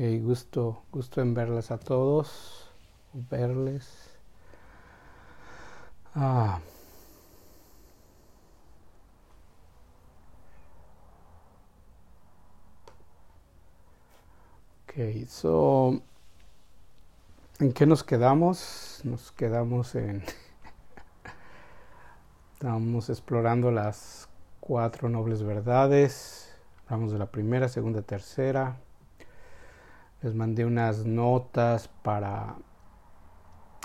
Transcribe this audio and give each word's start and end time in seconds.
gusto, 0.00 0.82
gusto 0.90 1.20
en 1.20 1.34
verles 1.34 1.70
a 1.70 1.78
todos, 1.78 2.70
verles. 3.12 3.86
Ah. 6.14 6.60
Ok, 14.84 15.26
so, 15.28 16.00
¿en 17.58 17.72
qué 17.72 17.84
nos 17.86 18.02
quedamos? 18.02 19.00
Nos 19.04 19.32
quedamos 19.32 19.94
en... 19.94 20.22
Estamos 22.54 23.10
explorando 23.10 23.70
las 23.70 24.28
cuatro 24.60 25.10
nobles 25.10 25.42
verdades. 25.42 26.54
Hablamos 26.86 27.12
de 27.12 27.18
la 27.18 27.26
primera, 27.30 27.68
segunda, 27.68 28.02
tercera. 28.02 28.78
Les 30.22 30.34
mandé 30.34 30.66
unas 30.66 31.06
notas 31.06 31.88
para 32.02 32.56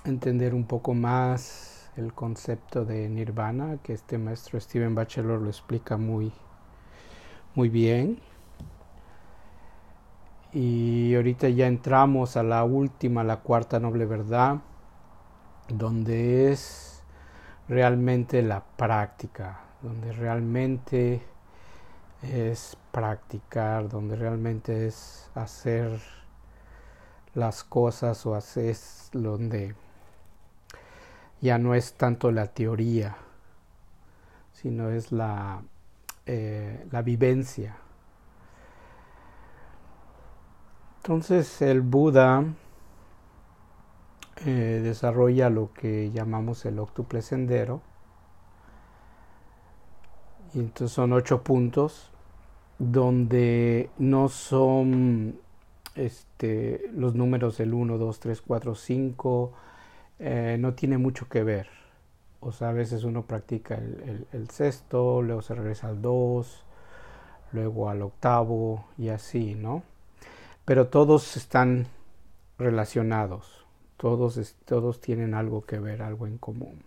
entender 0.03 0.53
un 0.53 0.65
poco 0.65 0.93
más 0.93 1.89
el 1.95 2.11
concepto 2.13 2.83
de 2.83 3.07
nirvana, 3.07 3.77
que 3.81 3.93
este 3.93 4.17
maestro 4.17 4.59
Steven 4.59 4.95
Bachelor 4.95 5.39
lo 5.39 5.47
explica 5.47 5.95
muy, 5.95 6.33
muy 7.53 7.69
bien. 7.69 8.19
Y 10.51 11.15
ahorita 11.15 11.47
ya 11.47 11.67
entramos 11.67 12.35
a 12.35 12.43
la 12.43 12.65
última, 12.65 13.23
la 13.23 13.37
cuarta 13.37 13.79
noble 13.79 14.05
verdad, 14.05 14.57
donde 15.69 16.51
es 16.51 17.01
realmente 17.69 18.41
la 18.41 18.61
práctica, 18.75 19.61
donde 19.81 20.11
realmente 20.11 21.21
es 22.21 22.75
practicar, 22.91 23.87
donde 23.87 24.17
realmente 24.17 24.87
es 24.87 25.31
hacer 25.33 26.24
las 27.35 27.63
cosas 27.63 28.25
o 28.25 28.33
haces 28.33 29.09
donde 29.13 29.75
ya 31.41 31.57
no 31.57 31.75
es 31.75 31.93
tanto 31.93 32.31
la 32.31 32.47
teoría, 32.47 33.17
sino 34.53 34.89
es 34.89 35.11
la, 35.11 35.61
eh, 36.25 36.87
la 36.91 37.01
vivencia. 37.01 37.77
Entonces 40.97 41.61
el 41.61 41.81
Buda 41.81 42.43
eh, 44.45 44.81
desarrolla 44.83 45.49
lo 45.49 45.71
que 45.71 46.11
llamamos 46.11 46.65
el 46.65 46.79
octuple 46.79 47.21
sendero. 47.21 47.81
Y 50.53 50.59
entonces 50.59 50.95
son 50.95 51.13
ocho 51.13 51.43
puntos 51.43 52.11
donde 52.79 53.89
no 53.97 54.29
son 54.29 55.39
este, 55.95 56.89
los 56.93 57.15
números 57.15 57.57
del 57.57 57.73
1, 57.73 57.97
2, 57.97 58.19
3, 58.19 58.41
4, 58.41 58.75
5, 58.75 59.53
no 60.59 60.73
tiene 60.73 60.97
mucho 60.97 61.27
que 61.27 61.43
ver. 61.43 61.67
O 62.39 62.51
sea, 62.51 62.69
a 62.69 62.73
veces 62.73 63.03
uno 63.03 63.23
practica 63.23 63.75
el, 63.75 64.27
el, 64.31 64.49
sexto, 64.49 65.21
luego 65.21 65.41
se 65.41 65.55
regresa 65.55 65.87
al 65.87 66.01
2, 66.01 66.63
luego 67.53 67.89
al 67.89 68.01
octavo 68.03 68.85
y 68.97 69.09
así, 69.09 69.55
¿no? 69.55 69.81
Pero 70.65 70.87
todos 70.87 71.37
están 71.37 71.87
relacionados, 72.57 73.65
todos, 73.97 74.55
todos 74.65 75.01
tienen 75.01 75.33
algo 75.33 75.65
que 75.65 75.79
ver, 75.79 76.01
algo 76.01 76.27
en 76.27 76.37
común. 76.37 76.83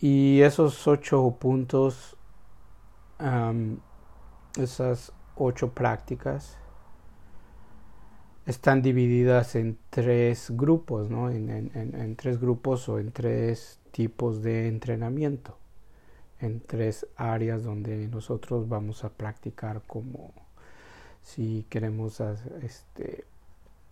Y 0.00 0.40
esos 0.42 0.86
ocho 0.88 1.36
puntos, 1.38 2.16
esas 4.58 5.12
ocho 5.36 5.70
prácticas, 5.70 6.58
están 8.46 8.82
divididas 8.82 9.54
en 9.54 9.78
tres 9.90 10.50
grupos, 10.50 11.10
¿no? 11.10 11.30
En, 11.30 12.16
tres 12.16 12.40
grupos 12.40 12.88
o 12.88 12.98
en 12.98 13.12
tres 13.12 13.78
tipos 13.92 14.42
de 14.42 14.68
entrenamiento, 14.68 15.56
en 16.40 16.60
tres 16.60 17.06
áreas 17.16 17.62
donde 17.62 18.08
nosotros 18.08 18.68
vamos 18.68 19.04
a 19.04 19.10
practicar 19.10 19.82
como 19.86 20.32
si 21.22 21.66
queremos 21.68 22.20
este, 22.62 23.24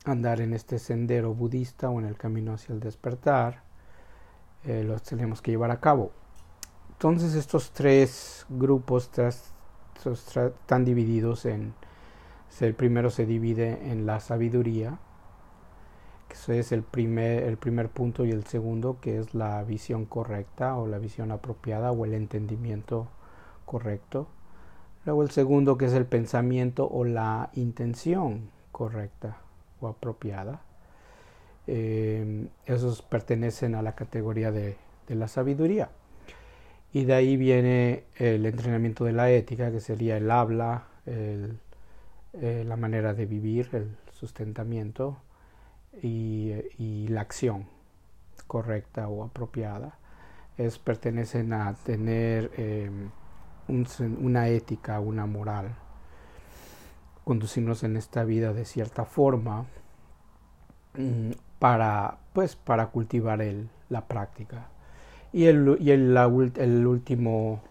andar 0.05 0.41
en 0.41 0.53
este 0.53 0.79
sendero 0.81 1.33
budista 1.33 1.91
o 1.91 2.01
en 2.01 2.07
el 2.07 2.17
camino 2.17 2.55
hacia 2.55 2.73
el 2.73 2.81
despertar, 2.81 3.63
eh, 4.65 4.83
los 4.83 5.03
tenemos 5.03 5.41
que 5.41 5.53
llevar 5.53 5.71
a 5.71 5.81
cabo. 5.81 6.11
Entonces 6.91 7.35
estos 7.35 7.71
tres 7.71 8.45
grupos 8.49 9.11
están 10.05 10.85
divididos 10.85 11.47
en 11.47 11.73
el 12.61 12.75
primero 12.75 13.11
se 13.11 13.27
divide 13.27 13.91
en 13.91 14.07
la 14.07 14.21
sabiduría, 14.21 14.99
que 16.29 16.59
es 16.59 16.73
el 16.73 16.83
primer, 16.83 17.45
el 17.45 17.57
primer 17.57 17.89
punto, 17.89 18.25
y 18.25 18.31
el 18.31 18.45
segundo, 18.45 18.99
que 19.01 19.19
es 19.19 19.35
la 19.35 19.63
visión 19.65 20.05
correcta 20.05 20.77
o 20.77 20.87
la 20.87 20.99
visión 20.99 21.33
apropiada 21.33 21.91
o 21.91 22.05
el 22.05 22.15
entendimiento 22.15 23.09
correcto. 23.65 24.29
Luego 25.05 25.23
el 25.23 25.31
segundo, 25.31 25.79
que 25.79 25.87
es 25.87 25.95
el 25.95 26.07
pensamiento 26.07 26.89
o 26.91 27.05
la 27.05 27.51
intención 27.55 28.51
correcta 28.73 29.39
o 29.81 29.89
apropiada. 29.89 30.61
Eh, 31.67 32.47
esos 32.67 33.03
pertenecen 33.03 33.75
a 33.75 33.83
la 33.83 33.95
categoría 33.95 34.53
de, 34.53 34.77
de 35.09 35.15
la 35.15 35.29
sabiduría. 35.29 35.91
Y 36.93 37.05
de 37.05 37.15
ahí 37.15 37.37
viene 37.37 38.05
el 38.17 38.45
entrenamiento 38.45 39.05
de 39.05 39.13
la 39.13 39.31
ética, 39.31 39.71
que 39.71 39.81
sería 39.81 40.17
el 40.17 40.31
habla, 40.31 40.85
el 41.07 41.59
eh, 42.33 42.65
la 42.65 42.77
manera 42.77 43.13
de 43.13 43.27
vivir, 43.27 43.71
el 43.73 43.97
sustentamiento 44.13 45.19
y, 46.01 47.09
la 47.09 47.23
acción 47.23 47.67
correcta 48.47 49.09
o 49.09 49.25
apropiada. 49.25 49.99
Es, 50.57 50.79
pertenecen 50.79 51.53
a 51.53 51.75
tener 51.75 52.53
em, 52.57 53.11
una 54.21 54.49
ética, 54.49 55.01
una 55.01 55.27
moral, 55.27 55.75
conducirnos 57.25 57.83
en 57.83 57.97
esta 57.97 58.25
vida 58.25 58.53
de 58.53 58.65
cierta 58.65 59.05
forma 59.05 59.67
mm, 60.95 61.31
para, 61.59 62.19
pues, 62.33 62.55
para 62.55 62.89
cultivar 62.89 63.43
el, 63.43 63.69
la 63.89 64.07
práctica. 64.07 64.69
Y 65.33 65.47
el, 65.47 65.77
y 65.81 65.91
el, 65.91 66.17
el 66.57 66.87
último, 66.87 67.63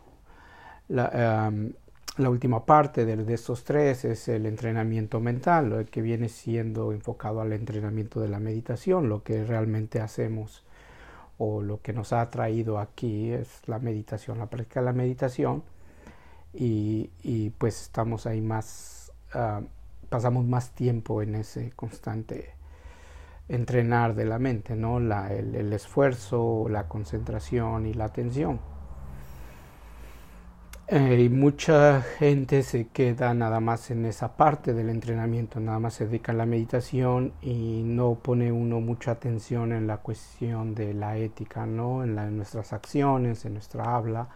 la, 0.89 1.47
em, 1.47 1.73
la 2.17 2.29
última 2.29 2.65
parte 2.65 3.05
de, 3.05 3.33
estos 3.33 3.63
tres 3.63 4.03
es 4.03 4.27
el 4.27 4.45
entrenamiento 4.45 5.19
mental, 5.19 5.69
lo 5.69 5.85
que 5.85 6.01
viene 6.01 6.29
siendo 6.29 6.91
enfocado 6.91 7.41
al 7.41 7.53
entrenamiento 7.53 8.19
de 8.19 8.27
la 8.27 8.39
meditación, 8.39 9.07
lo 9.09 9.23
que 9.23 9.45
realmente 9.45 10.01
hacemos 10.01 10.65
o 11.37 11.61
lo 11.61 11.81
que 11.81 11.93
nos 11.93 12.11
ha 12.11 12.29
traído 12.29 12.79
aquí 12.79 13.31
es 13.31 13.61
la 13.67 13.79
meditación, 13.79 14.39
la 14.39 14.47
práctica 14.47 14.81
de 14.81 14.87
la 14.87 14.93
meditación 14.93 15.63
y, 16.53 17.51
pues 17.57 17.83
estamos 17.83 18.25
ahí 18.25 18.41
más, 18.41 19.13
ah, 19.33 19.61
pasamos 20.09 20.45
más 20.45 20.71
tiempo 20.71 21.21
en 21.21 21.35
ese 21.35 21.71
constante 21.71 22.51
entrenar 23.47 24.15
de 24.15 24.25
la 24.25 24.39
mente, 24.39 24.75
¿no? 24.75 24.97
el 24.97 25.73
esfuerzo, 25.73 26.67
la 26.69 26.87
concentración 26.87 27.85
y 27.85 27.93
la 27.93 28.05
atención. 28.05 28.59
Eh, 30.91 31.21
y 31.21 31.29
mucha 31.29 32.01
gente 32.01 32.63
se 32.63 32.87
queda 32.87 33.35
nada 33.35 33.59
más 33.59 33.91
en 33.91 34.07
esa 34.07 34.35
parte 34.35 34.73
del 34.73 34.89
entrenamiento, 34.89 35.59
nada 35.59 35.77
más 35.77 35.93
se 35.93 36.07
dedica 36.07 36.31
a 36.31 36.35
la 36.35 36.47
meditación 36.47 37.31
y 37.43 37.83
no 37.85 38.15
pone 38.15 38.51
uno 38.51 38.81
mucha 38.81 39.11
atención 39.11 39.71
en 39.71 39.85
la 39.85 39.97
cuestión 39.97 40.73
de 40.73 40.95
la 40.95 41.15
ética, 41.17 41.67
¿no? 41.67 42.03
En, 42.03 42.15
nuestras 42.37 42.73
acciones, 42.73 43.45
en 43.45 43.53
nuestra 43.53 43.95
habla 43.95 44.29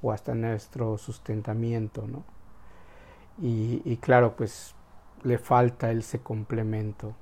o 0.00 0.12
hasta 0.12 0.34
nuestro 0.34 0.96
sustentamiento, 0.96 2.06
¿no? 2.08 2.24
Y, 3.38 3.98
claro, 3.98 4.34
pues 4.34 4.74
le 5.24 5.36
falta 5.36 5.92
ese 5.92 6.20
complemento 6.20 7.14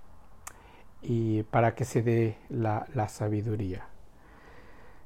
y 1.02 1.42
para 1.44 1.74
que 1.74 1.84
se 1.84 2.02
dé 2.02 2.38
la, 2.48 2.86
sabiduría. 3.08 3.88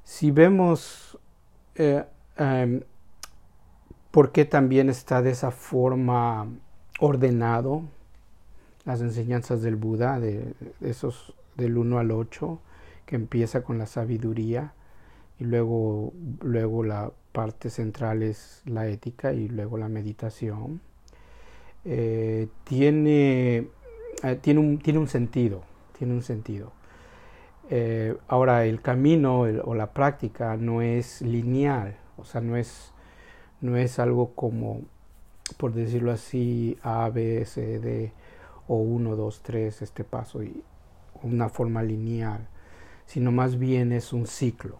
Si 0.03 0.31
vemos 0.31 1.19
eh, 1.77 2.05
em, 2.37 2.83
por 4.15 4.31
qué 4.31 4.45
también 4.45 4.91
está 4.91 5.23
de 5.23 5.33
esa 5.33 5.51
forma 5.51 6.47
ordenado 7.01 7.83
las 8.85 9.01
enseñanzas 9.01 9.61
del 9.61 9.75
Buda, 9.75 10.21
de, 10.21 10.55
esos 10.81 11.35
del 11.57 11.77
1 11.77 11.99
al 11.99 12.13
8, 12.13 12.61
que 13.07 13.17
empieza 13.17 13.65
con 13.65 13.77
la 13.77 13.87
sabiduría 13.87 14.73
y 15.41 15.45
luego, 15.47 16.13
luego 16.43 16.85
la 16.85 17.11
parte 17.33 17.71
central 17.71 18.23
es 18.23 18.63
la 18.67 18.87
ética 18.87 19.33
y 19.33 19.49
luego 19.49 19.79
la 19.79 19.89
meditación. 19.89 20.81
Eh, 21.85 22.47
tiene, 22.63 23.67
eh, 24.23 24.39
tiene, 24.41 24.61
un, 24.61 24.79
tiene, 24.79 25.01
un, 25.01 25.09
sentido, 25.09 25.65
tiene 25.99 26.15
un 26.15 26.23
sentido. 26.23 26.71
Eh, 27.69 28.17
ahora, 28.29 28.65
el 28.65 28.81
camino 28.81 29.41
o 29.41 29.75
la 29.75 29.93
práctica 29.93 30.57
no 30.57 30.83
es 30.83 31.21
lineal, 31.21 31.97
o 32.17 32.25
sea, 32.25 32.41
no 32.41 32.57
es 32.57 32.94
no 33.65 33.79
es 33.79 33.99
algo 33.99 34.35
como 34.35 34.83
por 35.57 35.73
decirlo 35.73 36.13
así, 36.13 36.79
A, 36.83 37.09
B, 37.09 37.45
C, 37.47 37.79
D, 37.79 38.13
o 38.67 38.77
1, 38.77 39.17
2, 39.17 39.43
3, 39.43 39.83
este 39.83 40.05
paso, 40.05 40.43
y 40.43 40.63
una 41.23 41.49
forma 41.49 41.83
lineal, 41.83 42.47
sino 43.07 43.33
más 43.33 43.59
bien 43.59 43.93
es 43.93 44.13
un 44.13 44.27
ciclo. 44.27 44.79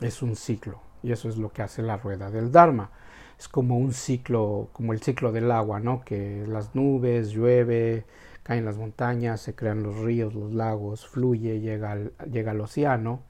Es 0.00 0.22
un 0.22 0.36
ciclo. 0.36 0.80
Y 1.02 1.12
eso 1.12 1.28
es 1.28 1.38
lo 1.38 1.52
que 1.52 1.62
hace 1.62 1.82
la 1.82 1.96
rueda 1.96 2.30
del 2.30 2.52
Dharma. 2.52 2.90
Es 3.38 3.48
como 3.48 3.78
un 3.78 3.92
ciclo, 3.92 4.68
como 4.72 4.92
el 4.92 5.02
ciclo 5.02 5.32
del 5.32 5.50
agua, 5.50 5.80
¿no? 5.80 6.04
Que 6.04 6.44
las 6.46 6.74
nubes, 6.74 7.30
llueve, 7.30 8.04
caen 8.42 8.64
las 8.64 8.78
montañas, 8.78 9.40
se 9.40 9.54
crean 9.54 9.82
los 9.82 9.98
ríos, 9.98 10.34
los 10.34 10.52
lagos, 10.54 11.06
fluye, 11.06 11.60
llega 11.60 11.92
al, 11.92 12.12
llega 12.30 12.52
al 12.52 12.60
océano 12.60 13.22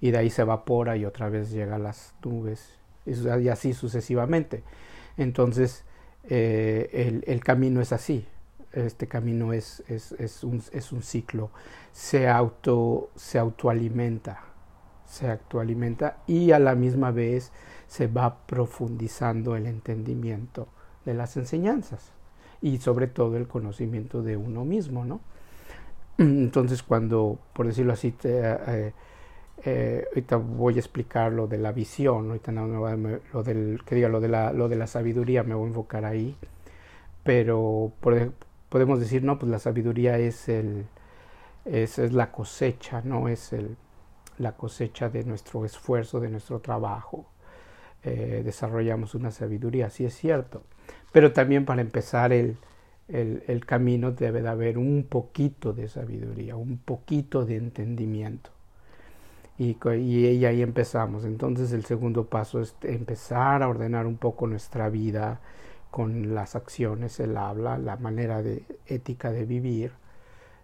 y 0.00 0.10
de 0.12 0.18
ahí 0.18 0.30
se 0.30 0.42
evapora 0.42 0.96
y 0.96 1.04
otra 1.04 1.28
vez 1.28 1.50
llega 1.50 1.76
a 1.76 1.78
las 1.78 2.14
nubes 2.22 2.83
y 3.06 3.48
así 3.48 3.72
sucesivamente. 3.74 4.62
Entonces, 5.16 5.84
eh, 6.28 6.90
el, 6.92 7.24
el, 7.26 7.42
camino 7.42 7.80
es 7.80 7.92
así. 7.92 8.26
Este 8.72 9.06
camino 9.06 9.52
es, 9.52 9.82
es, 9.88 10.12
es, 10.12 10.42
un, 10.42 10.62
es 10.72 10.92
un, 10.92 11.02
ciclo. 11.02 11.50
Se, 11.92 12.28
auto, 12.28 13.10
se 13.14 13.38
autoalimenta. 13.38 14.40
Se 15.06 15.30
autoalimenta 15.30 16.18
y 16.26 16.50
a 16.52 16.58
la 16.58 16.74
misma 16.74 17.10
vez 17.10 17.52
se 17.86 18.06
va 18.06 18.46
profundizando 18.46 19.54
el 19.54 19.66
entendimiento 19.66 20.66
de 21.04 21.14
las 21.14 21.36
enseñanzas 21.36 22.10
y 22.60 22.78
sobre 22.78 23.06
todo 23.06 23.36
el 23.36 23.46
conocimiento 23.46 24.22
de 24.22 24.36
uno 24.36 24.64
mismo, 24.64 25.04
¿no? 25.04 25.20
Entonces 26.18 26.82
cuando, 26.82 27.38
por 27.52 27.66
decirlo 27.66 27.92
así, 27.92 28.10
te, 28.12 28.40
eh, 28.40 28.94
eh, 29.66 30.04
ahorita 30.08 30.36
voy 30.36 30.76
a 30.76 30.78
explicar 30.78 31.32
lo 31.32 31.46
de 31.46 31.56
la 31.58 31.72
visión, 31.72 32.28
ahorita 32.28 32.52
no, 32.52 32.66
lo 33.32 33.42
del, 33.42 33.82
que 33.86 34.08
lo 34.08 34.20
de, 34.20 34.28
la, 34.28 34.52
lo 34.52 34.68
de 34.68 34.76
la 34.76 34.86
sabiduría 34.86 35.42
me 35.42 35.54
voy 35.54 35.64
a 35.64 35.68
enfocar 35.68 36.04
ahí, 36.04 36.36
pero 37.22 37.92
podemos 38.68 39.00
decir, 39.00 39.22
no, 39.24 39.38
pues 39.38 39.50
la 39.50 39.58
sabiduría 39.58 40.18
es, 40.18 40.50
es, 41.64 41.98
la 42.12 42.30
cosecha, 42.30 43.00
no 43.04 43.28
es 43.28 43.54
la 44.38 44.52
cosecha 44.52 45.08
de 45.08 45.24
nuestro 45.24 45.64
esfuerzo, 45.64 46.20
de 46.20 46.28
nuestro 46.28 46.60
trabajo. 46.60 47.26
Eh, 48.04 48.42
desarrollamos 48.44 49.14
una 49.14 49.30
sabiduría, 49.30 49.88
sí 49.88 50.04
es 50.04 50.14
cierto, 50.14 50.62
pero 51.12 51.32
también 51.32 51.64
para 51.64 51.80
empezar 51.80 52.34
el, 52.34 52.58
el, 53.08 53.42
el 53.46 53.64
camino 53.64 54.12
debe 54.12 54.42
de 54.42 54.48
haber 54.48 54.76
un 54.76 55.04
poquito 55.08 55.72
de 55.72 55.88
sabiduría, 55.88 56.56
un 56.56 56.76
poquito 56.78 57.46
de 57.46 57.56
entendimiento 57.56 58.53
y, 59.58 59.76
ahí 60.44 60.62
empezamos. 60.62 61.24
Entonces 61.24 61.72
el 61.72 61.84
segundo 61.84 62.26
paso 62.26 62.60
es 62.60 62.74
empezar 62.82 63.62
a 63.62 63.68
ordenar 63.68 64.06
un 64.06 64.16
poco 64.16 64.46
nuestra 64.46 64.88
vida 64.88 65.40
con 65.90 66.34
las 66.34 66.56
acciones, 66.56 67.20
el 67.20 67.36
habla, 67.36 67.78
la 67.78 67.96
manera 67.96 68.42
de 68.42 68.64
ética 68.86 69.30
de 69.30 69.44
vivir 69.44 69.92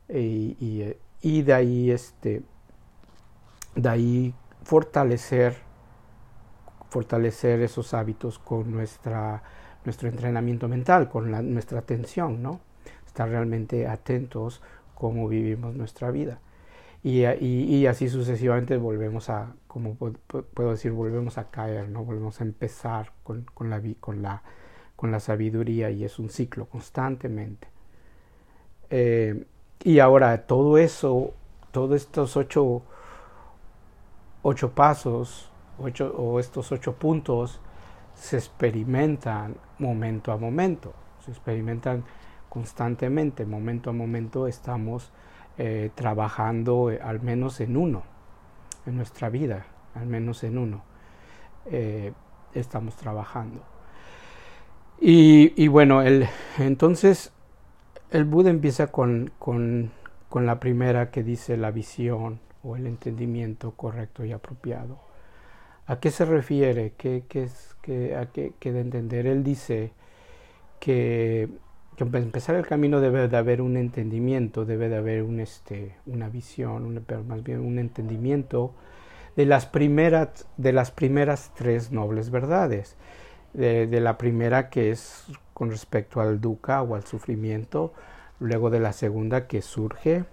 y, 0.08 1.42
de 1.42 1.54
ahí 1.54 1.90
este 1.90 2.42
de 3.76 3.88
ahí 3.88 4.34
fortalecer 4.64 5.54
fortalecer 6.88 7.60
esos 7.60 7.94
hábitos 7.94 8.40
con 8.40 8.72
nuestra 8.72 9.42
nuestro 9.84 10.08
entrenamiento 10.08 10.68
mental, 10.68 11.08
con 11.08 11.30
nuestra 11.54 11.78
atención, 11.78 12.42
¿no? 12.42 12.60
Estar 13.06 13.28
realmente 13.28 13.86
atentos 13.86 14.60
cómo 14.94 15.28
vivimos 15.28 15.74
nuestra 15.74 16.10
vida. 16.10 16.40
Y, 17.02 17.86
así 17.86 18.10
sucesivamente 18.10 18.76
volvemos 18.76 19.30
a, 19.30 19.54
como 19.66 19.94
puedo 19.94 20.70
decir, 20.70 20.92
volvemos 20.92 21.38
a 21.38 21.50
caer, 21.50 21.88
¿no? 21.88 22.04
Volvemos 22.04 22.40
a 22.40 22.44
empezar 22.44 23.12
con, 23.22 23.46
con, 23.54 23.70
la, 23.70 23.80
con, 24.00 24.20
la, 24.20 24.42
con 24.96 25.10
la 25.10 25.18
sabiduría 25.18 25.90
y 25.90 26.04
es 26.04 26.18
un 26.18 26.28
ciclo 26.28 26.66
constantemente. 26.66 27.68
Eh, 28.90 29.46
y 29.82 29.98
ahora 30.00 30.46
todo 30.46 30.76
eso, 30.76 31.32
todos 31.70 32.02
estos 32.02 32.36
ocho, 32.36 32.82
ocho 34.42 34.70
pasos 34.72 35.50
o 35.78 36.38
estos 36.38 36.70
ocho 36.72 36.94
puntos 36.96 37.60
se 38.14 38.36
experimentan 38.36 39.56
momento 39.78 40.32
a 40.32 40.36
momento, 40.36 40.92
se 41.24 41.30
experimentan 41.30 42.04
constantemente, 42.50 43.46
momento 43.46 43.88
a 43.88 43.94
momento 43.94 44.46
estamos 44.46 45.10
eh, 45.58 45.90
trabajando 45.94 46.90
eh, 46.90 47.00
al 47.02 47.20
menos 47.20 47.60
en 47.60 47.76
uno, 47.76 48.02
en 48.86 48.96
nuestra 48.96 49.28
vida, 49.28 49.66
al 49.94 50.06
menos 50.06 50.42
en 50.44 50.58
uno. 50.58 50.82
Eh, 51.66 52.12
estamos 52.54 52.96
trabajando. 52.96 53.62
Y, 55.02 55.68
bueno, 55.68 56.02
entonces 56.58 57.32
el 58.10 58.24
Buda 58.24 58.50
empieza 58.50 58.88
con, 58.88 59.32
con, 59.38 59.90
la 60.34 60.60
primera 60.60 61.10
que 61.10 61.22
dice 61.22 61.56
la 61.56 61.70
visión 61.70 62.38
o 62.62 62.76
el 62.76 62.86
entendimiento 62.86 63.70
correcto 63.72 64.24
y 64.24 64.32
apropiado. 64.32 64.98
¿A 65.86 66.00
qué 66.00 66.10
se 66.10 66.26
refiere? 66.26 66.92
¿Qué, 66.98 67.24
qué 67.28 67.44
es, 67.44 67.76
qué, 67.80 68.14
a 68.14 68.26
qué, 68.26 68.52
qué 68.58 68.72
de 68.72 68.80
entender? 68.80 69.26
Él 69.26 69.42
dice 69.42 69.92
que 70.80 71.48
para 72.06 72.24
empezar 72.24 72.56
el 72.56 72.66
camino 72.66 73.00
debe 73.00 73.28
de 73.28 73.36
haber 73.36 73.60
un 73.60 73.76
entendimiento, 73.76 74.64
debe 74.64 74.88
de 74.88 74.96
haber 74.96 75.22
un, 75.22 75.40
este, 75.40 75.96
una 76.06 76.28
visión, 76.28 77.02
pero 77.06 77.24
más 77.24 77.42
bien 77.42 77.60
un 77.60 77.78
entendimiento 77.78 78.72
de 79.36 79.46
las 79.46 79.66
primeras, 79.66 80.46
de 80.56 80.72
las 80.72 80.90
primeras 80.90 81.52
tres 81.54 81.92
nobles 81.92 82.30
verdades. 82.30 82.96
De, 83.52 84.00
la 84.00 84.16
primera 84.16 84.70
que 84.70 84.92
es 84.92 85.24
con 85.54 85.70
respecto 85.70 86.20
al 86.20 86.40
dukkha 86.40 86.82
o 86.82 86.94
al 86.94 87.04
sufrimiento, 87.04 87.92
luego 88.38 88.70
de 88.70 88.78
la 88.78 88.92
segunda 88.92 89.48
que 89.48 89.60
surge 89.60 90.24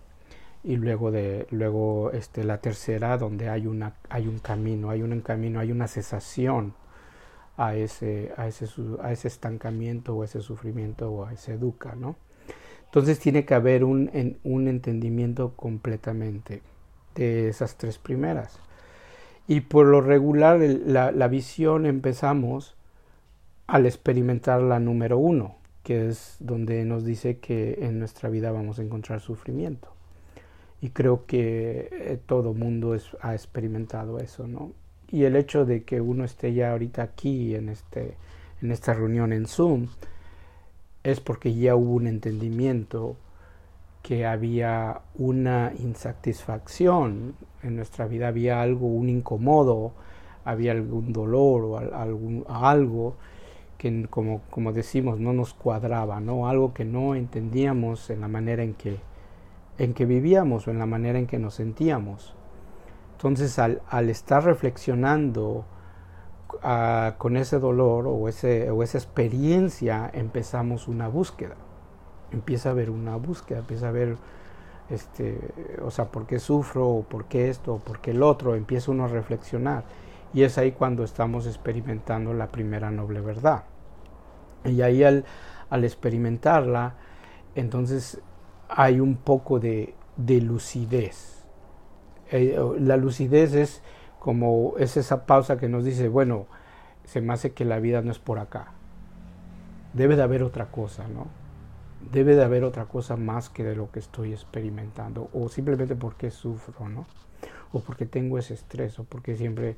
y 0.63 0.75
luego 0.75 1.09
de 1.09 1.47
luego 1.49 2.11
este 2.11 2.43
la 2.43 2.59
tercera 2.59 3.17
donde 3.17 3.49
hay 3.49 3.67
hay 4.09 4.27
un 4.27 4.39
camino, 4.39 4.91
hay 4.91 5.01
un 5.01 5.21
camino, 5.21 5.59
hay 5.59 5.71
una 5.71 5.87
cesación 5.87 6.73
a 7.57 7.75
ese, 7.75 8.31
a 8.37 8.47
ese, 8.47 8.67
a 9.01 9.11
ese 9.11 9.27
estancamiento 9.27 10.15
o 10.15 10.23
ese 10.23 10.41
sufrimiento 10.41 11.11
o 11.11 11.25
a 11.25 11.33
ese 11.33 11.57
dukkha, 11.57 11.95
¿no? 11.95 12.15
Entonces 12.85 13.19
tiene 13.19 13.45
que 13.45 13.55
haber 13.55 13.83
un, 13.83 14.09
en, 14.13 14.37
un 14.43 14.67
entendimiento 14.67 15.53
completamente 15.55 16.61
de 17.15 17.49
esas 17.49 17.75
tres 17.75 17.97
primeras. 17.97 18.59
Y 19.47 19.61
por 19.61 19.87
lo 19.87 20.01
regular 20.01 20.59
la, 20.59 21.11
la 21.11 21.27
visión 21.27 21.85
empezamos 21.85 22.75
al 23.65 23.85
experimentar 23.85 24.61
la 24.61 24.79
número 24.79 25.17
uno, 25.17 25.55
que 25.83 26.07
es 26.07 26.37
donde 26.39 26.85
nos 26.85 27.03
dice 27.03 27.39
que 27.39 27.79
en 27.81 27.99
nuestra 27.99 28.29
vida 28.29 28.51
vamos 28.51 28.79
a 28.79 28.83
encontrar 28.83 29.19
sufrimiento. 29.19 29.89
Y 30.79 30.89
creo 30.89 31.25
que 31.25 31.89
eh, 31.91 32.19
todo 32.25 32.53
mundo 32.53 32.95
ha 33.21 33.33
experimentado 33.33 34.19
eso, 34.19 34.47
¿no? 34.47 34.73
Y 35.09 35.23
el 35.23 35.35
hecho 35.35 35.65
de 35.65 35.83
que 35.83 36.01
uno 36.01 36.23
esté 36.23 36.53
ya 36.53 36.71
ahorita 36.71 37.03
aquí 37.03 37.55
en, 37.55 37.69
este, 37.69 38.15
en 38.61 38.71
esta 38.71 38.93
reunión 38.93 39.33
en 39.33 39.47
Zoom 39.47 39.87
es 41.03 41.19
porque 41.19 41.53
ya 41.53 41.75
hubo 41.75 41.93
un 41.93 42.07
entendimiento 42.07 43.15
que 44.03 44.25
había 44.25 45.01
una 45.15 45.73
insatisfacción 45.79 47.35
en 47.63 47.75
nuestra 47.75 48.07
vida, 48.07 48.29
había 48.29 48.61
algo, 48.61 48.87
un 48.87 49.09
incómodo, 49.09 49.93
había 50.45 50.71
algún 50.71 51.11
dolor 51.11 51.63
o 51.63 51.77
algún, 51.77 52.45
algo 52.47 53.15
que 53.77 54.07
como, 54.09 54.41
como 54.49 54.71
decimos 54.71 55.19
no 55.19 55.33
nos 55.33 55.53
cuadraba, 55.53 56.19
¿no? 56.19 56.47
algo 56.47 56.73
que 56.73 56.85
no 56.85 57.15
entendíamos 57.15 58.09
en 58.09 58.21
la 58.21 58.27
manera 58.27 58.63
en 58.63 58.73
que, 58.73 58.97
en 59.77 59.93
que 59.93 60.05
vivíamos 60.05 60.67
o 60.67 60.71
en 60.71 60.79
la 60.79 60.85
manera 60.85 61.19
en 61.19 61.27
que 61.27 61.37
nos 61.37 61.55
sentíamos. 61.55 62.36
Entonces, 63.17 63.57
al, 63.57 63.81
estar 64.11 64.43
reflexionando 64.43 65.65
uh, 66.63 67.17
con 67.17 67.35
ese 67.35 67.57
dolor 67.57 68.05
o, 68.05 68.29
ese, 68.29 68.69
o 68.69 68.83
esa 68.83 68.99
experiencia, 68.99 70.11
empezamos 70.13 70.87
una 70.87 71.07
búsqueda. 71.07 71.55
Empieza 72.29 72.69
a 72.69 72.73
haber 72.73 72.91
una 72.91 73.15
búsqueda, 73.15 73.57
empieza 73.57 73.87
a 73.87 73.91
ver, 73.91 74.17
este, 74.91 75.39
o 75.81 75.89
sea, 75.89 76.11
por 76.11 76.27
qué 76.27 76.37
sufro, 76.37 76.87
o 76.87 77.03
por 77.05 77.25
qué 77.25 77.49
esto, 77.49 77.73
o 77.73 77.79
por 77.79 78.01
qué 78.01 78.11
el 78.11 78.21
otro, 78.21 78.53
empieza 78.53 78.91
uno 78.91 79.05
a 79.05 79.07
reflexionar. 79.07 79.83
Y 80.31 80.43
es 80.43 80.59
ahí 80.59 80.73
cuando 80.73 81.03
estamos 81.03 81.47
experimentando 81.47 82.35
la 82.35 82.49
primera 82.49 82.91
noble 82.91 83.19
verdad. 83.21 83.63
Y 84.63 84.83
ahí 84.83 85.03
al, 85.03 85.25
experimentarla, 85.71 86.93
entonces 87.55 88.21
hay 88.69 88.99
un 88.99 89.15
poco 89.15 89.59
de 89.59 89.95
lucidez 90.17 91.36
eh, 92.31 92.57
la 92.79 92.97
lucidez 92.97 93.53
es 93.53 93.81
como 94.19 94.75
es 94.77 94.97
esa 94.97 95.25
pausa 95.25 95.57
que 95.57 95.69
nos 95.69 95.85
dice, 95.85 96.09
bueno, 96.09 96.47
se 97.05 97.21
me 97.21 97.33
hace 97.33 97.53
que 97.53 97.65
la 97.65 97.79
vida 97.79 98.01
no 98.01 98.11
es 98.11 98.19
por 98.19 98.39
acá. 98.39 98.73
Debe 99.93 100.15
de 100.15 100.23
haber 100.23 100.43
otra 100.43 100.67
cosa, 100.71 101.07
¿no? 101.07 101.27
Debe 102.11 102.35
de 102.35 102.43
haber 102.43 102.63
otra 102.63 102.85
cosa 102.85 103.17
más 103.17 103.49
que 103.49 103.63
de 103.63 103.75
lo 103.75 103.91
que 103.91 103.99
estoy 103.99 104.31
experimentando, 104.33 105.29
o 105.33 105.49
simplemente 105.49 105.95
porque 105.95 106.31
sufro, 106.31 106.89
¿no? 106.89 107.05
O 107.71 107.81
porque 107.81 108.05
tengo 108.05 108.37
ese 108.37 108.53
estrés, 108.53 108.99
o 108.99 109.03
porque 109.05 109.35
siempre, 109.35 109.77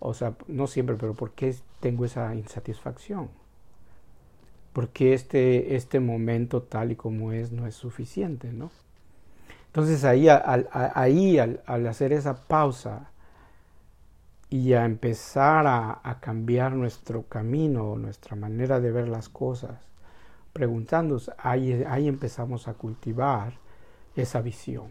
o 0.00 0.14
sea, 0.14 0.34
no 0.48 0.66
siempre, 0.66 0.96
pero 0.96 1.14
porque 1.14 1.54
tengo 1.80 2.04
esa 2.04 2.34
insatisfacción. 2.34 3.30
porque 4.72 5.14
este, 5.14 5.74
este 5.76 6.00
momento 6.00 6.62
tal 6.62 6.92
y 6.92 6.96
como 6.96 7.32
es 7.32 7.50
no 7.52 7.66
es 7.66 7.74
suficiente, 7.74 8.52
¿no? 8.52 8.70
Entonces 9.76 10.04
ahí, 10.04 10.26
al, 10.30 10.70
ahí 10.72 11.38
al, 11.38 11.86
hacer 11.86 12.14
esa 12.14 12.46
pausa 12.46 13.10
y 14.48 14.72
a 14.72 14.86
empezar 14.86 15.66
a, 15.66 16.18
cambiar 16.18 16.72
nuestro 16.72 17.24
camino, 17.24 17.94
nuestra 17.96 18.36
manera 18.36 18.80
de 18.80 18.90
ver 18.90 19.06
las 19.06 19.28
cosas, 19.28 19.86
preguntándonos, 20.54 21.30
ahí, 21.36 21.84
ahí 21.86 22.08
empezamos 22.08 22.68
a 22.68 22.72
cultivar 22.72 23.52
esa 24.14 24.40
visión, 24.40 24.86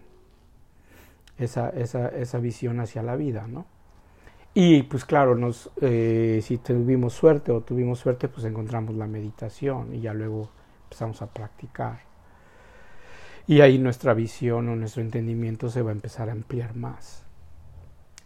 esa, 1.39 1.69
esa, 1.69 2.09
esa 2.09 2.37
visión 2.37 2.79
hacia 2.79 3.01
la 3.01 3.15
vida, 3.15 3.47
¿no? 3.47 3.65
Y 4.53 4.83
pues 4.83 5.03
claro, 5.03 5.33
nos, 5.33 5.71
eh, 5.81 6.41
si 6.43 6.59
tuvimos 6.59 7.13
suerte 7.13 7.51
o 7.51 7.61
tuvimos 7.61 7.97
suerte, 7.97 8.27
pues 8.27 8.45
encontramos 8.45 8.93
la 8.93 9.07
meditación 9.07 9.95
y 9.95 10.01
ya 10.01 10.13
luego 10.13 10.47
empezamos 10.83 11.23
a 11.23 11.25
practicar. 11.33 12.14
Y 13.47 13.61
ahí 13.61 13.77
nuestra 13.77 14.13
visión 14.13 14.69
o 14.69 14.75
nuestro 14.75 15.01
entendimiento 15.01 15.69
se 15.69 15.81
va 15.81 15.91
a 15.91 15.93
empezar 15.93 16.29
a 16.29 16.31
ampliar 16.31 16.75
más. 16.75 17.23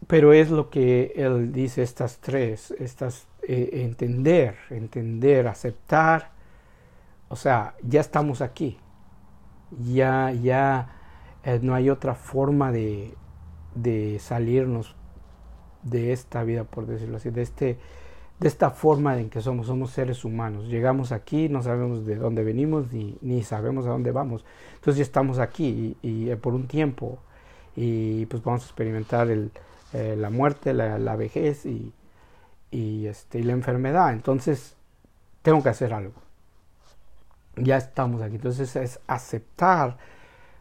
Pero 0.08 0.32
es 0.32 0.50
lo 0.50 0.70
que 0.70 1.14
él 1.16 1.52
dice, 1.52 1.84
estas 1.84 2.20
tres, 2.20 2.72
estas, 2.80 3.28
eh, 3.44 3.82
entender, 3.84 4.56
entender, 4.70 5.48
aceptar, 5.48 6.32
o 7.28 7.36
sea, 7.36 7.76
ya 7.84 8.00
estamos 8.00 8.42
aquí, 8.42 8.78
ya, 9.84 10.32
ya 10.32 10.96
eh, 11.44 11.60
no 11.62 11.76
hay 11.76 11.90
otra 11.90 12.16
forma 12.16 12.72
de, 12.72 13.14
de 13.76 14.20
salirnos 14.20 14.96
de 15.84 16.14
esta 16.14 16.44
vida, 16.44 16.64
por 16.64 16.86
decirlo 16.86 17.18
así, 17.18 17.30
de, 17.30 17.42
este, 17.42 17.78
de 18.40 18.48
esta 18.48 18.70
forma 18.70 19.18
en 19.20 19.30
que 19.30 19.42
somos, 19.42 19.68
somos 19.68 19.92
seres 19.92 20.24
humanos. 20.24 20.68
Llegamos 20.68 21.12
aquí, 21.12 21.50
no 21.50 21.62
sabemos 21.62 22.06
de 22.06 22.16
dónde 22.16 22.44
venimos 22.44 22.92
ni, 22.92 23.18
ni 23.22 23.44
sabemos 23.44 23.86
a 23.86 23.90
dónde 23.90 24.12
vamos. 24.12 24.46
Entonces 24.76 24.98
ya 24.98 25.04
estamos 25.04 25.40
aquí 25.40 25.98
y, 26.02 26.30
eh, 26.30 26.38
por 26.38 26.54
un 26.54 26.68
tiempo 26.68 27.20
y 27.76 28.26
pues 28.28 28.44
vamos 28.44 28.64
a 28.64 28.66
experimentar 28.66 29.30
el, 29.30 29.52
eh, 29.94 30.16
la 30.18 30.30
muerte, 30.30 30.74
la, 30.74 31.16
vejez 31.16 31.66
y, 31.66 31.94
y, 32.72 33.08
este, 33.08 33.40
y 33.40 33.44
la 33.44 33.54
enfermedad. 33.54 34.14
Entonces 34.14 34.76
tengo 35.42 35.62
que 35.62 35.70
hacer 35.70 35.94
algo. 35.94 36.14
Ya 37.58 37.78
estamos 37.78 38.22
aquí. 38.22 38.36
Entonces 38.36 38.76
es 38.76 39.00
aceptar, 39.08 39.98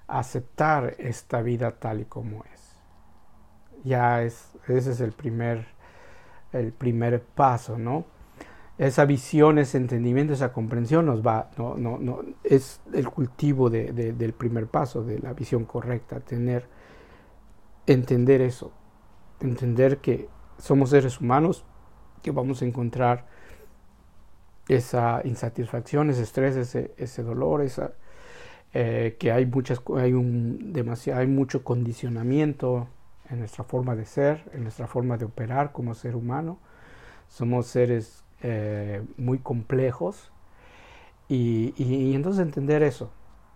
aceptar 0.09 0.97
esta 0.99 1.43
vida 1.43 1.71
tal 1.73 2.01
y 2.01 2.05
como 2.07 2.45
es 2.53 2.59
ya 3.85 4.23
es, 4.23 4.51
ese 4.69 4.93
es 4.93 5.01
el 5.01 5.13
primer, 5.13 5.67
el 6.53 6.73
primer 6.73 7.23
paso, 7.23 7.79
¿no? 7.79 8.07
Esa 8.79 9.05
visión, 9.05 9.59
ese 9.59 9.77
entendimiento, 9.77 10.33
esa 10.33 10.53
comprensión 10.53 11.07
nos 11.07 11.27
va, 11.27 11.51
no, 11.59 11.77
no, 11.77 11.99
no, 11.99 12.21
es 12.45 12.81
el 12.93 13.09
cultivo 13.09 13.71
de, 13.71 13.93
del 13.93 14.33
primer 14.33 14.69
paso, 14.69 15.03
de 15.03 15.19
la 15.19 15.33
visión 15.33 15.65
correcta, 15.65 16.21
tener, 16.21 16.69
entender 17.87 18.41
eso, 18.41 18.71
entender 19.41 19.99
que 19.99 20.29
somos 20.59 20.91
seres 20.91 21.21
humanos, 21.21 21.65
que 22.23 22.31
vamos 22.31 22.63
a 22.63 22.67
encontrar 22.67 23.27
esa 24.69 25.23
insatisfacción, 25.25 26.11
ese 26.11 26.23
estrés, 26.23 26.57
ese, 26.57 27.23
dolor, 27.23 27.63
esa, 27.63 27.93
eh, 28.75 29.17
que 29.19 29.33
hay 29.33 29.47
muchas, 29.47 29.81
hay 29.97 30.13
un 30.13 30.73
demasiado, 30.73 31.21
hay 31.21 31.27
mucho 31.27 31.65
condicionamiento, 31.65 32.89
en 33.31 33.39
nuestra 33.39 33.65
forma 33.65 33.95
de 33.95 34.05
ser, 34.05 34.49
en 34.53 34.63
nuestra 34.63 34.87
forma 34.87 35.17
de 35.17 35.25
operar 35.25 35.73
como 35.73 35.95
ser 35.95 36.17
humano. 36.17 36.59
Somos 37.29 37.67
seres 37.67 38.25
eh, 38.43 39.03
muy 39.17 39.39
complejos 39.39 40.33
y, 41.29 41.75
y, 41.77 42.15
entonces 42.15 42.41
entender 42.41 42.83
eso, 42.83 43.11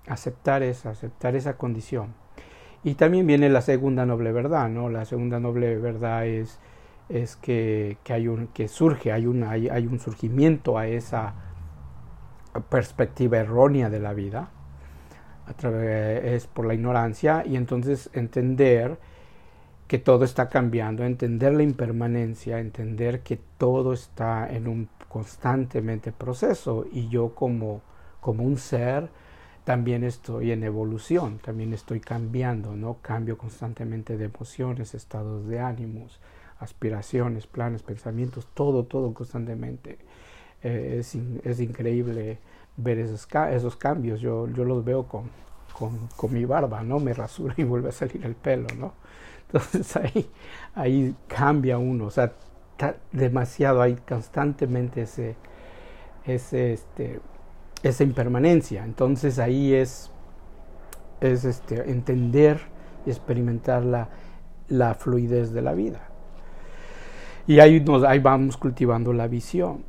aceptar 0.07 0.63
esa, 0.63 0.91
aceptar 0.91 1.37
esa 1.37 1.57
condición. 1.57 2.15
Y 2.85 2.95
también 2.95 3.27
viene 3.27 3.49
la 3.49 3.63
segunda 3.63 4.05
noble 4.05 4.33
verdad, 4.33 4.69
¿no? 4.69 4.91
La 4.91 5.05
segunda 5.05 5.41
noble 5.41 5.79
verdad 5.79 6.27
es, 6.27 6.59
es 7.09 7.37
que, 7.37 7.97
que, 8.05 8.13
hay 8.13 8.29
un, 8.29 8.49
que 8.49 8.69
surge, 8.69 9.13
hay 9.13 9.27
un, 9.27 9.45
hay, 9.45 9.69
hay 9.69 9.87
un 9.87 10.01
surgimiento 10.01 10.77
a 10.77 10.87
esa 10.87 11.35
perspectiva 12.69 13.39
errónea 13.39 13.89
de 13.89 14.01
la 14.01 14.13
vida, 14.13 14.51
es 15.63 16.47
por 16.47 16.67
la 16.67 16.75
ignorancia, 16.75 17.45
y 17.47 17.57
entonces 17.57 18.11
entender 18.13 18.99
que 19.93 19.99
todo 19.99 20.25
está 20.25 20.49
cambiando, 20.49 21.05
entender 21.05 21.53
la 21.53 21.63
impermanencia, 21.63 22.61
entender 22.61 23.21
que 23.21 23.39
todo 23.59 23.93
está 23.93 24.51
en 24.51 24.67
un 24.67 24.89
constantemente 25.07 26.13
proceso 26.13 26.87
y 26.91 27.11
yo 27.11 27.35
como, 27.35 27.83
como 28.19 28.43
un 28.43 28.57
ser 28.57 29.11
también 29.65 30.03
estoy 30.03 30.51
en 30.51 30.65
evolución, 30.65 31.41
también 31.41 31.75
estoy 31.75 32.01
cambiando, 32.01 32.75
¿no? 32.75 33.03
Cambio 33.03 33.37
constantemente 33.37 34.17
de 34.17 34.25
emociones, 34.25 34.95
estados 34.95 35.47
de 35.47 35.61
ánimos, 35.61 36.21
aspiraciones, 36.59 37.47
planes, 37.47 37.83
pensamientos, 37.83 38.49
todo, 38.55 38.87
todo 38.87 39.13
constantemente. 39.13 39.99
Eh, 40.63 41.01
es, 41.01 41.15
es, 41.45 41.61
increíble 41.61 42.39
ver 42.79 42.99
esos, 42.99 43.29
esos 43.51 43.77
cambios, 43.77 44.23
yo, 44.23 44.49
yo 44.49 44.65
los 44.65 44.83
veo 44.87 45.07
con, 45.07 45.25
con, 45.79 46.09
con 46.17 46.33
mi 46.33 46.47
barba, 46.47 46.83
¿no? 46.83 46.99
Me 46.99 47.13
rasura 47.13 47.53
y 47.59 47.65
vuelve 47.65 47.91
a 47.91 47.93
salir 47.93 48.25
el 48.25 48.37
pelo, 48.37 48.69
¿no? 48.79 49.02
Entonces 49.53 49.97
ahí, 49.97 50.31
ahí 50.75 51.15
cambia 51.27 51.79
uno, 51.79 52.07
o 52.07 52.11
sea, 52.11 52.33
demasiado, 53.13 53.83
hay 53.83 53.97
constantemente 53.97 55.03
ese, 55.03 55.37
ese, 56.25 56.73
este, 56.73 57.21
esa 57.83 58.03
impermanencia. 58.03 58.85
Entonces 58.85 59.39
ahí 59.39 59.75
es, 59.75 60.11
es 61.21 61.45
este, 61.45 61.91
entender 61.91 62.61
y 63.07 63.11
experimentar 63.11 63.85
la, 63.85 64.09
la 64.69 64.95
fluidez 64.95 65.53
de 65.53 65.63
la 65.63 65.75
vida. 65.75 66.09
Y 67.47 67.61
ahí, 67.61 67.81
nos, 67.81 68.05
ahí 68.05 68.21
vamos 68.21 68.57
cultivando 68.57 69.13
la 69.13 69.27
visión. 69.27 69.85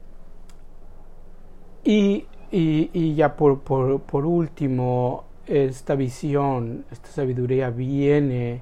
Y, 1.83 2.25
y, 2.51 2.89
y 2.93 3.15
ya 3.15 3.35
por, 3.35 3.61
por, 3.61 4.01
por 4.01 4.25
último, 4.25 5.25
esta 5.47 5.95
visión, 5.95 6.85
esta 6.91 7.09
sabiduría 7.09 7.69
viene 7.69 8.61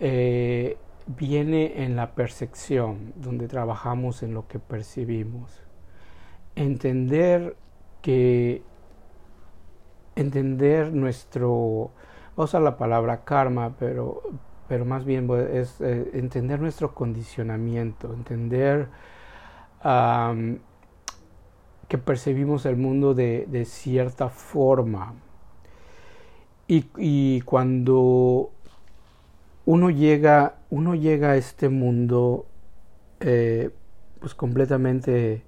eh, 0.00 0.76
viene 1.06 1.84
en 1.84 1.96
la 1.96 2.14
percepción, 2.14 3.12
donde 3.16 3.48
trabajamos 3.48 4.22
en 4.22 4.34
lo 4.34 4.46
que 4.46 4.58
percibimos. 4.58 5.62
Entender 6.54 7.56
que 8.02 8.62
entender 10.16 10.92
nuestro, 10.92 11.90
vamos 12.36 12.54
a 12.54 12.60
la 12.60 12.76
palabra 12.76 13.24
karma, 13.24 13.74
pero, 13.78 14.22
pero 14.68 14.84
más 14.84 15.04
bien 15.04 15.28
es 15.52 15.80
eh, 15.80 16.10
entender 16.14 16.60
nuestro 16.60 16.94
condicionamiento, 16.94 18.12
entender 18.12 18.88
que 21.88 21.98
percibimos 21.98 22.66
el 22.66 22.76
mundo 22.76 23.14
de, 23.14 23.46
de 23.48 23.64
cierta 23.64 24.28
forma. 24.28 25.14
Y, 26.70 27.40
cuando 27.42 28.50
uno 29.68 29.90
llega, 29.90 30.54
uno 30.70 30.94
llega 30.94 31.32
a 31.32 31.36
este 31.36 31.68
mundo 31.68 32.46
eh, 33.20 33.68
pues 34.18 34.34
completamente, 34.34 35.42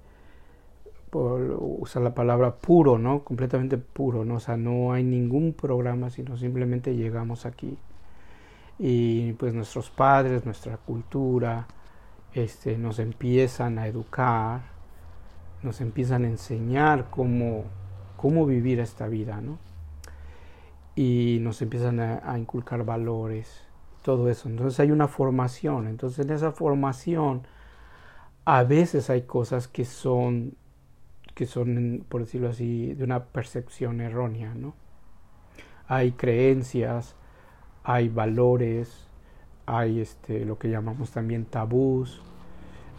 por 1.09 1.41
usar 1.59 2.03
la 2.03 2.13
palabra 2.13 2.57
puro, 2.57 2.99
¿no? 2.99 3.23
Completamente 3.23 3.79
puro, 3.79 4.23
¿no? 4.23 4.35
O 4.35 4.39
sea, 4.39 4.57
no 4.57 4.93
hay 4.93 5.03
ningún 5.03 5.53
programa, 5.53 6.11
sino 6.11 6.37
simplemente 6.37 6.95
llegamos 6.95 7.47
aquí. 7.47 7.79
Y 8.77 9.33
pues 9.33 9.55
nuestros 9.55 9.89
padres, 9.89 10.45
nuestra 10.45 10.77
cultura, 10.77 11.65
este, 12.35 12.77
nos 12.77 12.99
empiezan 12.99 13.79
a 13.79 13.87
educar, 13.87 14.61
nos 15.63 15.81
empiezan 15.81 16.25
a 16.25 16.27
enseñar 16.27 17.09
cómo, 17.09 17.63
cómo 18.17 18.45
vivir 18.45 18.81
esta 18.81 19.07
vida, 19.07 19.41
¿no? 19.41 19.57
Y 20.95 21.39
nos 21.41 21.59
empiezan 21.63 21.99
a 21.99 22.37
inculcar 22.37 22.85
valores 22.85 23.70
todo 24.01 24.29
eso. 24.29 24.49
Entonces 24.49 24.79
hay 24.79 24.91
una 24.91 25.07
formación. 25.07 25.87
Entonces 25.87 26.25
en 26.25 26.31
esa 26.31 26.51
formación 26.51 27.43
a 28.45 28.63
veces 28.63 29.09
hay 29.09 29.23
cosas 29.23 29.67
que 29.67 29.85
son, 29.85 30.55
que 31.35 31.45
son, 31.45 32.05
por 32.09 32.21
decirlo 32.21 32.49
así, 32.49 32.93
de 32.93 33.03
una 33.03 33.25
percepción 33.25 34.01
errónea, 34.01 34.53
¿no? 34.55 34.73
Hay 35.87 36.13
creencias, 36.13 37.15
hay 37.83 38.09
valores, 38.09 39.07
hay 39.65 39.99
este, 39.99 40.45
lo 40.45 40.57
que 40.57 40.69
llamamos 40.69 41.11
también 41.11 41.45
tabús, 41.45 42.21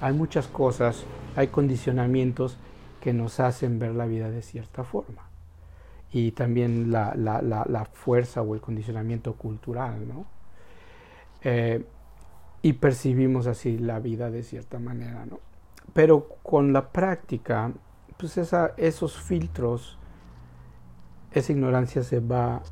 hay 0.01 0.13
muchas 0.13 0.47
cosas, 0.47 1.05
hay 1.37 1.49
condicionamientos 1.49 2.59
que 3.01 3.13
nos 3.13 3.41
hacen 3.41 3.79
ver 3.79 3.95
la 3.95 4.07
vida 4.07 4.31
de 4.31 4.43
cierta 4.43 4.85
forma. 4.85 5.23
Y 6.13 6.33
también 6.33 6.93
la, 6.93 7.15
la, 7.17 7.41
la, 7.43 7.65
la 7.69 7.85
fuerza 7.87 8.43
o 8.43 8.55
el 8.55 8.61
condicionamiento 8.61 9.35
cultural, 9.35 10.07
¿no? 10.07 10.27
Eh, 11.45 11.85
y 12.63 12.75
percibimos 12.75 13.49
así 13.49 13.77
la 13.77 13.99
vida 13.99 14.31
de 14.31 14.45
cierta 14.45 14.79
manera, 14.79 15.27
¿no? 15.27 15.41
Pero 15.93 16.29
con 16.43 16.73
la 16.73 16.93
práctica, 16.93 17.73
pues 18.17 18.39
esa, 18.39 18.73
esos 18.77 19.21
filtros, 19.21 19.99
esa 21.33 21.53
ignorancia 21.53 22.05
se 22.05 22.21
va, 22.21 22.63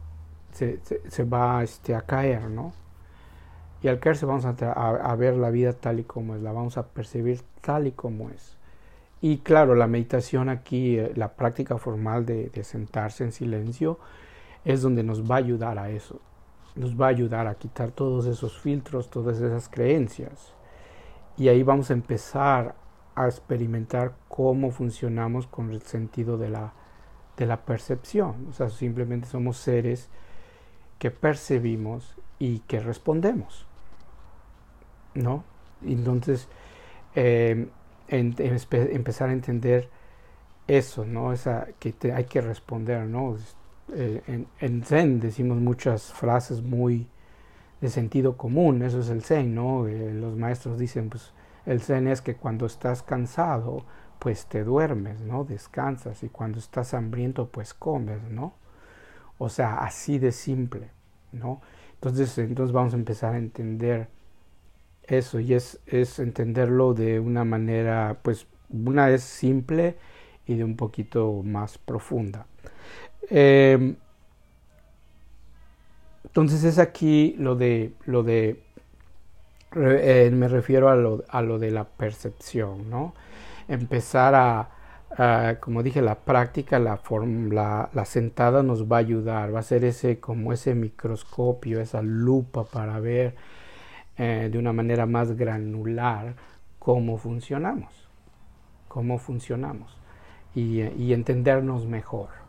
se, 0.52 0.78
se, 1.08 1.24
va 1.24 1.62
este, 1.64 1.94
a 1.96 2.02
caer, 2.02 2.48
¿no? 2.48 2.72
Y 3.82 3.88
al 3.88 3.98
caerse 3.98 4.26
vamos 4.26 4.44
a, 4.44 4.50
a, 4.50 5.16
ver 5.16 5.36
la 5.36 5.50
vida 5.50 5.72
tal 5.72 6.00
y 6.00 6.04
como 6.04 6.36
es, 6.36 6.42
la 6.42 6.52
vamos 6.52 6.78
a 6.78 6.86
percibir 6.86 7.42
tal 7.60 7.88
y 7.88 7.92
como 7.92 8.30
es. 8.30 8.56
Y 9.20 9.38
claro, 9.38 9.74
la 9.74 9.86
meditación 9.86 10.48
aquí, 10.48 10.98
eh, 10.98 11.12
la 11.16 11.32
práctica 11.32 11.78
formal 11.78 12.24
de, 12.26 12.50
de 12.50 12.62
sentarse 12.62 13.24
en 13.24 13.32
silencio, 13.32 13.98
es 14.64 14.82
donde 14.82 15.02
nos 15.02 15.28
va 15.28 15.36
a 15.36 15.38
ayudar 15.38 15.78
a 15.78 15.90
eso. 15.90 16.20
Nos 16.76 17.00
va 17.00 17.06
a 17.06 17.10
ayudar 17.10 17.46
a 17.46 17.54
quitar 17.54 17.90
todos 17.90 18.26
esos 18.26 18.58
filtros, 18.58 19.10
todas 19.10 19.40
esas 19.40 19.68
creencias. 19.68 20.54
Y 21.36 21.48
ahí 21.48 21.62
vamos 21.62 21.90
a 21.90 21.94
empezar 21.94 22.74
a 23.14 23.26
experimentar 23.26 24.14
cómo 24.28 24.70
funcionamos 24.70 25.46
con 25.46 25.70
el 25.70 25.82
sentido 25.82 26.38
de 26.38 26.50
la, 26.50 26.72
de 27.36 27.46
la 27.46 27.62
percepción. 27.64 28.46
O 28.48 28.52
sea, 28.52 28.68
simplemente 28.68 29.26
somos 29.26 29.56
seres 29.56 30.08
que 30.98 31.10
percibimos 31.10 32.16
y 32.38 32.60
que 32.60 32.80
respondemos. 32.80 33.66
¿no? 35.14 35.44
Entonces, 35.84 36.48
eh, 37.14 37.68
empezar 38.08 39.30
a 39.30 39.32
entender 39.32 39.88
eso, 40.66 41.04
¿no? 41.04 41.32
Esa, 41.32 41.68
que 41.78 41.94
hay 42.12 42.24
que 42.24 42.40
responder, 42.40 43.06
¿no? 43.06 43.36
Eh, 43.92 44.46
en, 44.60 44.84
Zen 44.84 45.20
decimos 45.20 45.58
muchas 45.58 46.12
frases 46.12 46.62
muy 46.62 47.08
de 47.80 47.88
sentido 47.88 48.36
común, 48.36 48.82
eso 48.82 49.00
es 49.00 49.08
el 49.10 49.22
Zen, 49.22 49.54
¿no? 49.54 49.86
Eh, 49.88 50.12
los 50.12 50.36
maestros 50.36 50.78
dicen, 50.78 51.08
pues, 51.08 51.32
el 51.66 51.80
Zen 51.80 52.08
es 52.08 52.20
que 52.20 52.36
cuando 52.36 52.66
estás 52.66 53.02
cansado, 53.02 53.84
pues 54.18 54.46
te 54.46 54.64
duermes, 54.64 55.20
¿no? 55.22 55.44
Descansas 55.44 56.22
y 56.22 56.28
cuando 56.28 56.58
estás 56.58 56.94
hambriento, 56.94 57.48
pues 57.48 57.74
comes, 57.74 58.22
¿no? 58.30 58.54
O 59.38 59.48
sea, 59.48 59.78
así 59.78 60.18
de 60.18 60.32
simple, 60.32 60.90
¿no? 61.32 61.60
Entonces, 61.94 62.36
entonces 62.38 62.72
vamos 62.72 62.92
a 62.94 62.96
empezar 62.96 63.34
a 63.34 63.38
entender 63.38 64.08
eso 65.04 65.40
y 65.40 65.54
es, 65.54 65.80
es 65.86 66.18
entenderlo 66.18 66.94
de 66.94 67.20
una 67.20 67.44
manera, 67.44 68.18
pues 68.22 68.46
una 68.70 69.10
es 69.10 69.22
simple 69.22 69.96
y 70.46 70.56
de 70.56 70.64
un 70.64 70.76
poquito 70.76 71.42
más 71.42 71.78
profunda. 71.78 72.46
Em, 73.30 73.96
entonces 76.24 76.64
es 76.64 76.78
aquí 76.78 77.34
lo 77.38 77.54
de, 77.56 77.92
lo 78.06 78.22
de 78.22 78.62
eh, 79.76 80.30
me 80.32 80.48
refiero 80.48 80.88
a 80.88 80.96
lo, 80.96 81.24
a 81.28 81.42
lo, 81.42 81.58
de 81.58 81.70
la 81.70 81.84
percepción, 81.84 82.90
¿no? 82.90 83.14
Empezar 83.68 84.34
a, 84.34 84.68
como 85.60 85.82
dije, 85.82 86.02
la 86.02 86.16
práctica, 86.16 86.78
la, 86.78 87.00
la, 87.50 87.90
la, 87.92 88.04
sentada 88.04 88.62
nos 88.62 88.90
va 88.90 88.96
a 88.96 89.00
ayudar, 89.00 89.54
va 89.54 89.60
a 89.60 89.62
ser 89.62 89.84
ese, 89.84 90.20
como 90.20 90.52
ese 90.52 90.74
microscopio, 90.74 91.80
esa 91.80 92.02
lupa 92.02 92.64
para 92.64 92.98
ver 93.00 93.34
eh, 94.18 94.48
de 94.50 94.58
una 94.58 94.72
manera 94.72 95.06
más 95.06 95.36
granular 95.36 96.34
cómo 96.78 97.18
funcionamos, 97.18 98.08
cómo 98.88 99.18
funcionamos 99.18 99.96
y, 100.54 100.82
y 100.82 101.12
entendernos 101.12 101.86
mejor. 101.86 102.39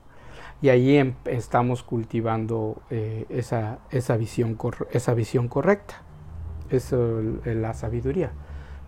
Y 0.62 0.70
ahí 0.70 0.98
em, 0.98 1.16
estamos 1.26 1.84
cultivando 1.84 2.82
eh, 2.90 3.26
esa, 3.30 3.80
esa, 3.90 4.18
visión 4.18 4.58
esa 4.92 5.14
visión 5.14 5.48
correcta, 5.48 6.04
es 6.70 6.94
la 7.46 7.74
sabiduría, 7.74 8.32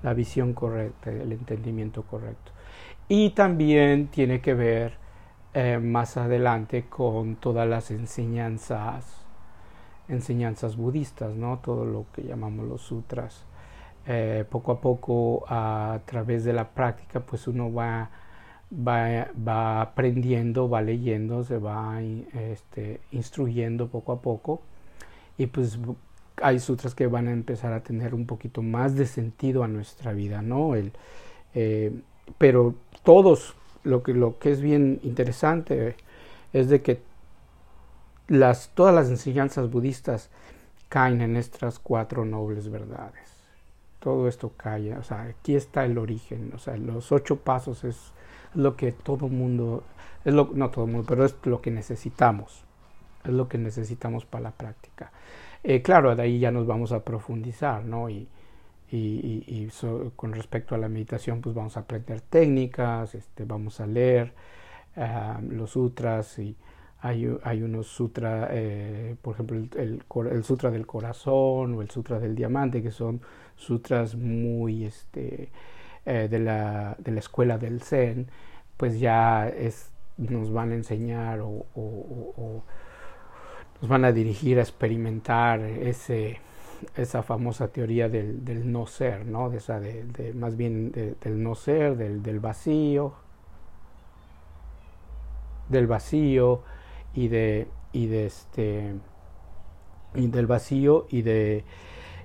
la 0.03 0.13
visión 0.13 0.53
correcta, 0.53 1.11
el 1.11 1.31
entendimiento 1.31 2.03
correcto. 2.03 2.51
Y 3.09 3.31
también 3.31 4.07
tiene 4.07 4.39
que 4.39 4.53
ver 4.53 4.97
eh, 5.53 5.79
más 5.79 6.15
adelante 6.17 6.85
con 6.89 7.35
todas 7.35 7.67
las 7.67 7.91
enseñanzas 7.91 9.23
enseñanzas 10.07 10.75
budistas, 10.75 11.35
¿no? 11.35 11.59
todo 11.59 11.85
lo 11.85 12.05
que 12.13 12.23
llamamos 12.23 12.67
los 12.67 12.81
sutras. 12.81 13.45
Eh, 14.05 14.45
poco 14.49 14.73
a 14.73 14.81
poco, 14.81 15.45
a 15.47 15.99
través 16.05 16.43
de 16.43 16.53
la 16.53 16.69
práctica, 16.69 17.21
pues 17.21 17.47
uno 17.47 17.73
va, 17.73 18.09
va, 18.73 19.27
va 19.47 19.81
aprendiendo, 19.81 20.69
va 20.69 20.81
leyendo, 20.81 21.43
se 21.43 21.57
va 21.57 22.01
este, 22.01 22.99
instruyendo 23.11 23.87
poco 23.87 24.11
a 24.13 24.21
poco. 24.21 24.61
Y 25.37 25.47
pues 25.47 25.79
hay 26.41 26.59
sutras 26.59 26.95
que 26.95 27.07
van 27.07 27.27
a 27.27 27.31
empezar 27.31 27.73
a 27.73 27.83
tener 27.83 28.15
un 28.15 28.25
poquito 28.25 28.61
más 28.61 28.95
de 28.95 29.05
sentido 29.05 29.63
a 29.63 29.67
nuestra 29.67 30.13
vida, 30.13 30.41
¿no? 30.41 30.75
El, 30.75 30.91
eh, 31.53 31.91
pero 32.37 32.75
todos, 33.03 33.55
lo 33.83 34.03
que, 34.03 34.13
lo 34.13 34.39
que 34.39 34.51
es 34.51 34.61
bien 34.61 34.99
interesante 35.03 35.95
es 36.53 36.69
de 36.69 36.81
que 36.81 37.01
las, 38.27 38.69
todas 38.69 38.95
las 38.95 39.09
enseñanzas 39.09 39.69
budistas 39.69 40.29
caen 40.89 41.21
en 41.21 41.35
estas 41.35 41.79
cuatro 41.79 42.25
nobles 42.25 42.69
verdades. 42.69 43.33
Todo 43.99 44.27
esto 44.27 44.51
cae, 44.57 44.93
o 44.95 45.03
sea, 45.03 45.23
aquí 45.23 45.55
está 45.55 45.85
el 45.85 45.97
origen, 45.97 46.51
o 46.53 46.59
sea, 46.59 46.75
los 46.77 47.11
ocho 47.11 47.37
pasos 47.37 47.83
es 47.83 48.11
lo 48.55 48.75
que 48.75 48.91
todo 48.91 49.27
mundo, 49.29 49.83
es 50.25 50.33
lo, 50.33 50.51
no 50.53 50.69
todo 50.69 50.87
mundo, 50.87 51.05
pero 51.07 51.25
es 51.25 51.35
lo 51.43 51.61
que 51.61 51.71
necesitamos, 51.71 52.63
es 53.23 53.31
lo 53.31 53.47
que 53.47 53.57
necesitamos 53.57 54.25
para 54.25 54.43
la 54.43 54.51
práctica. 54.51 55.11
Eh, 55.63 55.81
claro, 55.81 56.15
de 56.15 56.23
ahí 56.23 56.39
ya 56.39 56.51
nos 56.51 56.67
vamos 56.67 56.91
a 56.91 57.03
profundizar, 57.03 57.83
¿no? 57.85 58.09
Y, 58.09 58.27
y, 58.91 59.69
con 60.15 60.33
respecto 60.33 60.75
a 60.75 60.77
la 60.77 60.87
meditación, 60.87 61.41
pues 61.41 61.55
vamos 61.55 61.77
a 61.77 61.81
aprender 61.81 62.21
técnicas, 62.21 63.15
este, 63.15 63.43
vamos 63.43 63.79
a 63.79 63.87
leer 63.87 64.33
los 65.49 65.71
sutras 65.71 66.37
y 66.37 66.55
hay, 67.01 67.35
hay 67.43 67.63
unos 67.63 67.87
sutras, 67.87 68.49
eh, 68.51 69.15
por 69.21 69.33
ejemplo, 69.33 69.57
el, 69.57 70.03
el, 70.31 70.43
sutra 70.43 70.71
del 70.71 70.85
corazón 70.85 71.73
o 71.73 71.81
el 71.81 71.89
sutra 71.89 72.19
del 72.19 72.35
diamante, 72.35 72.81
que 72.81 72.91
son 72.91 73.19
sutras 73.55 74.15
muy 74.15 74.85
este, 74.85 75.49
eh, 76.05 76.27
de, 76.29 76.39
la, 76.39 76.95
de 76.99 77.11
la 77.11 77.19
escuela 77.19 77.57
del 77.57 77.81
Zen, 77.81 78.27
pues 78.77 78.99
ya 78.99 79.47
es, 79.47 79.91
nos 80.17 80.51
van 80.51 80.71
a 80.71 80.75
enseñar 80.75 81.39
o, 81.41 81.65
nos 83.81 83.89
van 83.89 84.05
a 84.05 84.11
dirigir 84.11 84.59
a 84.59 84.61
experimentar 84.61 85.59
ese, 85.61 86.39
esa 86.95 87.23
famosa 87.23 87.67
teoría 87.67 88.09
del, 88.09 88.45
del 88.45 88.71
no 88.71 88.87
ser, 88.87 89.25
¿no? 89.25 89.49
De 89.49 89.57
esa 89.57 89.79
de, 89.79 90.03
de 90.03 90.33
más 90.33 90.55
bien 90.55 90.91
del 90.91 91.43
no 91.43 91.55
ser, 91.55 91.97
del, 91.97 92.23
del 92.23 92.39
vacío, 92.39 93.13
del 95.69 95.87
vacío, 95.87 96.61
y 97.13 97.27
de, 97.27 97.67
y 97.91 98.07
de 98.07 98.25
este 98.25 98.93
y 100.15 100.27
del 100.27 100.47
vacío 100.47 101.07
y 101.09 101.23
de, 101.23 101.63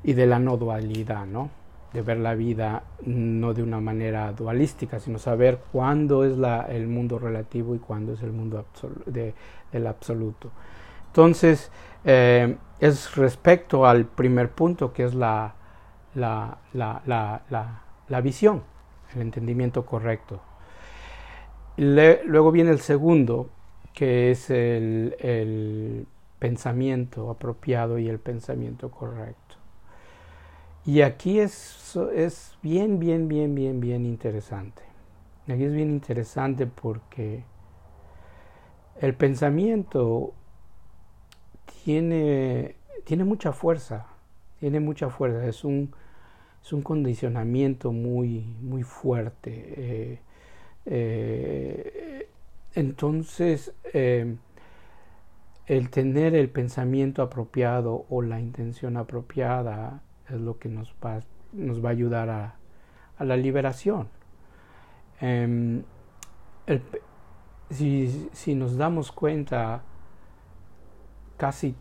y 0.02 0.12
de 0.12 0.26
la 0.26 0.38
no 0.38 0.56
dualidad, 0.56 1.26
¿no? 1.26 1.50
De 1.92 2.02
ver 2.02 2.18
la 2.18 2.34
vida 2.34 2.82
no 3.06 3.54
de 3.54 3.62
una 3.62 3.80
manera 3.80 4.32
dualística, 4.32 5.00
sino 5.00 5.18
saber 5.18 5.58
cuándo 5.72 6.24
es 6.24 6.36
la, 6.36 6.62
el 6.62 6.86
mundo 6.86 7.18
relativo 7.18 7.74
y 7.74 7.78
cuándo 7.78 8.12
es 8.12 8.22
el 8.22 8.32
mundo 8.32 8.66
de, 9.06 9.34
del 9.72 9.86
absoluto. 9.86 10.50
Entonces, 11.06 11.70
eh, 12.04 12.56
es 12.80 13.16
respecto 13.16 13.86
al 13.86 14.04
primer 14.04 14.50
punto, 14.50 14.92
que 14.92 15.04
es 15.04 15.14
la, 15.14 15.54
la, 16.14 16.58
la, 16.74 18.20
visión, 18.20 18.62
el 19.14 19.22
entendimiento 19.22 19.84
correcto. 19.84 20.40
luego 21.76 22.52
viene 22.52 22.70
el 22.70 22.80
segundo, 22.80 23.50
que 23.94 24.30
es 24.30 24.50
el, 24.50 26.06
pensamiento 26.38 27.30
apropiado 27.30 27.98
y 27.98 28.08
el 28.08 28.20
pensamiento 28.20 28.90
correcto. 28.90 29.47
Y 30.88 31.02
aquí 31.02 31.38
es, 31.38 31.98
es 32.14 32.56
bien, 32.62 32.98
bien, 32.98 33.28
bien, 33.28 33.54
bien, 33.54 33.78
bien 33.78 34.06
interesante. 34.06 34.80
Aquí 35.46 35.64
es 35.64 35.72
bien 35.74 35.90
interesante 35.90 36.66
porque 36.66 37.44
el 38.98 39.12
pensamiento 39.12 40.32
tiene, 41.84 42.76
tiene 43.04 43.24
mucha 43.24 43.52
fuerza, 43.52 44.06
tiene 44.60 44.80
mucha 44.80 45.10
fuerza, 45.10 45.46
es 45.46 45.62
un, 45.62 45.94
es 46.64 46.72
un 46.72 46.80
condicionamiento 46.80 47.92
muy, 47.92 48.56
muy 48.62 48.82
fuerte. 48.82 49.74
Eh, 49.76 50.20
eh, 50.86 52.28
entonces, 52.74 53.74
eh, 53.92 54.36
el 55.66 55.90
tener 55.90 56.34
el 56.34 56.48
pensamiento 56.48 57.20
apropiado 57.20 58.06
o 58.08 58.22
la 58.22 58.40
intención 58.40 58.96
apropiada 58.96 60.00
es 60.30 60.40
lo 60.40 60.58
que 60.58 60.68
nos 60.68 60.94
va, 61.04 61.20
nos 61.52 61.84
va 61.84 61.88
a 61.90 61.92
ayudar 61.92 62.30
a, 62.30 62.54
la 63.18 63.36
liberación. 63.36 64.08
Em, 65.20 65.82
si, 67.70 68.28
si, 68.32 68.54
nos 68.54 68.76
damos 68.76 69.10
cuenta, 69.10 69.82
casi 71.36 71.74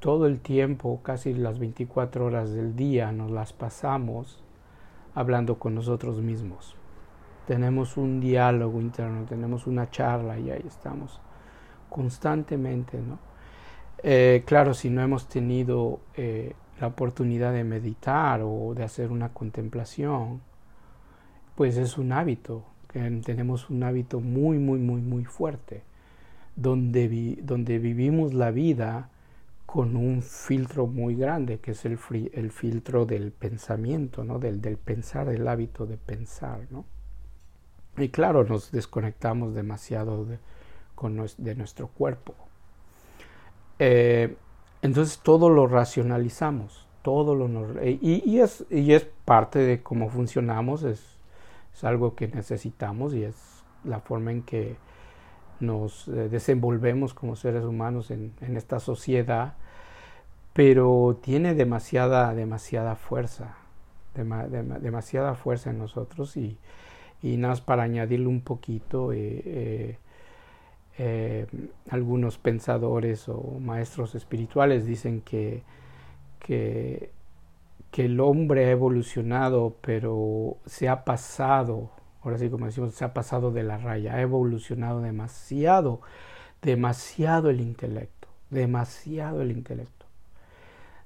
todo 0.00 0.26
el 0.26 0.40
tiempo, 0.40 1.00
casi 1.02 1.34
las 1.34 1.58
24 1.60 2.24
horas 2.26 2.52
del 2.52 2.74
día, 2.74 3.12
nos 3.12 3.30
las 3.30 3.52
pasamos 3.52 4.42
hablando 5.14 5.58
con 5.58 5.74
nosotros 5.74 6.20
mismos. 6.20 6.76
tenemos 7.46 7.96
un 7.96 8.20
diálogo 8.20 8.80
interno, 8.80 9.24
tenemos 9.24 9.66
una 9.66 9.90
charla 9.90 10.38
y 10.38 10.50
ahí 10.50 10.64
estamos 10.66 11.20
constantemente, 11.88 12.98
¿no? 12.98 13.18
Eh, 14.02 14.42
claro, 14.46 14.74
si 14.74 14.90
no 14.90 15.02
hemos 15.02 15.28
tenido 15.28 16.00
eh, 16.14 16.54
la 16.80 16.88
oportunidad 16.88 17.52
de 17.52 17.64
meditar 17.64 18.40
o 18.42 18.74
de 18.74 18.84
hacer 18.84 19.10
una 19.10 19.30
contemplación, 19.30 20.40
pues 21.54 21.76
es 21.76 21.98
un 21.98 22.12
hábito, 22.12 22.64
tenemos 22.92 23.70
un 23.70 23.82
hábito 23.84 24.20
muy, 24.20 24.58
muy, 24.58 24.78
muy, 24.78 25.00
muy 25.00 25.24
fuerte, 25.24 25.82
donde, 26.56 27.38
donde 27.42 27.78
vivimos 27.78 28.34
la 28.34 28.50
vida 28.50 29.08
con 29.66 29.96
un 29.96 30.22
filtro 30.22 30.86
muy 30.86 31.14
grande, 31.14 31.58
que 31.58 31.70
es 31.70 31.84
el, 31.86 31.98
el 32.34 32.50
filtro 32.50 33.06
del 33.06 33.32
pensamiento, 33.32 34.24
¿no? 34.24 34.38
del, 34.38 34.60
del 34.60 34.76
pensar, 34.76 35.28
del 35.28 35.48
hábito 35.48 35.86
de 35.86 35.96
pensar. 35.96 36.66
¿no? 36.70 36.84
Y 37.96 38.08
claro, 38.10 38.44
nos 38.44 38.70
desconectamos 38.70 39.54
demasiado 39.54 40.26
de, 40.26 40.38
con, 40.94 41.24
de 41.38 41.54
nuestro 41.54 41.88
cuerpo. 41.88 42.34
Eh, 43.78 44.36
entonces 44.82 45.20
todo 45.20 45.48
lo 45.48 45.66
racionalizamos, 45.66 46.86
todo 47.02 47.34
lo 47.34 47.48
y, 47.84 48.22
y, 48.24 48.40
es, 48.40 48.64
y 48.70 48.92
es 48.92 49.06
parte 49.24 49.60
de 49.60 49.82
cómo 49.82 50.08
funcionamos, 50.10 50.82
es, 50.82 51.08
algo 51.82 52.14
que 52.14 52.28
necesitamos 52.28 53.12
y 53.12 53.24
es 53.24 53.64
la 53.82 53.98
forma 53.98 54.30
en 54.30 54.42
que 54.42 54.76
nos 55.58 56.06
eh, 56.06 56.28
desenvolvemos 56.28 57.12
como 57.12 57.34
seres 57.34 57.64
humanos 57.64 58.12
en, 58.12 58.34
esta 58.56 58.78
sociedad, 58.78 59.54
pero 60.52 61.18
tiene 61.22 61.54
demasiada, 61.54 62.34
demasiada 62.34 62.94
fuerza, 62.94 63.56
demasiada 64.14 65.34
fuerza 65.34 65.70
en 65.70 65.78
nosotros 65.78 66.36
y, 66.36 66.58
y 67.22 67.36
nada 67.36 67.54
más 67.54 67.60
para 67.60 67.84
añadirle 67.84 68.26
un 68.26 68.40
poquito, 68.42 69.12
eh, 69.12 69.42
eh, 69.44 69.98
eh, 70.98 71.46
algunos 71.88 72.38
pensadores 72.38 73.28
o 73.28 73.58
maestros 73.60 74.14
espirituales 74.14 74.84
dicen 74.86 75.22
que, 75.22 75.62
que, 76.38 77.10
el 77.96 78.20
hombre 78.20 78.66
ha 78.66 78.70
evolucionado, 78.70 79.76
pero 79.80 80.56
se 80.66 80.88
ha 80.88 81.04
pasado, 81.04 81.90
ahora 82.22 82.38
sí 82.38 82.48
como 82.50 82.66
decimos, 82.66 82.94
se 82.94 83.04
ha 83.04 83.14
pasado 83.14 83.52
de 83.52 83.62
la 83.62 83.78
raya, 83.78 84.14
ha 84.14 84.20
evolucionado 84.20 85.00
demasiado, 85.00 86.00
demasiado 86.62 87.50
el 87.50 87.60
intelecto, 87.60 88.28
demasiado 88.50 89.42
el 89.42 89.52
intelecto, 89.52 90.06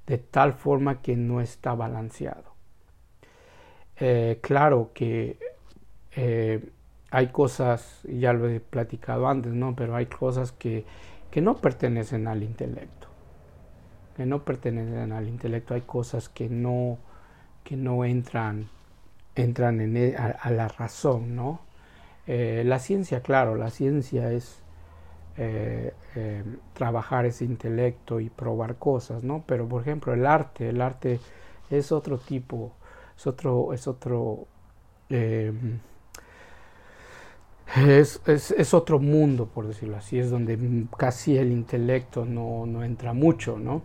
de 0.05 0.17
tal 0.17 0.53
forma 0.53 1.01
que 1.01 1.15
no 1.15 1.41
está 1.41 1.75
balanceado. 1.75 2.55
claro 4.41 4.91
que 4.93 5.37
eh, 6.19 6.69
hay 7.11 7.27
cosas, 7.27 8.01
ya 8.03 8.33
lo 8.33 8.49
he 8.49 8.59
platicado 8.59 9.27
antes, 9.27 9.53
¿no? 9.53 9.75
Pero 9.75 9.95
hay 9.95 10.07
cosas 10.07 10.51
que, 10.51 10.85
que 11.31 11.41
no 11.41 11.57
pertenecen 11.57 12.27
al 12.27 12.43
intelecto. 12.43 13.07
Que 14.15 14.25
no 14.25 14.43
pertenecen 14.43 15.11
al 15.11 15.27
intelecto. 15.27 15.73
Hay 15.73 15.81
cosas 15.81 16.27
que 16.29 16.49
no, 16.49 16.97
que 17.63 17.77
no 17.77 18.03
entran, 18.03 18.69
entran 19.35 19.79
en, 19.81 19.95
e, 19.97 20.15
a, 20.17 20.49
la 20.51 20.67
razón, 20.67 21.35
¿no? 21.35 21.61
Eh, 22.27 22.63
la 22.65 22.79
ciencia, 22.79 23.21
claro, 23.21 23.55
la 23.55 23.69
ciencia 23.69 24.31
es 24.33 24.61
eh, 25.37 25.93
trabajar 26.73 27.25
ese 27.25 27.45
intelecto 27.45 28.19
y 28.19 28.29
probar 28.29 28.75
cosas, 28.75 29.23
¿no? 29.23 29.43
Pero 29.47 29.67
por 29.69 29.81
ejemplo 29.81 30.13
el 30.13 30.25
arte, 30.25 30.69
el 30.69 30.81
arte 30.81 31.21
es 31.69 31.91
otro 31.91 32.17
tipo, 32.17 32.73
es 33.15 33.27
otro, 33.27 33.71
es 33.71 33.87
otro 33.87 34.47
es, 37.75 38.21
es, 38.25 38.51
es, 38.51 38.73
otro 38.73 38.99
mundo, 38.99 39.47
por 39.47 39.67
decirlo 39.67 39.97
así, 39.97 40.17
es 40.17 40.29
donde 40.29 40.57
casi 40.97 41.37
el 41.37 41.51
intelecto 41.51 42.25
no, 42.25 42.65
no 42.65 42.83
entra 42.83 43.13
mucho, 43.13 43.59
¿no? 43.59 43.81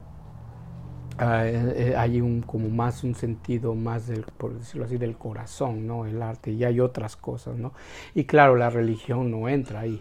Ah, 1.18 1.46
eh, 1.46 1.90
eh, 1.90 1.96
hay 1.96 2.20
un, 2.20 2.42
como 2.42 2.68
más 2.70 3.04
un 3.04 3.14
sentido 3.14 3.74
más 3.74 4.06
del, 4.06 4.24
por 4.24 4.54
decirlo 4.58 4.86
así, 4.86 4.98
del 4.98 5.16
corazón, 5.16 5.86
¿no? 5.86 6.06
El 6.06 6.22
arte, 6.22 6.52
y 6.52 6.64
hay 6.64 6.80
otras 6.80 7.16
cosas, 7.16 7.56
¿no? 7.56 7.72
Y 8.14 8.24
claro, 8.24 8.56
la 8.56 8.70
religión 8.70 9.30
no 9.30 9.48
entra 9.48 9.80
ahí, 9.80 10.00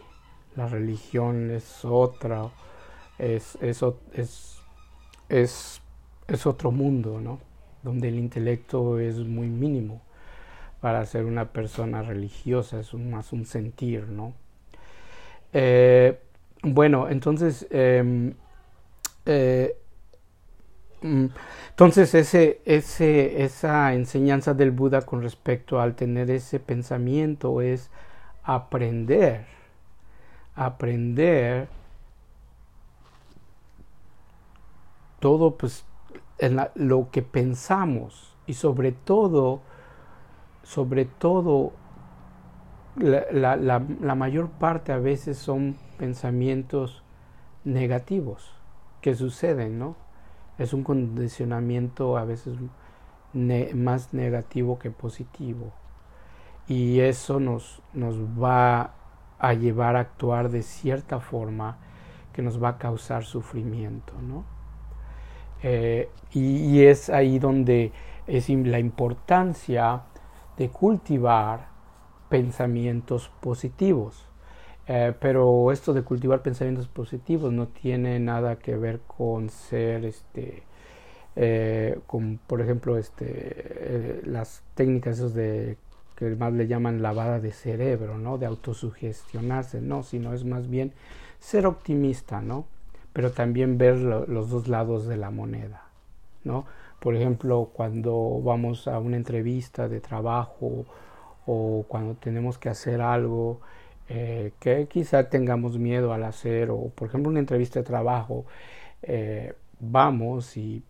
la 0.56 0.67
religión 0.67 1.52
es 1.52 1.84
otra, 1.84 2.50
es, 3.17 3.58
es, 3.62 3.84
es, 4.13 4.62
es, 5.28 5.82
es 6.28 6.46
otro 6.46 6.72
mundo, 6.72 7.20
¿no? 7.20 7.39
Donde 7.84 8.10
el 8.10 8.15
intelecto 8.20 9.00
es 9.00 9.17
muy 9.17 9.48
mínimo 9.48 10.02
para 10.82 11.06
ser 11.06 11.26
una 11.26 11.54
persona 11.54 12.02
religiosa, 12.02 12.80
es 12.80 12.94
más 12.96 13.32
un 13.34 13.46
sentir, 13.46 14.08
¿no? 14.10 14.34
Eh, 15.54 16.20
bueno, 16.63 17.08
entonces, 17.10 17.67
em, 17.70 18.34
eh, 19.26 19.78
mm, 21.02 21.26
entonces 21.70 22.13
ese, 22.15 22.62
ese, 22.65 23.44
esa 23.44 23.94
enseñanza 23.94 24.54
del 24.54 24.72
Buda 24.72 25.04
con 25.04 25.22
respecto 25.22 25.80
al 25.80 25.96
tener 25.96 26.32
ese 26.32 26.60
pensamiento 26.60 27.62
es 27.62 27.91
aprender, 28.44 29.46
aprender 30.56 31.67
todo 35.20 35.58
pues 35.58 35.86
en 36.39 36.60
lo 36.76 37.10
que 37.12 37.22
pensamos 37.22 38.36
y 38.48 38.56
sobre 38.56 38.91
todo 38.91 39.62
sobre 40.63 41.06
todo 41.06 41.74
la, 42.95 43.56
la, 43.56 44.15
mayor 44.15 44.50
parte 44.50 44.91
a 44.91 44.97
veces 44.97 45.38
son 45.38 45.78
pensamientos 45.97 47.04
negativos 47.63 48.54
que 49.02 49.15
suceden, 49.15 49.80
¿no? 49.80 49.95
Es 50.58 50.74
un 50.74 50.84
condicionamiento 50.84 52.17
a 52.17 52.26
veces 52.26 52.58
más 53.34 54.13
negativo 54.13 54.78
que 54.78 54.91
positivo. 54.91 55.71
Y 56.67 57.00
eso 57.00 57.39
nos, 57.39 57.82
nos 57.93 58.17
va 58.17 58.93
a 59.39 59.54
llevar 59.54 59.95
a 59.95 60.02
actuar 60.02 60.50
de 60.50 60.62
cierta 60.62 61.19
forma 61.19 61.78
que 62.34 62.41
nos 62.41 62.62
va 62.62 62.69
a 62.69 62.78
causar 62.78 63.24
sufrimiento, 63.24 64.13
¿no? 64.21 64.45
Eh, 65.63 66.10
y, 66.32 66.58
y, 66.58 66.86
es 66.86 67.10
ahí 67.10 67.38
donde 67.38 67.91
es 68.28 68.50
la 68.50 68.80
importancia 68.80 70.04
de 70.62 70.69
cultivar 70.69 71.69
pensamientos 72.30 73.32
positivos. 73.39 74.28
Eh, 74.86 75.12
pero 75.19 75.71
esto 75.71 75.91
de 75.91 76.04
cultivar 76.04 76.43
pensamientos 76.43 76.88
positivos 76.88 77.52
no 77.52 77.67
tiene 77.67 78.19
nada 78.19 78.58
que 78.58 78.76
ver 78.76 79.00
con 79.08 79.50
ser 79.50 80.06
este 80.06 80.63
eh, 81.36 82.00
con 82.06 82.39
por 82.45 82.62
ejemplo 82.62 82.97
este 82.97 83.26
eh, 83.28 84.21
las 84.26 84.63
técnicas 84.76 85.17
esos 85.17 85.34
de 85.34 85.78
que 86.15 86.36
más 86.36 86.54
le 86.54 86.67
llaman 86.67 87.02
lavada 87.02 87.39
de 87.39 87.52
cerebro 87.52 88.17
no 88.17 88.38
de 88.38 88.45
autosugestionarse 88.45 89.82
no 89.82 90.04
sino 90.04 90.34
es 90.34 90.43
más 90.43 90.67
bien 90.67 90.93
ser 91.39 91.65
optimista 91.65 92.41
no 92.41 92.65
pero 93.13 93.32
también 93.32 93.78
ver 93.78 93.97
los 93.97 94.50
dos 94.50 94.67
lados 94.67 95.08
de 95.08 95.17
la 95.17 95.32
moneda 95.32 95.84
no 96.43 96.65
por 97.02 97.16
ejemplo, 97.16 97.72
cuando 97.74 98.42
vamos 98.44 98.88
a 98.88 99.00
una 99.00 99.18
entrevista 99.18 99.90
de 99.90 100.02
trabajo 100.02 100.86
o 101.48 101.86
cuando 101.88 102.14
tenemos 102.16 102.60
que 102.60 102.70
hacer 102.70 103.02
algo 103.02 103.60
eh, 104.08 104.54
que 104.60 104.88
quizá 104.88 105.30
tengamos 105.30 105.80
miedo 105.80 106.14
al 106.14 106.24
hacer, 106.24 106.70
o 106.70 106.90
por 106.90 107.08
ejemplo 107.10 107.32
una 107.32 107.40
entrevista 107.40 107.80
de 107.80 107.86
trabajo, 107.86 108.46
eh, 109.02 109.54
vamos 109.80 110.58
y, 110.58 110.84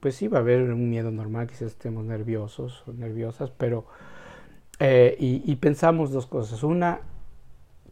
pues 0.00 0.14
sí 0.16 0.28
va 0.28 0.38
a 0.38 0.40
haber 0.40 0.62
un 0.62 0.88
miedo 0.88 1.10
normal, 1.10 1.48
quizás 1.48 1.72
estemos 1.72 2.04
nerviosos 2.04 2.84
o 2.88 2.94
nerviosas, 2.94 3.50
pero 3.50 3.84
eh, 4.80 5.16
y, 5.20 5.54
pensamos 5.56 6.12
dos 6.12 6.26
cosas. 6.26 6.62
Una, 6.62 7.00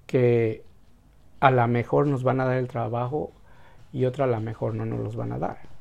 que 0.07 0.65
a 1.41 1.51
la 1.51 1.67
mejor 1.67 2.07
nos 2.07 2.23
van 2.23 2.41
a 2.41 2.47
dar 2.47 2.57
el 2.57 2.69
trabajo 2.69 3.33
y 3.93 4.07
otra 4.07 4.25
a 4.25 4.29
la 4.29 4.41
mejor 4.41 4.75
no 4.75 4.87
nos 4.87 5.01
los 5.01 5.17
van 5.17 5.33
a 5.33 5.39
dar 5.39 5.76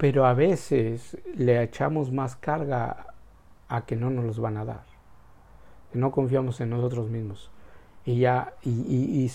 pero 0.00 0.24
a 0.24 0.32
veces 0.32 1.18
le 1.36 1.62
echamos 1.62 2.10
más 2.10 2.34
carga 2.34 3.08
a 3.68 3.84
que 3.84 3.96
no 3.96 4.08
nos 4.08 4.24
los 4.24 4.40
van 4.40 4.56
a 4.56 4.64
dar. 4.64 4.84
No 5.92 6.10
confiamos 6.10 6.58
en 6.62 6.70
nosotros 6.70 7.10
mismos. 7.10 7.50
Y 8.06 8.20
ya, 8.20 8.54
y, 8.62 9.30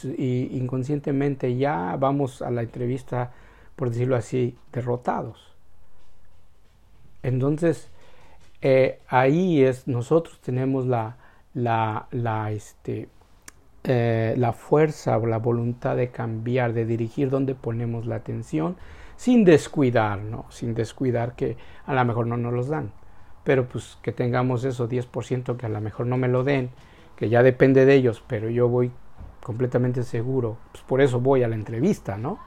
inconscientemente 0.58 1.56
ya 1.56 1.95
vamos 1.99 2.41
a 2.41 2.49
la 2.49 2.63
entrevista, 2.63 3.32
por 3.75 3.91
decirlo 3.91 4.15
así, 4.15 4.58
derrotados. 4.73 5.56
Entonces, 7.21 7.91
eh, 8.63 9.01
ahí 9.08 9.63
es, 9.63 9.88
nosotros 9.88 10.39
tenemos 10.41 10.88
la, 10.88 11.17
la, 11.54 12.08
la, 12.10 12.51
este, 12.51 13.08
eh, 13.84 14.34
la 14.36 14.51
fuerza 14.51 15.15
o 15.19 15.28
la 15.28 15.38
voluntad 15.38 15.95
de 15.95 16.10
cambiar, 16.10 16.73
de 16.73 16.88
dirigir 16.88 17.30
donde 17.30 17.54
ponemos 17.54 18.08
la 18.08 18.15
atención 18.15 18.78
sin 19.15 19.45
descuidar, 19.45 20.19
¿no? 20.19 20.45
Sin 20.49 20.73
descuidar 20.73 21.36
que 21.36 21.58
a 21.86 21.93
lo 21.93 22.06
mejor 22.06 22.28
no 22.28 22.38
nos 22.38 22.54
los 22.54 22.67
dan. 22.67 22.91
Pero 23.43 23.67
pues 23.67 23.97
que 24.01 24.12
tengamos 24.12 24.63
eso 24.63 24.89
10% 24.89 25.58
que 25.58 25.65
a 25.65 25.69
lo 25.69 25.82
mejor 25.82 26.08
no 26.08 26.17
me 26.17 26.28
lo 26.28 26.43
den 26.43 26.71
que 27.15 27.30
ya 27.30 27.43
depende 27.43 27.86
de 27.86 27.95
ellos, 27.95 28.23
pero 28.28 28.49
yo 28.49 28.67
voy 28.67 28.91
completamente 29.41 30.04
seguro, 30.04 30.58
pues 30.71 30.84
por 30.84 31.01
eso 31.01 31.19
voy 31.19 31.43
a 31.43 31.47
la 31.47 31.56
entrevista, 31.56 32.17
¿no? 32.17 32.39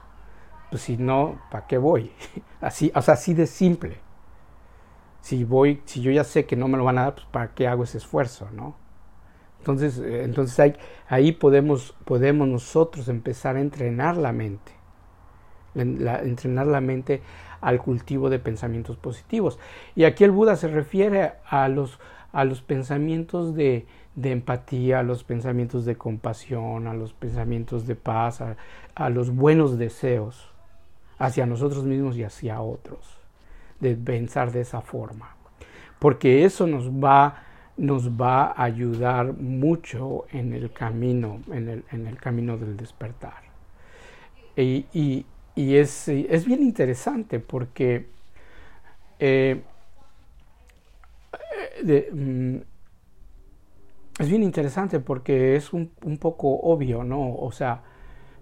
Pues 0.69 0.83
si 0.83 0.97
no, 0.97 1.39
¿para 1.49 1.65
qué 1.65 1.77
voy? 1.77 2.11
Así, 2.61 2.91
o 2.93 3.01
sea, 3.01 3.13
así 3.13 3.33
de 3.33 3.47
simple. 3.47 3.97
Si 5.21 5.43
voy, 5.43 5.81
si 5.85 6.01
yo 6.01 6.11
ya 6.11 6.23
sé 6.23 6.45
que 6.45 6.55
no 6.55 6.67
me 6.67 6.77
lo 6.77 6.83
van 6.83 6.97
a 6.97 7.03
dar, 7.03 7.15
pues 7.15 7.25
¿para 7.31 7.53
qué 7.53 7.67
hago 7.67 7.83
ese 7.83 7.97
esfuerzo, 7.97 8.49
no? 8.51 8.75
Entonces, 9.59 9.97
eh, 9.99 10.23
entonces 10.23 10.59
ahí, 10.59 10.75
ahí 11.07 11.31
podemos, 11.31 11.95
podemos 12.05 12.47
nosotros 12.47 13.07
empezar 13.07 13.55
a 13.55 13.61
entrenar 13.61 14.17
la 14.17 14.31
mente, 14.31 14.73
entrenar 15.75 16.67
la 16.67 16.81
mente 16.81 17.21
al 17.61 17.79
cultivo 17.79 18.29
de 18.29 18.39
pensamientos 18.39 18.97
positivos. 18.97 19.59
Y 19.95 20.03
aquí 20.03 20.23
el 20.23 20.31
Buda 20.31 20.55
se 20.55 20.67
refiere 20.67 21.33
a 21.45 21.67
los, 21.67 21.99
a 22.31 22.45
los 22.45 22.61
pensamientos 22.61 23.55
de, 23.55 23.85
empatía, 24.21 24.99
a 24.99 25.03
los 25.03 25.23
pensamientos 25.23 25.85
de 25.85 25.95
compasión, 25.95 26.87
a 26.87 26.93
los 26.93 27.13
pensamientos 27.13 27.87
de 27.87 27.95
paz, 27.95 28.41
a, 28.41 29.09
los 29.09 29.31
buenos 29.31 29.77
deseos 29.77 30.51
hacia 31.17 31.45
nosotros 31.45 31.85
mismos 31.85 32.17
y 32.17 32.23
hacia 32.23 32.61
otros, 32.61 33.17
de 33.79 33.95
pensar 33.95 34.51
de 34.51 34.61
esa 34.61 34.81
forma. 34.81 35.35
Porque 35.99 36.45
eso 36.45 36.65
nos 36.65 36.89
va, 36.89 37.43
nos 37.75 38.09
va 38.09 38.45
a 38.45 38.63
ayudar 38.63 39.33
mucho 39.33 40.25
en 40.31 40.53
el 40.53 40.71
camino, 40.71 41.41
en 41.51 41.67
el, 41.67 41.83
en 41.91 42.07
el 42.07 42.17
camino 42.17 42.57
del 42.57 42.77
despertar. 42.77 43.49
Y, 44.55 45.25
y 45.59 45.75
es, 45.75 46.07
es, 46.07 46.45
bien 46.45 46.63
interesante 46.63 47.41
porque 47.41 48.07
eh, 49.19 49.61
mm, 52.13 52.55
es 54.19 54.29
bien 54.29 54.41
interesante 54.41 55.01
porque 55.01 55.57
es 55.57 55.73
un, 55.73 55.91
un, 56.05 56.17
poco 56.17 56.47
obvio, 56.61 57.03
¿no? 57.03 57.35
O 57.35 57.51
sea, 57.51 57.83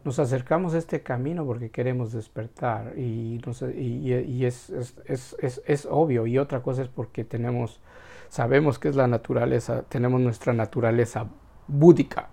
nos 0.03 0.19
acercamos 0.19 0.75
a 0.75 0.77
este 0.77 1.01
camino 1.01 1.43
porque 1.43 1.71
queremos 1.71 2.12
despertar 2.12 2.93
y, 2.95 3.41
y, 3.75 4.13
y 4.13 4.45
es, 4.45 4.69
es, 4.69 5.36
es, 5.39 5.62
es, 5.65 5.88
obvio. 5.89 6.27
Y 6.27 6.38
otra 6.38 6.62
cosa 6.62 6.84
es 6.84 6.88
porque 6.88 7.23
tenemos, 7.23 7.82
sabemos 8.30 8.77
que 8.77 8.89
es 8.89 8.95
la 8.95 9.08
naturaleza, 9.08 9.86
tenemos 9.89 10.21
nuestra 10.21 10.53
naturaleza 10.53 11.25
búdica, 11.67 12.30